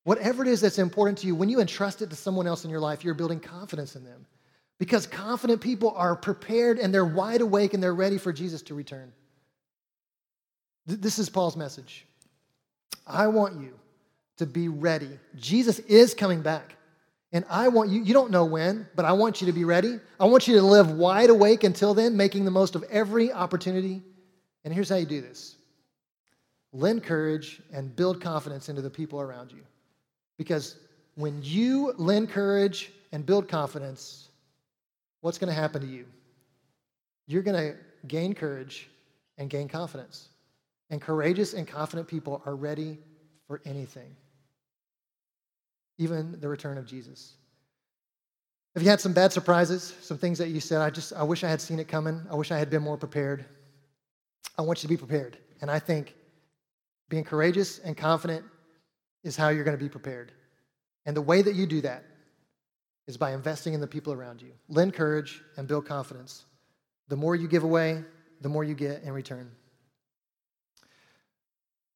Whatever 0.02 0.42
it 0.42 0.48
is 0.48 0.60
that's 0.60 0.80
important 0.80 1.18
to 1.18 1.28
you, 1.28 1.36
when 1.36 1.48
you 1.48 1.60
entrust 1.60 2.02
it 2.02 2.10
to 2.10 2.16
someone 2.16 2.48
else 2.48 2.64
in 2.64 2.70
your 2.70 2.80
life, 2.80 3.04
you're 3.04 3.14
building 3.14 3.38
confidence 3.38 3.94
in 3.94 4.04
them. 4.04 4.26
Because 4.78 5.06
confident 5.06 5.60
people 5.60 5.92
are 5.96 6.16
prepared 6.16 6.80
and 6.80 6.92
they're 6.92 7.04
wide 7.04 7.40
awake 7.40 7.72
and 7.72 7.80
they're 7.80 7.94
ready 7.94 8.18
for 8.18 8.32
Jesus 8.32 8.60
to 8.62 8.74
return. 8.74 9.12
This 10.84 11.20
is 11.20 11.30
Paul's 11.30 11.56
message. 11.56 12.04
I 13.06 13.28
want 13.28 13.60
you 13.60 13.78
to 14.38 14.46
be 14.46 14.66
ready. 14.66 15.10
Jesus 15.36 15.78
is 15.78 16.12
coming 16.12 16.42
back. 16.42 16.74
And 17.32 17.44
I 17.48 17.68
want 17.68 17.90
you, 17.90 18.02
you 18.02 18.12
don't 18.12 18.30
know 18.30 18.44
when, 18.44 18.86
but 18.94 19.04
I 19.04 19.12
want 19.12 19.40
you 19.40 19.46
to 19.46 19.52
be 19.52 19.64
ready. 19.64 19.98
I 20.20 20.26
want 20.26 20.46
you 20.46 20.56
to 20.56 20.62
live 20.62 20.90
wide 20.90 21.30
awake 21.30 21.64
until 21.64 21.94
then, 21.94 22.16
making 22.16 22.44
the 22.44 22.50
most 22.50 22.74
of 22.74 22.82
every 22.84 23.32
opportunity 23.32 24.02
and 24.64 24.72
here's 24.72 24.88
how 24.88 24.96
you 24.96 25.06
do 25.06 25.20
this 25.20 25.56
lend 26.72 27.02
courage 27.02 27.60
and 27.72 27.94
build 27.94 28.20
confidence 28.20 28.68
into 28.68 28.80
the 28.80 28.90
people 28.90 29.20
around 29.20 29.52
you. 29.52 29.62
Because 30.38 30.76
when 31.16 31.40
you 31.42 31.92
lend 31.98 32.30
courage 32.30 32.92
and 33.12 33.26
build 33.26 33.46
confidence, 33.46 34.30
what's 35.20 35.36
going 35.36 35.48
to 35.48 35.60
happen 35.60 35.82
to 35.82 35.86
you? 35.86 36.06
You're 37.26 37.42
going 37.42 37.72
to 37.72 37.76
gain 38.08 38.34
courage 38.34 38.88
and 39.36 39.50
gain 39.50 39.68
confidence. 39.68 40.30
And 40.88 41.00
courageous 41.00 41.52
and 41.52 41.68
confident 41.68 42.08
people 42.08 42.42
are 42.46 42.56
ready 42.56 42.98
for 43.46 43.60
anything, 43.66 44.16
even 46.02 46.38
the 46.40 46.48
return 46.48 46.78
of 46.78 46.86
Jesus. 46.86 47.34
Have 48.74 48.82
you 48.82 48.88
had 48.88 49.00
some 49.00 49.12
bad 49.12 49.32
surprises? 49.32 49.94
Some 50.00 50.18
things 50.18 50.38
that 50.38 50.48
you 50.48 50.60
said, 50.60 50.80
I 50.80 50.90
just, 50.90 51.12
I 51.12 51.22
wish 51.22 51.44
I 51.44 51.48
had 51.48 51.60
seen 51.60 51.78
it 51.78 51.88
coming. 51.88 52.22
I 52.30 52.34
wish 52.34 52.50
I 52.50 52.58
had 52.58 52.70
been 52.70 52.82
more 52.82 52.96
prepared. 52.96 53.44
I 54.58 54.62
want 54.62 54.82
you 54.82 54.88
to 54.88 54.92
be 54.92 54.96
prepared. 54.96 55.36
And 55.60 55.70
I 55.70 55.78
think 55.78 56.14
being 57.08 57.24
courageous 57.24 57.78
and 57.78 57.96
confident 57.96 58.44
is 59.22 59.36
how 59.36 59.50
you're 59.50 59.64
going 59.64 59.76
to 59.76 59.82
be 59.82 59.90
prepared. 59.90 60.32
And 61.04 61.16
the 61.16 61.22
way 61.22 61.42
that 61.42 61.54
you 61.54 61.66
do 61.66 61.80
that 61.82 62.04
is 63.06 63.16
by 63.16 63.32
investing 63.32 63.74
in 63.74 63.80
the 63.80 63.86
people 63.86 64.12
around 64.12 64.40
you. 64.40 64.52
Lend 64.68 64.94
courage 64.94 65.42
and 65.56 65.68
build 65.68 65.86
confidence. 65.86 66.44
The 67.08 67.16
more 67.16 67.36
you 67.36 67.48
give 67.48 67.64
away, 67.64 68.02
the 68.40 68.48
more 68.48 68.64
you 68.64 68.74
get 68.74 69.02
in 69.02 69.12
return. 69.12 69.50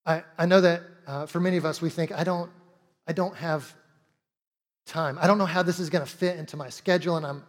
I, 0.05 0.25
I 0.37 0.47
know 0.47 0.61
that 0.61 0.83
uh, 1.07 1.27
for 1.27 1.41
many 1.41 1.57
of 1.57 1.65
us, 1.65 1.81
we 1.81 1.91
think, 1.91 2.13
I 2.13 2.23
don't, 2.23 2.51
I 3.09 3.13
don't 3.13 3.35
have 3.37 3.75
time. 4.87 5.19
I 5.21 5.27
don't 5.27 5.39
know 5.39 5.47
how 5.47 5.63
this 5.63 5.79
is 5.79 5.91
going 5.91 6.05
to 6.05 6.11
fit 6.11 6.39
into 6.39 6.57
my 6.57 6.69
schedule, 6.69 7.17
and, 7.17 7.27
I'm, 7.27 7.45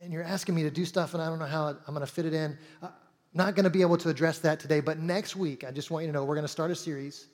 and 0.00 0.12
you're 0.12 0.24
asking 0.24 0.54
me 0.54 0.62
to 0.64 0.70
do 0.70 0.84
stuff, 0.84 1.14
and 1.14 1.22
I 1.22 1.26
don't 1.26 1.38
know 1.38 1.46
how 1.46 1.68
I'm 1.68 1.94
going 1.94 2.00
to 2.04 2.12
fit 2.12 2.26
it 2.26 2.34
in. 2.34 2.58
Uh, 2.82 2.88
not 3.34 3.54
going 3.54 3.64
to 3.64 3.70
be 3.70 3.82
able 3.82 3.98
to 3.98 4.08
address 4.08 4.38
that 4.40 4.58
today, 4.58 4.80
but 4.80 4.98
next 4.98 5.36
week, 5.36 5.64
I 5.64 5.70
just 5.70 5.90
want 5.90 6.04
you 6.04 6.12
to 6.12 6.12
know 6.12 6.24
we're 6.24 6.34
going 6.34 6.46
to 6.46 6.48
start 6.48 6.70
a 6.70 6.74
series 6.74 7.26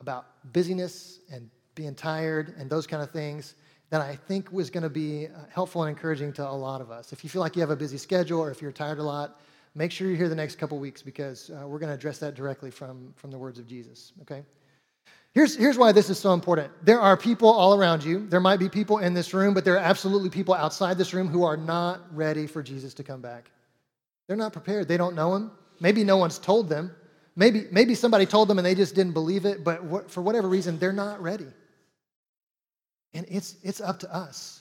about 0.00 0.26
busyness 0.52 1.20
and 1.30 1.50
being 1.74 1.94
tired 1.94 2.54
and 2.58 2.68
those 2.70 2.86
kind 2.86 3.02
of 3.02 3.10
things 3.10 3.54
that 3.90 4.00
I 4.00 4.16
think 4.16 4.52
was 4.52 4.70
going 4.70 4.82
to 4.82 4.90
be 4.90 5.26
uh, 5.26 5.30
helpful 5.50 5.82
and 5.82 5.90
encouraging 5.90 6.32
to 6.34 6.48
a 6.48 6.50
lot 6.50 6.80
of 6.80 6.90
us. 6.90 7.12
If 7.12 7.24
you 7.24 7.30
feel 7.30 7.40
like 7.40 7.56
you 7.56 7.60
have 7.60 7.70
a 7.70 7.76
busy 7.76 7.98
schedule 7.98 8.40
or 8.40 8.50
if 8.50 8.60
you're 8.60 8.72
tired 8.72 8.98
a 8.98 9.02
lot, 9.02 9.40
make 9.74 9.92
sure 9.92 10.08
you're 10.08 10.16
here 10.16 10.28
the 10.28 10.34
next 10.34 10.58
couple 10.58 10.78
weeks 10.78 11.02
because 11.02 11.50
uh, 11.50 11.66
we're 11.66 11.78
going 11.78 11.88
to 11.88 11.94
address 11.94 12.18
that 12.18 12.34
directly 12.34 12.70
from, 12.70 13.12
from 13.16 13.30
the 13.30 13.38
words 13.38 13.58
of 13.58 13.66
Jesus, 13.66 14.12
okay? 14.22 14.42
Here's, 15.34 15.56
here's 15.56 15.78
why 15.78 15.92
this 15.92 16.10
is 16.10 16.18
so 16.18 16.32
important. 16.32 16.72
There 16.84 17.00
are 17.00 17.16
people 17.16 17.48
all 17.48 17.78
around 17.78 18.02
you. 18.02 18.26
There 18.26 18.40
might 18.40 18.58
be 18.58 18.68
people 18.68 18.98
in 18.98 19.14
this 19.14 19.34
room, 19.34 19.54
but 19.54 19.64
there 19.64 19.74
are 19.74 19.78
absolutely 19.78 20.30
people 20.30 20.54
outside 20.54 20.98
this 20.98 21.14
room 21.14 21.28
who 21.28 21.44
are 21.44 21.56
not 21.56 22.00
ready 22.14 22.46
for 22.46 22.62
Jesus 22.62 22.94
to 22.94 23.04
come 23.04 23.20
back. 23.20 23.50
They're 24.26 24.36
not 24.36 24.52
prepared. 24.52 24.88
They 24.88 24.96
don't 24.96 25.14
know 25.14 25.34
him. 25.34 25.50
Maybe 25.80 26.02
no 26.02 26.16
one's 26.16 26.38
told 26.38 26.68
them. 26.68 26.90
Maybe, 27.36 27.66
maybe 27.70 27.94
somebody 27.94 28.26
told 28.26 28.48
them 28.48 28.58
and 28.58 28.66
they 28.66 28.74
just 28.74 28.94
didn't 28.94 29.12
believe 29.12 29.44
it, 29.44 29.62
but 29.62 30.10
for 30.10 30.22
whatever 30.22 30.48
reason, 30.48 30.78
they're 30.78 30.92
not 30.92 31.22
ready. 31.22 31.46
And 33.14 33.26
it's, 33.28 33.56
it's 33.62 33.80
up 33.80 34.00
to 34.00 34.12
us 34.12 34.60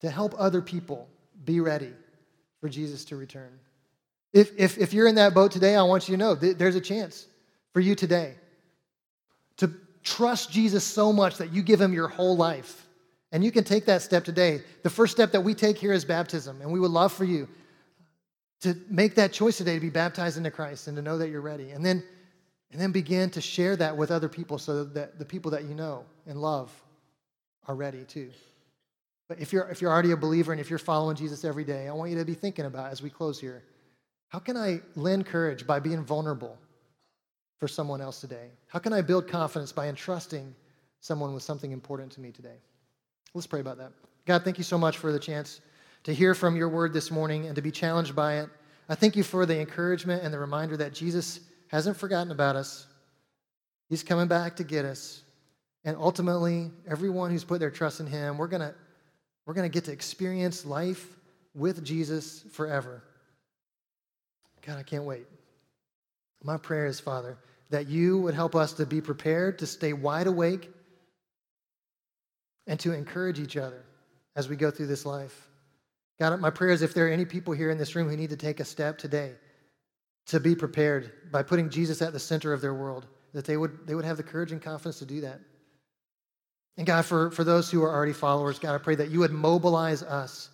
to 0.00 0.10
help 0.10 0.34
other 0.38 0.60
people 0.60 1.08
be 1.44 1.60
ready 1.60 1.92
for 2.60 2.68
Jesus 2.68 3.04
to 3.06 3.16
return. 3.16 3.60
If, 4.32 4.50
if, 4.58 4.78
if 4.78 4.92
you're 4.92 5.06
in 5.06 5.14
that 5.16 5.34
boat 5.34 5.52
today, 5.52 5.76
I 5.76 5.82
want 5.82 6.08
you 6.08 6.16
to 6.16 6.18
know 6.18 6.34
there's 6.34 6.76
a 6.76 6.80
chance 6.80 7.26
for 7.72 7.80
you 7.80 7.94
today 7.94 8.34
to 8.34 8.39
trust 10.02 10.50
Jesus 10.50 10.84
so 10.84 11.12
much 11.12 11.36
that 11.38 11.52
you 11.52 11.62
give 11.62 11.80
him 11.80 11.92
your 11.92 12.08
whole 12.08 12.36
life. 12.36 12.86
And 13.32 13.44
you 13.44 13.52
can 13.52 13.64
take 13.64 13.86
that 13.86 14.02
step 14.02 14.24
today. 14.24 14.62
The 14.82 14.90
first 14.90 15.12
step 15.12 15.32
that 15.32 15.42
we 15.42 15.54
take 15.54 15.78
here 15.78 15.92
is 15.92 16.04
baptism, 16.04 16.60
and 16.60 16.72
we 16.72 16.80
would 16.80 16.90
love 16.90 17.12
for 17.12 17.24
you 17.24 17.48
to 18.62 18.76
make 18.88 19.14
that 19.14 19.32
choice 19.32 19.56
today 19.56 19.74
to 19.74 19.80
be 19.80 19.90
baptized 19.90 20.36
into 20.36 20.50
Christ 20.50 20.88
and 20.88 20.96
to 20.96 21.02
know 21.02 21.18
that 21.18 21.30
you're 21.30 21.40
ready. 21.40 21.70
And 21.70 21.84
then 21.84 22.02
And 22.72 22.80
then 22.80 22.92
begin 22.92 23.30
to 23.30 23.40
share 23.40 23.74
that 23.76 23.96
with 23.96 24.10
other 24.12 24.28
people 24.28 24.56
so 24.56 24.84
that 24.84 25.18
the 25.18 25.24
people 25.24 25.50
that 25.50 25.64
you 25.64 25.74
know 25.74 26.04
and 26.26 26.40
love 26.40 26.70
are 27.66 27.74
ready 27.74 28.04
too. 28.04 28.30
But 29.28 29.40
if 29.40 29.52
you're, 29.52 29.68
if 29.70 29.80
you're 29.80 29.90
already 29.90 30.12
a 30.12 30.16
believer 30.16 30.52
and 30.52 30.60
if 30.60 30.70
you're 30.70 30.78
following 30.78 31.16
Jesus 31.16 31.44
every 31.44 31.64
day, 31.64 31.88
I 31.88 31.92
want 31.92 32.12
you 32.12 32.18
to 32.18 32.24
be 32.24 32.34
thinking 32.34 32.66
about 32.66 32.92
as 32.92 33.02
we 33.02 33.10
close 33.10 33.40
here 33.40 33.64
how 34.28 34.38
can 34.38 34.56
I 34.56 34.80
lend 34.94 35.26
courage 35.26 35.66
by 35.66 35.80
being 35.80 36.04
vulnerable 36.04 36.56
for 37.60 37.68
someone 37.68 38.00
else 38.00 38.20
today? 38.20 38.48
How 38.66 38.78
can 38.78 38.92
I 38.92 39.02
build 39.02 39.28
confidence 39.28 39.70
by 39.70 39.88
entrusting 39.88 40.54
someone 41.00 41.34
with 41.34 41.42
something 41.42 41.70
important 41.70 42.10
to 42.12 42.20
me 42.20 42.32
today? 42.32 42.56
Let's 43.34 43.46
pray 43.46 43.60
about 43.60 43.78
that. 43.78 43.92
God, 44.26 44.42
thank 44.42 44.58
you 44.58 44.64
so 44.64 44.78
much 44.78 44.96
for 44.96 45.12
the 45.12 45.18
chance 45.18 45.60
to 46.04 46.14
hear 46.14 46.34
from 46.34 46.56
your 46.56 46.70
word 46.70 46.92
this 46.92 47.10
morning 47.10 47.46
and 47.46 47.54
to 47.54 47.62
be 47.62 47.70
challenged 47.70 48.16
by 48.16 48.38
it. 48.38 48.48
I 48.88 48.94
thank 48.94 49.14
you 49.14 49.22
for 49.22 49.46
the 49.46 49.60
encouragement 49.60 50.24
and 50.24 50.32
the 50.34 50.38
reminder 50.38 50.76
that 50.78 50.94
Jesus 50.94 51.40
hasn't 51.68 51.96
forgotten 51.96 52.32
about 52.32 52.56
us. 52.56 52.86
He's 53.88 54.02
coming 54.02 54.26
back 54.26 54.56
to 54.56 54.64
get 54.64 54.84
us. 54.84 55.22
And 55.84 55.96
ultimately, 55.96 56.70
everyone 56.88 57.30
who's 57.30 57.44
put 57.44 57.60
their 57.60 57.70
trust 57.70 58.00
in 58.00 58.06
him, 58.06 58.38
we're 58.38 58.48
going 58.48 58.62
to 58.62 58.74
we're 59.46 59.54
going 59.54 59.68
to 59.68 59.72
get 59.72 59.84
to 59.86 59.92
experience 59.92 60.64
life 60.64 61.16
with 61.54 61.84
Jesus 61.84 62.44
forever. 62.52 63.02
God, 64.64 64.78
I 64.78 64.82
can't 64.82 65.04
wait. 65.04 65.26
My 66.42 66.56
prayer 66.56 66.86
is, 66.86 67.00
Father, 67.00 67.36
that 67.70 67.88
you 67.88 68.18
would 68.18 68.34
help 68.34 68.54
us 68.54 68.72
to 68.74 68.86
be 68.86 69.00
prepared 69.00 69.58
to 69.58 69.66
stay 69.66 69.92
wide 69.92 70.26
awake 70.26 70.70
and 72.66 72.78
to 72.80 72.92
encourage 72.92 73.38
each 73.38 73.56
other 73.56 73.84
as 74.36 74.48
we 74.48 74.56
go 74.56 74.70
through 74.70 74.86
this 74.86 75.06
life. 75.06 75.48
God, 76.18 76.38
my 76.40 76.50
prayer 76.50 76.70
is 76.70 76.82
if 76.82 76.94
there 76.94 77.06
are 77.06 77.12
any 77.12 77.24
people 77.24 77.54
here 77.54 77.70
in 77.70 77.78
this 77.78 77.94
room 77.94 78.08
who 78.08 78.16
need 78.16 78.30
to 78.30 78.36
take 78.36 78.60
a 78.60 78.64
step 78.64 78.98
today 78.98 79.32
to 80.26 80.38
be 80.38 80.54
prepared 80.54 81.12
by 81.32 81.42
putting 81.42 81.70
Jesus 81.70 82.02
at 82.02 82.12
the 82.12 82.18
center 82.18 82.52
of 82.52 82.60
their 82.60 82.74
world, 82.74 83.06
that 83.32 83.44
they 83.44 83.56
would, 83.56 83.86
they 83.86 83.94
would 83.94 84.04
have 84.04 84.16
the 84.16 84.22
courage 84.22 84.52
and 84.52 84.60
confidence 84.60 84.98
to 84.98 85.06
do 85.06 85.22
that. 85.22 85.40
And 86.76 86.86
God, 86.86 87.04
for, 87.04 87.30
for 87.30 87.44
those 87.44 87.70
who 87.70 87.82
are 87.82 87.92
already 87.92 88.12
followers, 88.12 88.58
God, 88.58 88.74
I 88.74 88.78
pray 88.78 88.94
that 88.94 89.10
you 89.10 89.20
would 89.20 89.32
mobilize 89.32 90.02
us 90.02 90.50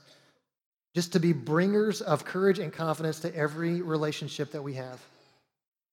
just 0.94 1.12
to 1.12 1.20
be 1.20 1.32
bringers 1.32 2.00
of 2.00 2.24
courage 2.24 2.58
and 2.58 2.72
confidence 2.72 3.20
to 3.20 3.34
every 3.34 3.82
relationship 3.82 4.52
that 4.52 4.62
we 4.62 4.74
have. 4.74 5.00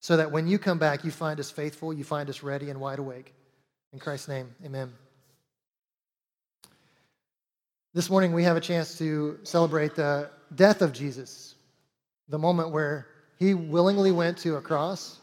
So 0.04 0.18
that 0.18 0.34
when 0.34 0.48
you 0.48 0.60
come 0.60 0.80
back, 0.80 1.06
you 1.06 1.12
find 1.12 1.40
us 1.40 1.50
faithful, 1.50 1.94
you 1.94 2.04
find 2.04 2.30
us 2.30 2.44
ready 2.44 2.70
and 2.70 2.78
wide 2.82 3.00
awake. 3.00 3.34
In 3.94 4.00
Christ's 4.00 4.28
name, 4.28 4.54
amen. 4.66 4.92
This 7.94 8.10
morning, 8.10 8.34
we 8.34 8.44
have 8.44 8.58
a 8.58 8.60
chance 8.60 8.98
to 8.98 9.40
celebrate 9.44 9.96
the 9.96 10.30
death 10.56 10.82
of 10.82 10.92
Jesus, 10.92 11.56
the 12.28 12.38
moment 12.38 12.72
where 12.72 13.08
he 13.40 13.54
willingly 13.54 14.12
went 14.12 14.38
to 14.40 14.58
a 14.58 14.62
cross 14.62 15.22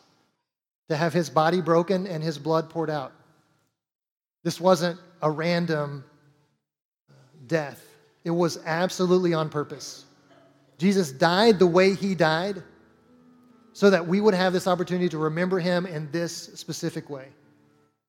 to 0.89 0.97
have 0.97 1.13
his 1.13 1.29
body 1.29 1.61
broken 1.61 2.07
and 2.07 2.25
his 2.25 2.39
blood 2.39 2.71
poured 2.71 2.89
out. 2.89 3.13
This 4.45 4.59
wasn't 4.59 4.99
a 5.21 5.31
random 5.31 6.07
uh, 7.11 7.13
death, 7.47 7.85
it 8.25 8.31
was 8.31 8.59
absolutely 8.65 9.35
on 9.35 9.51
purpose. 9.51 10.07
Jesus 10.79 11.13
died 11.13 11.59
the 11.59 11.67
way 11.67 11.95
he 11.95 12.15
died 12.15 12.63
so 13.73 13.91
that 13.91 14.07
we 14.07 14.21
would 14.21 14.35
have 14.35 14.53
this 14.53 14.67
opportunity 14.67 15.09
to 15.09 15.19
remember 15.19 15.59
him 15.59 15.87
in 15.87 16.11
this 16.11 16.33
specific 16.55 17.09
way 17.09 17.29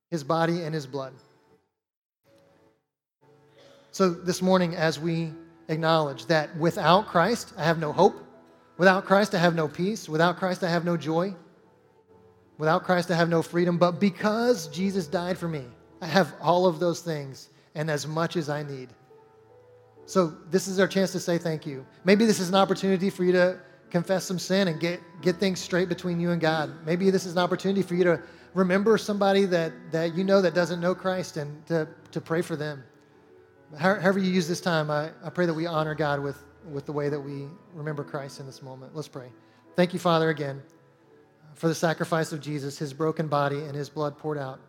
his 0.10 0.24
body 0.26 0.64
and 0.64 0.76
his 0.76 0.86
blood. 0.86 1.14
So, 3.94 4.10
this 4.10 4.42
morning, 4.42 4.76
as 4.76 5.00
we 5.00 5.34
acknowledge 5.70 6.26
that 6.28 6.56
without 6.58 7.08
Christ, 7.08 7.54
I 7.58 7.64
have 7.64 7.80
no 7.80 7.92
hope. 7.92 8.16
Without 8.78 9.06
Christ, 9.06 9.34
I 9.34 9.38
have 9.38 9.56
no 9.56 9.68
peace. 9.68 10.10
Without 10.10 10.38
Christ, 10.38 10.64
I 10.64 10.70
have 10.70 10.86
no 10.86 10.98
joy. 10.98 11.34
Without 12.58 12.84
Christ, 12.84 13.10
I 13.10 13.16
have 13.16 13.30
no 13.30 13.42
freedom. 13.42 13.78
But 13.78 14.00
because 14.00 14.68
Jesus 14.68 15.08
died 15.08 15.38
for 15.38 15.48
me, 15.48 15.64
I 16.02 16.08
have 16.08 16.34
all 16.42 16.66
of 16.66 16.80
those 16.80 17.02
things 17.02 17.50
and 17.76 17.90
as 17.90 18.06
much 18.06 18.36
as 18.36 18.50
I 18.50 18.64
need. 18.64 18.90
So, 20.06 20.34
this 20.50 20.68
is 20.68 20.80
our 20.80 20.88
chance 20.88 21.12
to 21.14 21.20
say 21.20 21.38
thank 21.38 21.66
you. 21.66 21.86
Maybe 22.04 22.26
this 22.26 22.40
is 22.40 22.50
an 22.50 22.56
opportunity 22.56 23.10
for 23.10 23.24
you 23.24 23.32
to 23.32 23.60
confess 23.92 24.26
some 24.26 24.40
sin 24.40 24.68
and 24.68 24.80
get, 24.80 25.00
get 25.22 25.38
things 25.38 25.60
straight 25.60 25.90
between 25.90 26.20
you 26.20 26.32
and 26.32 26.42
God. 26.42 26.72
Maybe 26.86 27.10
this 27.10 27.26
is 27.26 27.34
an 27.34 27.40
opportunity 27.40 27.82
for 27.82 27.96
you 27.96 28.04
to 28.06 28.22
remember 28.54 28.98
somebody 28.98 29.46
that, 29.46 29.74
that 29.92 30.16
you 30.16 30.24
know 30.24 30.42
that 30.42 30.54
doesn't 30.54 30.80
know 30.80 30.96
Christ 30.96 31.38
and 31.38 31.66
to, 31.68 31.88
to 32.12 32.22
pray 32.22 32.42
for 32.42 32.56
them 32.56 32.84
however 33.78 34.20
you 34.20 34.32
use 34.32 34.48
this 34.48 34.62
time, 34.62 34.90
I, 34.90 35.12
I 35.24 35.30
pray 35.30 35.46
that 35.46 35.54
we 35.54 35.66
honor 35.66 35.96
God 35.96 36.20
with, 36.20 36.44
with 36.70 36.86
the 36.86 36.92
way 36.92 37.10
that 37.10 37.20
we 37.20 37.48
remember 37.74 38.04
Christ 38.04 38.40
in 38.40 38.46
this 38.46 38.62
moment. 38.62 38.96
Let's 38.96 39.08
pray. 39.08 39.30
Thank 39.76 39.94
you, 39.94 40.00
Father, 40.00 40.30
again, 40.30 40.62
for 41.56 41.68
the 41.68 41.76
sacrifice 41.76 42.32
of 42.32 42.42
Jesus, 42.42 42.78
his 42.78 42.94
broken 42.94 43.28
body, 43.28 43.60
and 43.60 43.76
his 43.76 43.90
blood 43.90 44.18
poured 44.18 44.38
out. 44.38 44.60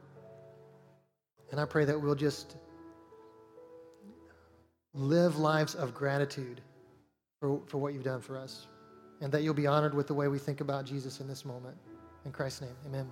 And 1.50 1.60
I 1.60 1.64
pray 1.64 1.84
that 1.84 2.00
we'll 2.00 2.14
just 2.14 2.56
live 4.94 5.38
lives 5.38 5.74
of 5.74 5.94
gratitude 5.94 6.60
for, 7.40 7.60
for 7.66 7.78
what 7.78 7.94
you've 7.94 8.04
done 8.04 8.20
for 8.20 8.38
us, 8.38 8.66
and 9.22 9.32
that 9.32 9.42
you'll 9.42 9.54
be 9.54 9.68
honored 9.68 9.94
with 9.94 10.08
the 10.08 10.14
way 10.14 10.28
we 10.28 10.38
think 10.38 10.60
about 10.60 10.84
Jesus 10.84 11.20
in 11.20 11.28
this 11.28 11.44
moment. 11.44 11.76
In 12.24 12.32
Christ's 12.32 12.62
name, 12.62 12.76
amen. 12.86 13.10